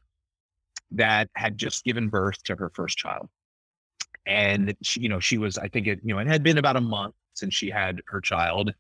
that 0.92 1.30
had 1.36 1.58
just 1.58 1.84
given 1.84 2.10
birth 2.10 2.42
to 2.44 2.56
her 2.56 2.72
first 2.74 2.98
child. 2.98 3.30
And 4.26 4.76
she, 4.82 5.02
you 5.02 5.10
know, 5.10 5.20
she 5.20 5.38
was, 5.38 5.58
I 5.58 5.68
think 5.68 5.88
it, 5.88 6.00
you 6.04 6.14
know, 6.14 6.20
it 6.20 6.28
had 6.28 6.44
been 6.44 6.58
about 6.58 6.76
a 6.76 6.82
month 6.82 7.16
since 7.34 7.54
she 7.54 7.70
had 7.70 8.02
her 8.08 8.22
child. 8.22 8.74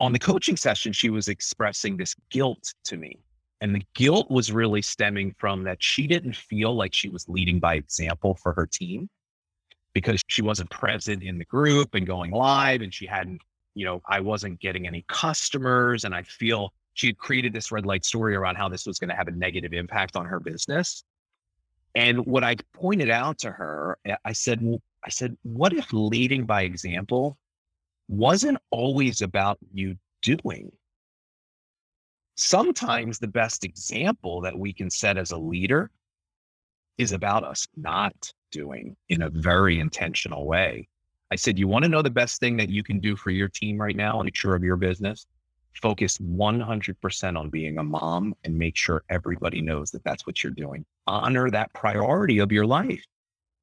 On 0.00 0.12
the 0.12 0.18
coaching 0.18 0.56
session, 0.56 0.92
she 0.92 1.10
was 1.10 1.28
expressing 1.28 1.96
this 1.96 2.14
guilt 2.30 2.74
to 2.84 2.96
me. 2.96 3.18
And 3.60 3.74
the 3.74 3.82
guilt 3.94 4.30
was 4.30 4.52
really 4.52 4.82
stemming 4.82 5.34
from 5.38 5.64
that 5.64 5.82
she 5.82 6.06
didn't 6.06 6.36
feel 6.36 6.74
like 6.74 6.92
she 6.92 7.08
was 7.08 7.28
leading 7.28 7.58
by 7.58 7.74
example 7.74 8.34
for 8.34 8.52
her 8.52 8.66
team 8.66 9.08
because 9.94 10.20
she 10.26 10.42
wasn't 10.42 10.68
present 10.70 11.22
in 11.22 11.38
the 11.38 11.44
group 11.46 11.94
and 11.94 12.06
going 12.06 12.30
live 12.30 12.82
and 12.82 12.92
she 12.92 13.06
hadn't, 13.06 13.40
you 13.74 13.86
know, 13.86 14.02
I 14.06 14.20
wasn't 14.20 14.60
getting 14.60 14.86
any 14.86 15.06
customers. 15.08 16.04
And 16.04 16.14
I 16.14 16.22
feel 16.22 16.74
she 16.96 17.08
had 17.08 17.18
created 17.18 17.52
this 17.52 17.70
red 17.70 17.84
light 17.84 18.06
story 18.06 18.34
around 18.34 18.56
how 18.56 18.70
this 18.70 18.86
was 18.86 18.98
going 18.98 19.10
to 19.10 19.14
have 19.14 19.28
a 19.28 19.32
negative 19.32 19.74
impact 19.74 20.16
on 20.16 20.24
her 20.24 20.40
business. 20.40 21.04
And 21.94 22.24
what 22.24 22.42
I 22.42 22.56
pointed 22.72 23.10
out 23.10 23.38
to 23.40 23.50
her, 23.52 23.98
eh, 24.06 24.16
I 24.24 24.32
said, 24.32 24.62
I 25.04 25.10
said, 25.10 25.36
what 25.42 25.74
if 25.74 25.92
leading 25.92 26.46
by 26.46 26.62
example 26.62 27.36
wasn't 28.08 28.56
always 28.70 29.20
about 29.20 29.58
you 29.74 29.96
doing? 30.22 30.72
Sometimes 32.36 33.18
the 33.18 33.28
best 33.28 33.64
example 33.64 34.40
that 34.40 34.58
we 34.58 34.72
can 34.72 34.88
set 34.88 35.18
as 35.18 35.32
a 35.32 35.38
leader 35.38 35.90
is 36.96 37.12
about 37.12 37.44
us 37.44 37.68
not 37.76 38.32
doing 38.50 38.96
in 39.10 39.20
a 39.20 39.28
very 39.28 39.80
intentional 39.80 40.46
way. 40.46 40.88
I 41.30 41.36
said, 41.36 41.58
you 41.58 41.68
want 41.68 41.82
to 41.82 41.90
know 41.90 42.00
the 42.00 42.08
best 42.08 42.40
thing 42.40 42.56
that 42.56 42.70
you 42.70 42.82
can 42.82 43.00
do 43.00 43.16
for 43.16 43.30
your 43.30 43.48
team 43.48 43.76
right 43.78 43.96
now 43.96 44.18
and 44.18 44.24
make 44.24 44.36
sure 44.36 44.54
of 44.54 44.64
your 44.64 44.76
business? 44.76 45.26
Focus 45.82 46.18
100% 46.18 47.38
on 47.38 47.50
being 47.50 47.78
a 47.78 47.82
mom 47.82 48.34
and 48.44 48.56
make 48.56 48.76
sure 48.76 49.04
everybody 49.08 49.60
knows 49.60 49.90
that 49.90 50.04
that's 50.04 50.26
what 50.26 50.42
you're 50.42 50.52
doing. 50.52 50.84
Honor 51.06 51.50
that 51.50 51.72
priority 51.72 52.38
of 52.38 52.52
your 52.52 52.66
life. 52.66 53.02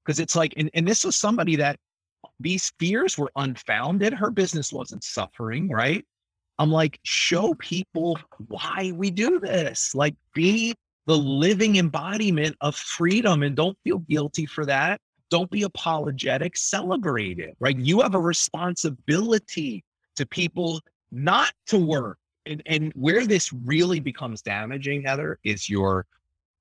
Because 0.06 0.20
it's 0.20 0.36
like, 0.36 0.54
and, 0.58 0.70
and 0.74 0.88
this 0.88 1.04
was 1.04 1.16
somebody 1.16 1.56
that 1.58 1.78
these 2.40 2.72
fears 2.80 3.18
were 3.18 3.32
unfounded. 3.36 4.14
Her 4.14 4.32
business 4.32 4.74
wasn't 4.74 5.04
suffering, 5.04 5.70
right? 5.70 6.06
I'm 6.60 6.72
like, 6.72 7.00
show 7.04 7.54
people 7.56 8.20
why 8.48 8.92
we 8.96 9.10
do 9.12 9.40
this. 9.40 9.96
Like, 9.96 10.16
be 10.34 10.76
the 11.08 11.18
living 11.18 11.78
embodiment 11.78 12.56
of 12.62 12.76
freedom. 12.76 13.44
And 13.44 13.56
don't 13.56 13.78
feel 13.84 14.00
guilty 14.00 14.46
for 14.46 14.66
that. 14.66 15.02
Don't 15.30 15.50
be 15.50 15.64
apologetic. 15.64 16.56
Celebrate 16.56 17.40
it, 17.40 17.56
right? 17.60 17.78
You 17.78 18.02
have 18.02 18.14
a 18.14 18.20
responsibility 18.20 19.84
to 20.16 20.26
people 20.26 20.80
not 21.14 21.54
to 21.68 21.78
work. 21.78 22.18
And, 22.46 22.62
and 22.66 22.92
where 22.96 23.26
this 23.26 23.54
really 23.54 24.02
becomes 24.02 24.42
damaging, 24.42 25.04
Heather, 25.04 25.40
is 25.44 25.70
your 25.70 26.06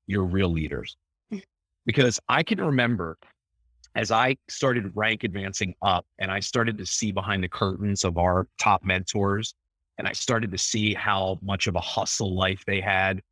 your 0.06 0.24
real 0.24 0.48
leaders. 0.48 0.96
Mm. 1.32 1.42
Because 1.86 2.20
I 2.28 2.42
can 2.42 2.60
remember 2.60 3.18
as 3.94 4.10
I 4.10 4.36
started 4.48 4.92
rank 4.94 5.24
advancing 5.24 5.74
up 5.82 6.06
and 6.18 6.30
I 6.30 6.40
started 6.40 6.78
to 6.78 6.86
see 6.86 7.12
behind 7.12 7.42
the 7.42 7.48
curtains 7.48 8.04
of 8.04 8.16
our 8.16 8.46
top 8.58 8.84
mentors, 8.84 9.54
and 9.98 10.06
I 10.06 10.12
started 10.12 10.50
to 10.52 10.58
see 10.58 10.94
how 10.94 11.38
much 11.42 11.66
of 11.66 11.74
a 11.74 11.80
hustle 11.80 12.34
life 12.34 12.64
they 12.66 12.80
had 12.80 13.22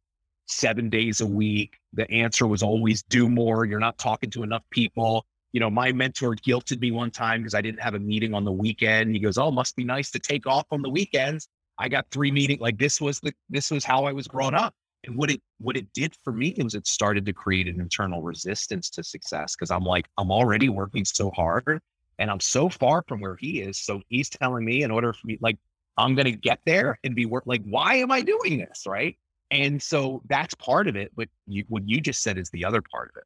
seven 0.46 0.90
days 0.90 1.20
a 1.20 1.26
week. 1.26 1.78
The 1.92 2.10
answer 2.10 2.46
was 2.46 2.62
always 2.62 3.02
do 3.04 3.28
more. 3.28 3.64
You're 3.64 3.78
not 3.78 3.98
talking 3.98 4.30
to 4.30 4.42
enough 4.42 4.62
people. 4.70 5.24
You 5.52 5.60
know, 5.60 5.70
my 5.70 5.92
mentor 5.92 6.34
guilted 6.36 6.80
me 6.80 6.90
one 6.90 7.10
time 7.10 7.40
because 7.40 7.54
I 7.54 7.60
didn't 7.60 7.80
have 7.80 7.94
a 7.94 7.98
meeting 7.98 8.34
on 8.34 8.44
the 8.44 8.52
weekend. 8.52 9.14
He 9.14 9.20
goes, 9.20 9.36
Oh, 9.38 9.50
must 9.50 9.76
be 9.76 9.84
nice 9.84 10.10
to 10.12 10.18
take 10.18 10.46
off 10.46 10.66
on 10.70 10.82
the 10.82 10.90
weekends. 10.90 11.48
I 11.78 11.88
got 11.88 12.06
three 12.10 12.30
meetings. 12.30 12.60
Like 12.60 12.78
this 12.78 13.00
was 13.00 13.20
the 13.20 13.32
this 13.48 13.70
was 13.70 13.84
how 13.84 14.04
I 14.04 14.12
was 14.12 14.28
brought 14.28 14.54
up. 14.54 14.74
And 15.04 15.16
what 15.16 15.30
it 15.30 15.40
what 15.58 15.76
it 15.76 15.92
did 15.94 16.14
for 16.22 16.32
me 16.32 16.54
was 16.62 16.74
it 16.74 16.86
started 16.86 17.24
to 17.26 17.32
create 17.32 17.66
an 17.66 17.80
internal 17.80 18.22
resistance 18.22 18.90
to 18.90 19.02
success 19.02 19.56
because 19.56 19.70
I'm 19.70 19.84
like, 19.84 20.06
I'm 20.18 20.30
already 20.30 20.68
working 20.68 21.04
so 21.04 21.30
hard 21.30 21.80
and 22.18 22.30
I'm 22.30 22.40
so 22.40 22.68
far 22.68 23.02
from 23.08 23.20
where 23.20 23.36
he 23.36 23.62
is. 23.62 23.78
So 23.78 24.02
he's 24.08 24.28
telling 24.28 24.64
me 24.64 24.82
in 24.82 24.90
order 24.90 25.14
for 25.14 25.26
me, 25.26 25.38
like, 25.40 25.58
I'm 25.96 26.14
gonna 26.14 26.32
get 26.32 26.60
there 26.66 26.98
and 27.02 27.14
be 27.14 27.24
work 27.24 27.44
like, 27.46 27.62
why 27.64 27.96
am 27.96 28.12
I 28.12 28.20
doing 28.20 28.58
this? 28.58 28.84
Right. 28.86 29.16
And 29.50 29.82
so 29.82 30.22
that's 30.28 30.54
part 30.54 30.86
of 30.86 30.96
it. 30.96 31.12
But 31.16 31.28
you, 31.46 31.64
what 31.68 31.88
you 31.88 32.00
just 32.00 32.22
said 32.22 32.36
is 32.36 32.50
the 32.50 32.66
other 32.66 32.82
part 32.82 33.10
of 33.10 33.16
it. 33.16 33.24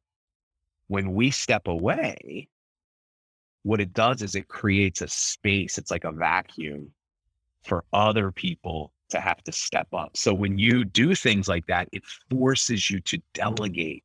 When 0.87 1.13
we 1.13 1.31
step 1.31 1.67
away, 1.67 2.47
what 3.63 3.81
it 3.81 3.93
does 3.93 4.21
is 4.21 4.35
it 4.35 4.47
creates 4.47 5.01
a 5.01 5.07
space. 5.07 5.77
It's 5.77 5.91
like 5.91 6.03
a 6.03 6.11
vacuum 6.11 6.91
for 7.63 7.83
other 7.91 8.31
people 8.31 8.91
to 9.09 9.19
have 9.19 9.43
to 9.43 9.51
step 9.51 9.87
up. 9.93 10.15
So 10.15 10.33
when 10.33 10.57
you 10.57 10.85
do 10.85 11.15
things 11.15 11.47
like 11.47 11.65
that, 11.67 11.89
it 11.91 12.03
forces 12.29 12.89
you 12.89 12.99
to 13.01 13.21
delegate. 13.33 14.03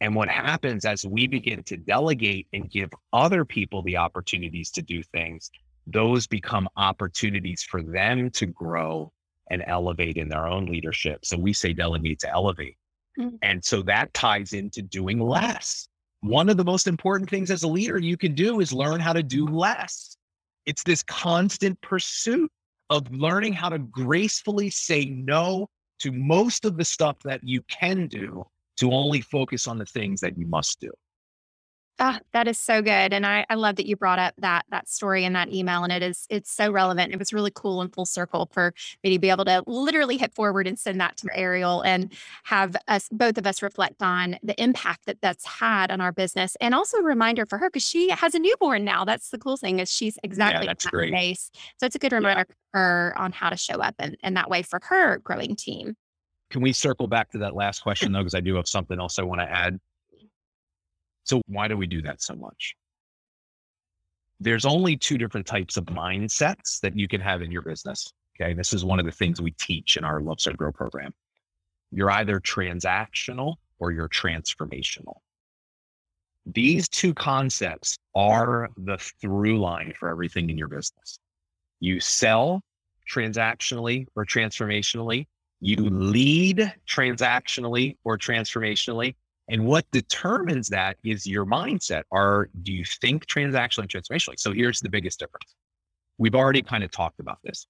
And 0.00 0.14
what 0.14 0.28
happens 0.28 0.84
as 0.84 1.04
we 1.04 1.26
begin 1.26 1.62
to 1.64 1.76
delegate 1.76 2.46
and 2.52 2.70
give 2.70 2.90
other 3.12 3.44
people 3.44 3.82
the 3.82 3.96
opportunities 3.96 4.70
to 4.72 4.82
do 4.82 5.02
things, 5.02 5.50
those 5.86 6.26
become 6.26 6.68
opportunities 6.76 7.62
for 7.62 7.82
them 7.82 8.30
to 8.30 8.46
grow 8.46 9.12
and 9.50 9.62
elevate 9.66 10.16
in 10.16 10.28
their 10.28 10.46
own 10.46 10.66
leadership. 10.66 11.24
So 11.24 11.36
we 11.36 11.52
say 11.52 11.72
delegate 11.72 12.20
to 12.20 12.30
elevate. 12.30 12.76
Mm-hmm. 13.18 13.36
And 13.42 13.64
so 13.64 13.82
that 13.82 14.12
ties 14.14 14.52
into 14.52 14.82
doing 14.82 15.20
less. 15.20 15.88
One 16.24 16.48
of 16.48 16.56
the 16.56 16.64
most 16.64 16.86
important 16.86 17.28
things 17.28 17.50
as 17.50 17.64
a 17.64 17.68
leader 17.68 17.98
you 17.98 18.16
can 18.16 18.34
do 18.34 18.60
is 18.60 18.72
learn 18.72 18.98
how 18.98 19.12
to 19.12 19.22
do 19.22 19.46
less. 19.46 20.16
It's 20.64 20.82
this 20.82 21.02
constant 21.02 21.78
pursuit 21.82 22.50
of 22.88 23.12
learning 23.12 23.52
how 23.52 23.68
to 23.68 23.78
gracefully 23.78 24.70
say 24.70 25.04
no 25.04 25.68
to 25.98 26.12
most 26.12 26.64
of 26.64 26.78
the 26.78 26.84
stuff 26.86 27.18
that 27.24 27.44
you 27.44 27.60
can 27.68 28.06
do 28.06 28.42
to 28.78 28.90
only 28.90 29.20
focus 29.20 29.68
on 29.68 29.76
the 29.76 29.84
things 29.84 30.22
that 30.22 30.38
you 30.38 30.46
must 30.46 30.80
do. 30.80 30.90
Ah, 32.00 32.18
that 32.32 32.48
is 32.48 32.58
so 32.58 32.82
good. 32.82 33.12
And 33.12 33.24
I, 33.24 33.46
I 33.48 33.54
love 33.54 33.76
that 33.76 33.86
you 33.86 33.94
brought 33.94 34.18
up 34.18 34.34
that 34.38 34.64
that 34.70 34.88
story 34.88 35.24
and 35.24 35.36
that 35.36 35.52
email. 35.52 35.84
And 35.84 35.92
it 35.92 36.02
is 36.02 36.26
it's 36.28 36.50
so 36.50 36.72
relevant. 36.72 37.12
It 37.12 37.20
was 37.20 37.32
really 37.32 37.52
cool 37.54 37.80
and 37.80 37.92
full 37.94 38.04
circle 38.04 38.48
for 38.52 38.74
me 39.04 39.12
to 39.12 39.18
be 39.20 39.30
able 39.30 39.44
to 39.44 39.62
literally 39.68 40.16
hit 40.16 40.34
forward 40.34 40.66
and 40.66 40.76
send 40.76 41.00
that 41.00 41.16
to 41.18 41.28
Ariel 41.32 41.82
and 41.82 42.12
have 42.42 42.74
us 42.88 43.08
both 43.12 43.38
of 43.38 43.46
us 43.46 43.62
reflect 43.62 44.02
on 44.02 44.36
the 44.42 44.60
impact 44.60 45.06
that 45.06 45.20
that's 45.20 45.46
had 45.46 45.92
on 45.92 46.00
our 46.00 46.10
business. 46.10 46.56
And 46.60 46.74
also 46.74 46.98
a 46.98 47.04
reminder 47.04 47.46
for 47.46 47.58
her 47.58 47.70
because 47.70 47.86
she 47.86 48.10
has 48.10 48.34
a 48.34 48.40
newborn 48.40 48.84
now. 48.84 49.04
That's 49.04 49.30
the 49.30 49.38
cool 49.38 49.56
thing 49.56 49.78
is 49.78 49.88
she's 49.88 50.18
exactly 50.24 50.66
yeah, 50.66 50.70
that's 50.70 50.84
that 50.84 51.10
base. 51.12 51.52
So 51.78 51.86
it's 51.86 51.94
a 51.94 52.00
good 52.00 52.12
reminder 52.12 52.44
yeah. 52.48 52.54
for 52.72 52.78
her 52.78 53.14
on 53.16 53.30
how 53.30 53.50
to 53.50 53.56
show 53.56 53.76
up 53.76 53.94
and, 54.00 54.16
and 54.24 54.36
that 54.36 54.50
way 54.50 54.62
for 54.62 54.80
her 54.82 55.18
growing 55.18 55.54
team. 55.54 55.94
Can 56.50 56.60
we 56.60 56.72
circle 56.72 57.06
back 57.06 57.30
to 57.30 57.38
that 57.38 57.54
last 57.54 57.80
question 57.80 58.10
though? 58.12 58.20
Because 58.20 58.34
I 58.34 58.40
do 58.40 58.56
have 58.56 58.66
something 58.66 58.98
else 58.98 59.20
I 59.20 59.22
want 59.22 59.40
to 59.40 59.48
add 59.48 59.78
so 61.24 61.42
why 61.46 61.68
do 61.68 61.76
we 61.76 61.86
do 61.86 62.02
that 62.02 62.22
so 62.22 62.34
much? 62.34 62.74
There's 64.40 64.64
only 64.64 64.96
two 64.96 65.18
different 65.18 65.46
types 65.46 65.76
of 65.76 65.84
mindsets 65.86 66.80
that 66.80 66.96
you 66.96 67.08
can 67.08 67.20
have 67.20 67.42
in 67.42 67.50
your 67.50 67.62
business. 67.62 68.12
Okay. 68.40 68.52
This 68.52 68.72
is 68.72 68.84
one 68.84 68.98
of 68.98 69.06
the 69.06 69.12
things 69.12 69.40
we 69.40 69.52
teach 69.52 69.96
in 69.96 70.04
our 70.04 70.20
Love 70.20 70.40
Serve 70.40 70.56
Grow 70.56 70.72
program. 70.72 71.12
You're 71.90 72.10
either 72.10 72.40
transactional 72.40 73.56
or 73.78 73.92
you're 73.92 74.08
transformational. 74.08 75.16
These 76.46 76.88
two 76.88 77.14
concepts 77.14 77.96
are 78.14 78.68
the 78.76 78.98
through 78.98 79.60
line 79.60 79.94
for 79.98 80.08
everything 80.08 80.50
in 80.50 80.58
your 80.58 80.68
business. 80.68 81.18
You 81.80 82.00
sell 82.00 82.60
transactionally 83.10 84.06
or 84.14 84.26
transformationally. 84.26 85.26
You 85.60 85.76
lead 85.76 86.74
transactionally 86.86 87.96
or 88.04 88.18
transformationally, 88.18 89.14
and 89.48 89.66
what 89.66 89.84
determines 89.90 90.68
that 90.68 90.96
is 91.04 91.26
your 91.26 91.44
mindset. 91.44 92.02
Are 92.10 92.48
do 92.62 92.72
you 92.72 92.84
think 92.84 93.26
transactionally 93.26 93.80
and 93.80 93.90
transformationally? 93.90 94.38
So 94.38 94.52
here's 94.52 94.80
the 94.80 94.88
biggest 94.88 95.18
difference. 95.18 95.54
We've 96.18 96.34
already 96.34 96.62
kind 96.62 96.84
of 96.84 96.90
talked 96.90 97.20
about 97.20 97.38
this. 97.44 97.66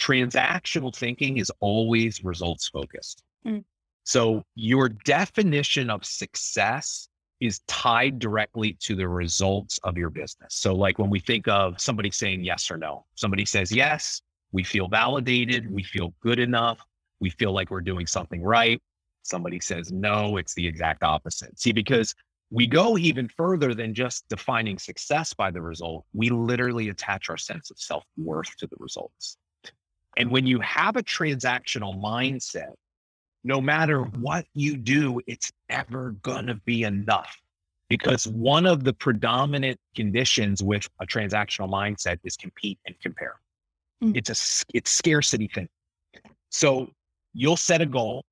Transactional 0.00 0.94
thinking 0.94 1.38
is 1.38 1.50
always 1.60 2.24
results 2.24 2.68
focused. 2.68 3.22
Mm. 3.46 3.64
So 4.04 4.42
your 4.54 4.88
definition 4.88 5.90
of 5.90 6.04
success 6.04 7.08
is 7.40 7.60
tied 7.66 8.18
directly 8.18 8.76
to 8.80 8.94
the 8.94 9.08
results 9.08 9.78
of 9.82 9.98
your 9.98 10.10
business. 10.10 10.54
So 10.54 10.74
like 10.74 10.98
when 10.98 11.10
we 11.10 11.20
think 11.20 11.48
of 11.48 11.80
somebody 11.80 12.10
saying 12.10 12.44
yes 12.44 12.70
or 12.70 12.76
no, 12.76 13.04
somebody 13.14 13.44
says 13.44 13.70
yes, 13.70 14.22
we 14.52 14.62
feel 14.62 14.88
validated, 14.88 15.70
we 15.70 15.82
feel 15.82 16.14
good 16.20 16.38
enough, 16.38 16.78
we 17.20 17.30
feel 17.30 17.52
like 17.52 17.70
we're 17.70 17.80
doing 17.80 18.06
something 18.06 18.42
right 18.42 18.80
somebody 19.24 19.60
says 19.60 19.92
no, 19.92 20.36
it's 20.36 20.54
the 20.54 20.66
exact 20.66 21.02
opposite. 21.02 21.58
See, 21.58 21.72
because 21.72 22.14
we 22.50 22.66
go 22.66 22.96
even 22.98 23.28
further 23.36 23.74
than 23.74 23.94
just 23.94 24.28
defining 24.28 24.78
success 24.78 25.34
by 25.34 25.50
the 25.50 25.60
result. 25.60 26.04
We 26.12 26.30
literally 26.30 26.88
attach 26.88 27.28
our 27.28 27.36
sense 27.36 27.70
of 27.70 27.78
self 27.78 28.04
worth 28.16 28.56
to 28.58 28.66
the 28.66 28.76
results. 28.78 29.38
And 30.16 30.30
when 30.30 30.46
you 30.46 30.60
have 30.60 30.96
a 30.96 31.02
transactional 31.02 32.00
mindset, 32.00 32.74
no 33.42 33.60
matter 33.60 34.02
what 34.02 34.46
you 34.54 34.76
do, 34.76 35.20
it's 35.26 35.50
never 35.68 36.12
going 36.22 36.46
to 36.46 36.54
be 36.64 36.84
enough. 36.84 37.36
Because 37.88 38.26
one 38.28 38.66
of 38.66 38.84
the 38.84 38.92
predominant 38.92 39.78
conditions 39.94 40.62
with 40.62 40.88
a 41.00 41.06
transactional 41.06 41.68
mindset 41.68 42.18
is 42.24 42.36
compete 42.36 42.78
and 42.86 42.94
compare. 43.00 43.34
Mm. 44.02 44.16
It's 44.16 44.30
a 44.30 44.64
it's 44.72 44.90
scarcity 44.90 45.48
thing. 45.48 45.68
So 46.50 46.90
you'll 47.34 47.56
set 47.56 47.82
a 47.82 47.86
goal 47.86 48.24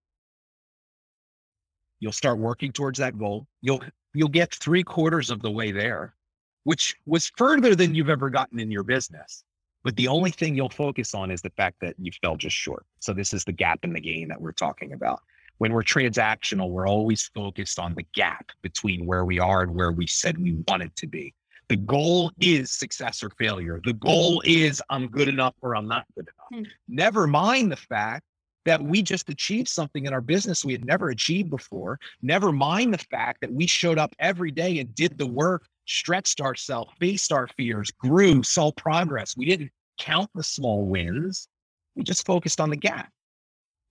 You'll 2.02 2.10
start 2.10 2.38
working 2.38 2.72
towards 2.72 2.98
that 2.98 3.16
goal. 3.16 3.46
You'll 3.60 3.80
you'll 4.12 4.28
get 4.28 4.52
three 4.52 4.82
quarters 4.82 5.30
of 5.30 5.40
the 5.40 5.52
way 5.52 5.70
there, 5.70 6.16
which 6.64 6.96
was 7.06 7.30
further 7.36 7.76
than 7.76 7.94
you've 7.94 8.10
ever 8.10 8.28
gotten 8.28 8.58
in 8.58 8.72
your 8.72 8.82
business. 8.82 9.44
But 9.84 9.94
the 9.94 10.08
only 10.08 10.32
thing 10.32 10.56
you'll 10.56 10.68
focus 10.68 11.14
on 11.14 11.30
is 11.30 11.42
the 11.42 11.50
fact 11.50 11.76
that 11.80 11.94
you 11.98 12.10
fell 12.20 12.34
just 12.34 12.56
short. 12.56 12.86
So 12.98 13.12
this 13.12 13.32
is 13.32 13.44
the 13.44 13.52
gap 13.52 13.84
in 13.84 13.92
the 13.92 14.00
gain 14.00 14.26
that 14.28 14.40
we're 14.40 14.50
talking 14.50 14.94
about. 14.94 15.20
When 15.58 15.72
we're 15.72 15.84
transactional, 15.84 16.70
we're 16.70 16.88
always 16.88 17.30
focused 17.36 17.78
on 17.78 17.94
the 17.94 18.04
gap 18.14 18.50
between 18.62 19.06
where 19.06 19.24
we 19.24 19.38
are 19.38 19.62
and 19.62 19.72
where 19.72 19.92
we 19.92 20.08
said 20.08 20.38
we 20.38 20.60
wanted 20.66 20.96
to 20.96 21.06
be. 21.06 21.32
The 21.68 21.76
goal 21.76 22.32
is 22.40 22.72
success 22.72 23.22
or 23.22 23.30
failure. 23.30 23.80
The 23.84 23.92
goal 23.92 24.42
is 24.44 24.82
I'm 24.90 25.06
good 25.06 25.28
enough 25.28 25.54
or 25.60 25.76
I'm 25.76 25.86
not 25.86 26.04
good 26.16 26.26
enough. 26.26 26.64
Mm. 26.64 26.70
Never 26.88 27.28
mind 27.28 27.70
the 27.70 27.76
fact 27.76 28.24
that 28.64 28.82
we 28.82 29.02
just 29.02 29.28
achieved 29.28 29.68
something 29.68 30.06
in 30.06 30.12
our 30.12 30.20
business 30.20 30.64
we 30.64 30.72
had 30.72 30.84
never 30.84 31.10
achieved 31.10 31.50
before. 31.50 31.98
Never 32.22 32.52
mind 32.52 32.94
the 32.94 32.98
fact 32.98 33.40
that 33.40 33.52
we 33.52 33.66
showed 33.66 33.98
up 33.98 34.14
every 34.18 34.50
day 34.50 34.78
and 34.78 34.94
did 34.94 35.18
the 35.18 35.26
work, 35.26 35.66
stretched 35.86 36.40
ourselves, 36.40 36.92
faced 37.00 37.32
our 37.32 37.48
fears, 37.48 37.90
grew, 37.90 38.42
saw 38.42 38.70
progress. 38.72 39.36
We 39.36 39.46
didn't 39.46 39.72
count 39.98 40.30
the 40.34 40.42
small 40.42 40.84
wins. 40.84 41.48
We 41.96 42.02
just 42.02 42.26
focused 42.26 42.60
on 42.60 42.70
the 42.70 42.76
gap. 42.76 43.10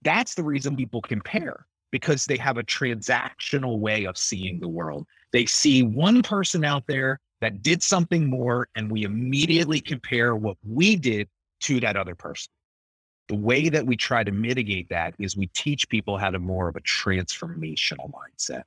That's 0.02 0.34
the 0.34 0.42
reason 0.42 0.76
people 0.76 1.00
compare 1.00 1.66
because 1.90 2.24
they 2.24 2.38
have 2.38 2.56
a 2.56 2.62
transactional 2.64 3.78
way 3.78 4.04
of 4.04 4.16
seeing 4.16 4.58
the 4.58 4.68
world. 4.68 5.06
They 5.32 5.46
see 5.46 5.82
one 5.82 6.22
person 6.22 6.64
out 6.64 6.84
there 6.86 7.20
that 7.40 7.62
did 7.62 7.82
something 7.82 8.28
more, 8.28 8.68
and 8.74 8.90
we 8.90 9.04
immediately 9.04 9.80
compare 9.80 10.34
what 10.34 10.56
we 10.66 10.96
did 10.96 11.28
to 11.60 11.80
that 11.80 11.96
other 11.96 12.14
person. 12.14 12.50
The 13.28 13.36
way 13.36 13.68
that 13.68 13.86
we 13.86 13.96
try 13.96 14.24
to 14.24 14.32
mitigate 14.32 14.88
that 14.90 15.14
is 15.18 15.36
we 15.36 15.46
teach 15.48 15.88
people 15.88 16.18
how 16.18 16.30
to 16.30 16.38
more 16.38 16.68
of 16.68 16.76
a 16.76 16.80
transformational 16.80 18.10
mindset. 18.10 18.64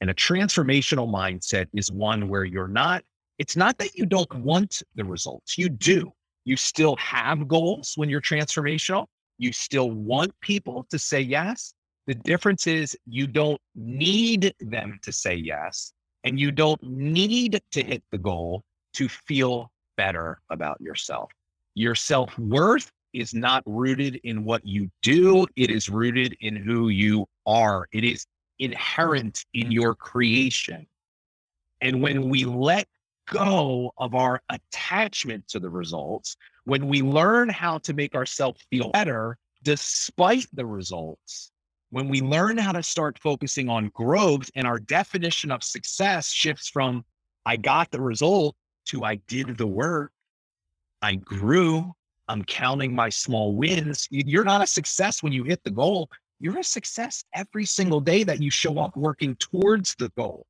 And 0.00 0.10
a 0.10 0.14
transformational 0.14 1.08
mindset 1.08 1.68
is 1.72 1.90
one 1.90 2.28
where 2.28 2.44
you're 2.44 2.68
not, 2.68 3.04
it's 3.38 3.56
not 3.56 3.78
that 3.78 3.94
you 3.94 4.04
don't 4.04 4.32
want 4.34 4.82
the 4.94 5.04
results, 5.04 5.56
you 5.56 5.68
do. 5.68 6.12
You 6.44 6.56
still 6.56 6.96
have 6.96 7.48
goals 7.48 7.94
when 7.96 8.08
you're 8.08 8.20
transformational. 8.20 9.06
You 9.38 9.52
still 9.52 9.90
want 9.90 10.32
people 10.40 10.86
to 10.90 10.98
say 10.98 11.20
yes, 11.20 11.74
The 12.06 12.14
difference 12.14 12.68
is 12.68 12.96
you 13.06 13.26
don't 13.26 13.60
need 13.74 14.54
them 14.60 14.98
to 15.02 15.12
say 15.12 15.34
yes, 15.34 15.92
and 16.22 16.38
you 16.38 16.52
don't 16.52 16.80
need 16.82 17.60
to 17.72 17.82
hit 17.82 18.02
the 18.12 18.18
goal 18.18 18.62
to 18.94 19.08
feel 19.08 19.72
better 19.96 20.40
about 20.50 20.80
yourself. 20.80 21.32
Your 21.74 21.96
self 21.96 22.38
worth 22.38 22.92
is 23.16 23.34
not 23.34 23.62
rooted 23.66 24.20
in 24.24 24.44
what 24.44 24.64
you 24.64 24.90
do, 25.02 25.46
it 25.56 25.70
is 25.70 25.88
rooted 25.88 26.36
in 26.40 26.56
who 26.56 26.88
you 26.88 27.26
are. 27.46 27.88
It 27.92 28.04
is 28.04 28.26
inherent 28.58 29.44
in 29.54 29.70
your 29.70 29.94
creation. 29.94 30.86
And 31.80 32.02
when 32.02 32.28
we 32.28 32.44
let 32.44 32.86
go 33.28 33.92
of 33.98 34.14
our 34.14 34.40
attachment 34.50 35.48
to 35.48 35.58
the 35.58 35.68
results, 35.68 36.36
when 36.64 36.88
we 36.88 37.02
learn 37.02 37.48
how 37.48 37.78
to 37.78 37.92
make 37.92 38.14
ourselves 38.14 38.60
feel 38.70 38.90
better 38.90 39.36
despite 39.62 40.46
the 40.52 40.66
results, 40.66 41.50
when 41.90 42.08
we 42.08 42.20
learn 42.20 42.58
how 42.58 42.72
to 42.72 42.82
start 42.82 43.18
focusing 43.18 43.68
on 43.68 43.88
growth 43.94 44.50
and 44.54 44.66
our 44.66 44.78
definition 44.78 45.50
of 45.50 45.62
success 45.62 46.30
shifts 46.30 46.68
from 46.68 47.04
I 47.44 47.56
got 47.56 47.90
the 47.90 48.00
result 48.00 48.56
to 48.86 49.04
I 49.04 49.16
did 49.28 49.56
the 49.56 49.66
work, 49.66 50.12
I 51.02 51.16
grew, 51.16 51.94
I'm 52.28 52.44
counting 52.44 52.94
my 52.94 53.08
small 53.08 53.54
wins. 53.54 54.08
You're 54.10 54.44
not 54.44 54.62
a 54.62 54.66
success 54.66 55.22
when 55.22 55.32
you 55.32 55.44
hit 55.44 55.62
the 55.64 55.70
goal. 55.70 56.10
You're 56.40 56.58
a 56.58 56.64
success 56.64 57.24
every 57.34 57.64
single 57.64 58.00
day 58.00 58.24
that 58.24 58.42
you 58.42 58.50
show 58.50 58.78
up 58.78 58.96
working 58.96 59.36
towards 59.36 59.94
the 59.94 60.10
goal. 60.16 60.46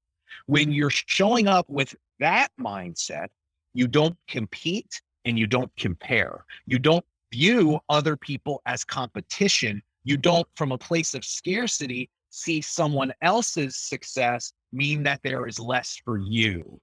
When 0.47 0.73
you're 0.73 0.91
showing 0.91 1.49
up 1.49 1.69
with 1.69 1.95
that 2.19 2.49
mindset, 2.61 3.29
you 3.75 3.87
don't 3.87 4.17
compete 4.27 5.01
and 5.25 5.39
you 5.39 5.47
don't 5.47 5.71
compare. 5.77 6.45
You 6.67 6.79
don't 6.79 7.05
view 7.33 7.79
other 7.89 8.17
people 8.17 8.63
as 8.67 8.85
competition. 8.85 9.83
You 10.05 10.17
don't, 10.17 10.47
from 10.57 10.73
a 10.73 10.79
place 10.79 11.15
of 11.15 11.25
scarcity, 11.25 12.09
see 12.31 12.61
someone 12.61 13.13
else's 13.23 13.77
success 13.77 14.53
mean 14.73 15.03
that 15.03 15.21
there 15.23 15.47
is 15.47 15.59
less 15.59 16.01
for 16.05 16.19
you. 16.19 16.81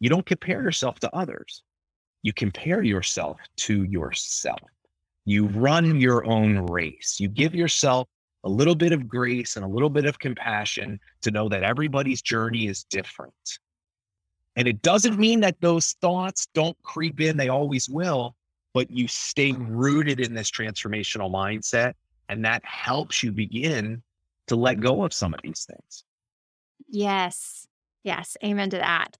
You 0.00 0.08
don't 0.08 0.26
compare 0.26 0.62
yourself 0.62 0.98
to 1.00 1.14
others. 1.14 1.62
You 2.22 2.32
compare 2.32 2.82
yourself 2.82 3.38
to 3.56 3.82
yourself. 3.84 4.60
You 5.24 5.46
run 5.48 6.00
your 6.00 6.24
own 6.24 6.66
race. 6.66 7.18
You 7.20 7.28
give 7.28 7.54
yourself 7.54 8.08
a 8.44 8.48
little 8.48 8.74
bit 8.74 8.92
of 8.92 9.06
grace 9.06 9.56
and 9.56 9.64
a 9.64 9.68
little 9.68 9.90
bit 9.90 10.04
of 10.04 10.18
compassion 10.18 10.98
to 11.22 11.30
know 11.30 11.48
that 11.48 11.62
everybody's 11.62 12.22
journey 12.22 12.66
is 12.66 12.84
different. 12.84 13.58
And 14.56 14.68
it 14.68 14.82
doesn't 14.82 15.18
mean 15.18 15.40
that 15.40 15.60
those 15.60 15.92
thoughts 16.00 16.46
don't 16.52 16.76
creep 16.82 17.20
in, 17.20 17.36
they 17.36 17.48
always 17.48 17.88
will, 17.88 18.34
but 18.74 18.90
you 18.90 19.08
stay 19.08 19.52
rooted 19.52 20.20
in 20.20 20.34
this 20.34 20.50
transformational 20.50 21.30
mindset. 21.30 21.94
And 22.28 22.44
that 22.44 22.64
helps 22.64 23.22
you 23.22 23.32
begin 23.32 24.02
to 24.48 24.56
let 24.56 24.80
go 24.80 25.04
of 25.04 25.12
some 25.12 25.34
of 25.34 25.40
these 25.42 25.64
things. 25.64 26.04
Yes. 26.88 27.66
Yes. 28.02 28.36
Amen 28.44 28.70
to 28.70 28.78
that. 28.78 29.16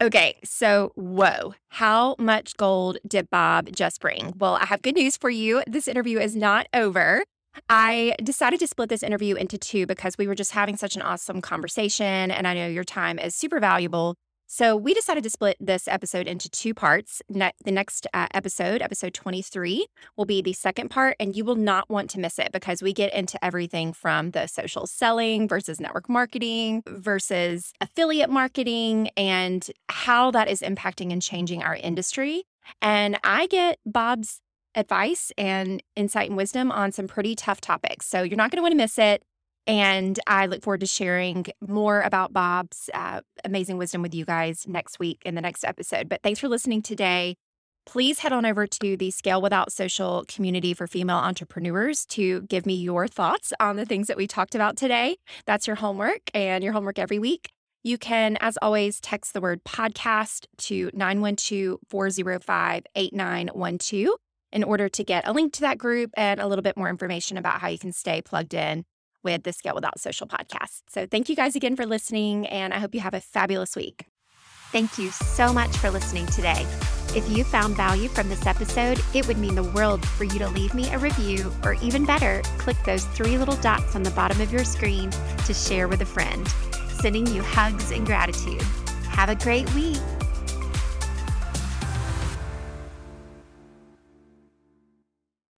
Okay, 0.00 0.36
so 0.44 0.92
whoa, 0.94 1.54
how 1.70 2.14
much 2.20 2.56
gold 2.56 2.98
did 3.04 3.28
Bob 3.30 3.72
just 3.72 4.00
bring? 4.00 4.32
Well, 4.38 4.54
I 4.54 4.66
have 4.66 4.80
good 4.80 4.94
news 4.94 5.16
for 5.16 5.28
you. 5.28 5.60
This 5.66 5.88
interview 5.88 6.20
is 6.20 6.36
not 6.36 6.68
over. 6.72 7.24
I 7.68 8.14
decided 8.22 8.60
to 8.60 8.68
split 8.68 8.90
this 8.90 9.02
interview 9.02 9.34
into 9.34 9.58
two 9.58 9.86
because 9.86 10.16
we 10.16 10.28
were 10.28 10.36
just 10.36 10.52
having 10.52 10.76
such 10.76 10.94
an 10.94 11.02
awesome 11.02 11.40
conversation. 11.40 12.30
And 12.30 12.46
I 12.46 12.54
know 12.54 12.68
your 12.68 12.84
time 12.84 13.18
is 13.18 13.34
super 13.34 13.58
valuable. 13.58 14.14
So 14.50 14.78
we 14.78 14.94
decided 14.94 15.22
to 15.24 15.30
split 15.30 15.58
this 15.60 15.86
episode 15.86 16.26
into 16.26 16.48
two 16.48 16.72
parts. 16.72 17.20
Ne- 17.28 17.52
the 17.66 17.70
next 17.70 18.06
uh, 18.14 18.28
episode, 18.32 18.80
episode 18.80 19.12
23, 19.12 19.86
will 20.16 20.24
be 20.24 20.40
the 20.40 20.54
second 20.54 20.88
part, 20.88 21.16
and 21.20 21.36
you 21.36 21.44
will 21.44 21.54
not 21.54 21.90
want 21.90 22.08
to 22.10 22.18
miss 22.18 22.38
it 22.38 22.50
because 22.50 22.82
we 22.82 22.94
get 22.94 23.12
into 23.12 23.42
everything 23.44 23.92
from 23.92 24.30
the 24.30 24.46
social 24.46 24.86
selling 24.86 25.48
versus 25.48 25.78
network 25.80 26.08
marketing 26.08 26.82
versus 26.86 27.74
affiliate 27.82 28.30
marketing 28.30 29.10
and 29.18 29.70
how 29.90 30.30
that 30.30 30.48
is 30.48 30.62
impacting 30.62 31.12
and 31.12 31.20
changing 31.20 31.62
our 31.62 31.76
industry. 31.76 32.44
And 32.80 33.18
I 33.22 33.48
get 33.48 33.78
Bob's 33.84 34.40
advice 34.74 35.30
and 35.36 35.82
insight 35.94 36.30
and 36.30 36.38
wisdom 36.38 36.72
on 36.72 36.90
some 36.90 37.06
pretty 37.06 37.34
tough 37.34 37.60
topics. 37.60 38.06
So 38.06 38.22
you're 38.22 38.38
not 38.38 38.50
going 38.50 38.58
to 38.58 38.62
want 38.62 38.72
to 38.72 38.78
miss 38.78 38.98
it. 38.98 39.22
And 39.66 40.18
I 40.26 40.46
look 40.46 40.62
forward 40.62 40.80
to 40.80 40.86
sharing 40.86 41.46
more 41.60 42.00
about 42.00 42.32
Bob's 42.32 42.88
uh, 42.94 43.20
amazing 43.44 43.76
wisdom 43.76 44.00
with 44.00 44.14
you 44.14 44.24
guys 44.24 44.66
next 44.66 44.98
week 44.98 45.20
in 45.26 45.34
the 45.34 45.42
next 45.42 45.64
episode. 45.64 46.08
But 46.08 46.22
thanks 46.22 46.40
for 46.40 46.48
listening 46.48 46.80
today. 46.80 47.36
Please 47.88 48.18
head 48.18 48.34
on 48.34 48.44
over 48.44 48.66
to 48.66 48.98
the 48.98 49.10
Scale 49.10 49.40
Without 49.40 49.72
Social 49.72 50.24
community 50.28 50.74
for 50.74 50.86
female 50.86 51.16
entrepreneurs 51.16 52.04
to 52.06 52.42
give 52.42 52.66
me 52.66 52.74
your 52.74 53.08
thoughts 53.08 53.52
on 53.60 53.76
the 53.76 53.86
things 53.86 54.08
that 54.08 54.16
we 54.18 54.26
talked 54.26 54.54
about 54.54 54.76
today. 54.76 55.16
That's 55.46 55.66
your 55.66 55.76
homework 55.76 56.30
and 56.34 56.62
your 56.62 56.74
homework 56.74 56.98
every 56.98 57.18
week. 57.18 57.48
You 57.82 57.96
can, 57.96 58.36
as 58.42 58.58
always, 58.60 59.00
text 59.00 59.32
the 59.32 59.40
word 59.40 59.64
podcast 59.64 60.46
to 60.58 60.90
912 60.92 61.78
405 61.88 62.82
8912 62.94 64.16
in 64.52 64.64
order 64.64 64.88
to 64.90 65.04
get 65.04 65.26
a 65.26 65.32
link 65.32 65.54
to 65.54 65.60
that 65.62 65.78
group 65.78 66.10
and 66.14 66.40
a 66.40 66.46
little 66.46 66.62
bit 66.62 66.76
more 66.76 66.90
information 66.90 67.38
about 67.38 67.60
how 67.60 67.68
you 67.68 67.78
can 67.78 67.92
stay 67.92 68.20
plugged 68.20 68.52
in 68.52 68.84
with 69.28 69.42
the 69.42 69.52
Scale 69.52 69.74
Without 69.74 70.00
Social 70.00 70.26
podcast. 70.26 70.82
So, 70.88 71.06
thank 71.06 71.28
you 71.28 71.36
guys 71.36 71.54
again 71.54 71.76
for 71.76 71.84
listening, 71.84 72.46
and 72.46 72.72
I 72.72 72.78
hope 72.78 72.94
you 72.94 73.00
have 73.00 73.14
a 73.14 73.20
fabulous 73.20 73.76
week. 73.76 74.06
Thank 74.72 74.98
you 74.98 75.10
so 75.10 75.52
much 75.52 75.76
for 75.76 75.90
listening 75.90 76.26
today. 76.26 76.66
If 77.14 77.28
you 77.30 77.44
found 77.44 77.76
value 77.76 78.08
from 78.08 78.28
this 78.28 78.46
episode, 78.46 79.00
it 79.14 79.26
would 79.26 79.38
mean 79.38 79.54
the 79.54 79.70
world 79.70 80.06
for 80.06 80.24
you 80.24 80.38
to 80.38 80.48
leave 80.48 80.74
me 80.74 80.90
a 80.90 80.98
review, 80.98 81.52
or 81.62 81.74
even 81.82 82.06
better, 82.06 82.42
click 82.58 82.76
those 82.84 83.04
three 83.04 83.38
little 83.38 83.56
dots 83.56 83.94
on 83.94 84.02
the 84.02 84.10
bottom 84.10 84.40
of 84.40 84.52
your 84.52 84.64
screen 84.64 85.10
to 85.46 85.54
share 85.54 85.88
with 85.88 86.00
a 86.00 86.06
friend. 86.06 86.48
Sending 87.00 87.26
you 87.26 87.42
hugs 87.42 87.90
and 87.90 88.06
gratitude. 88.06 88.62
Have 89.10 89.28
a 89.28 89.34
great 89.34 89.72
week. 89.74 90.00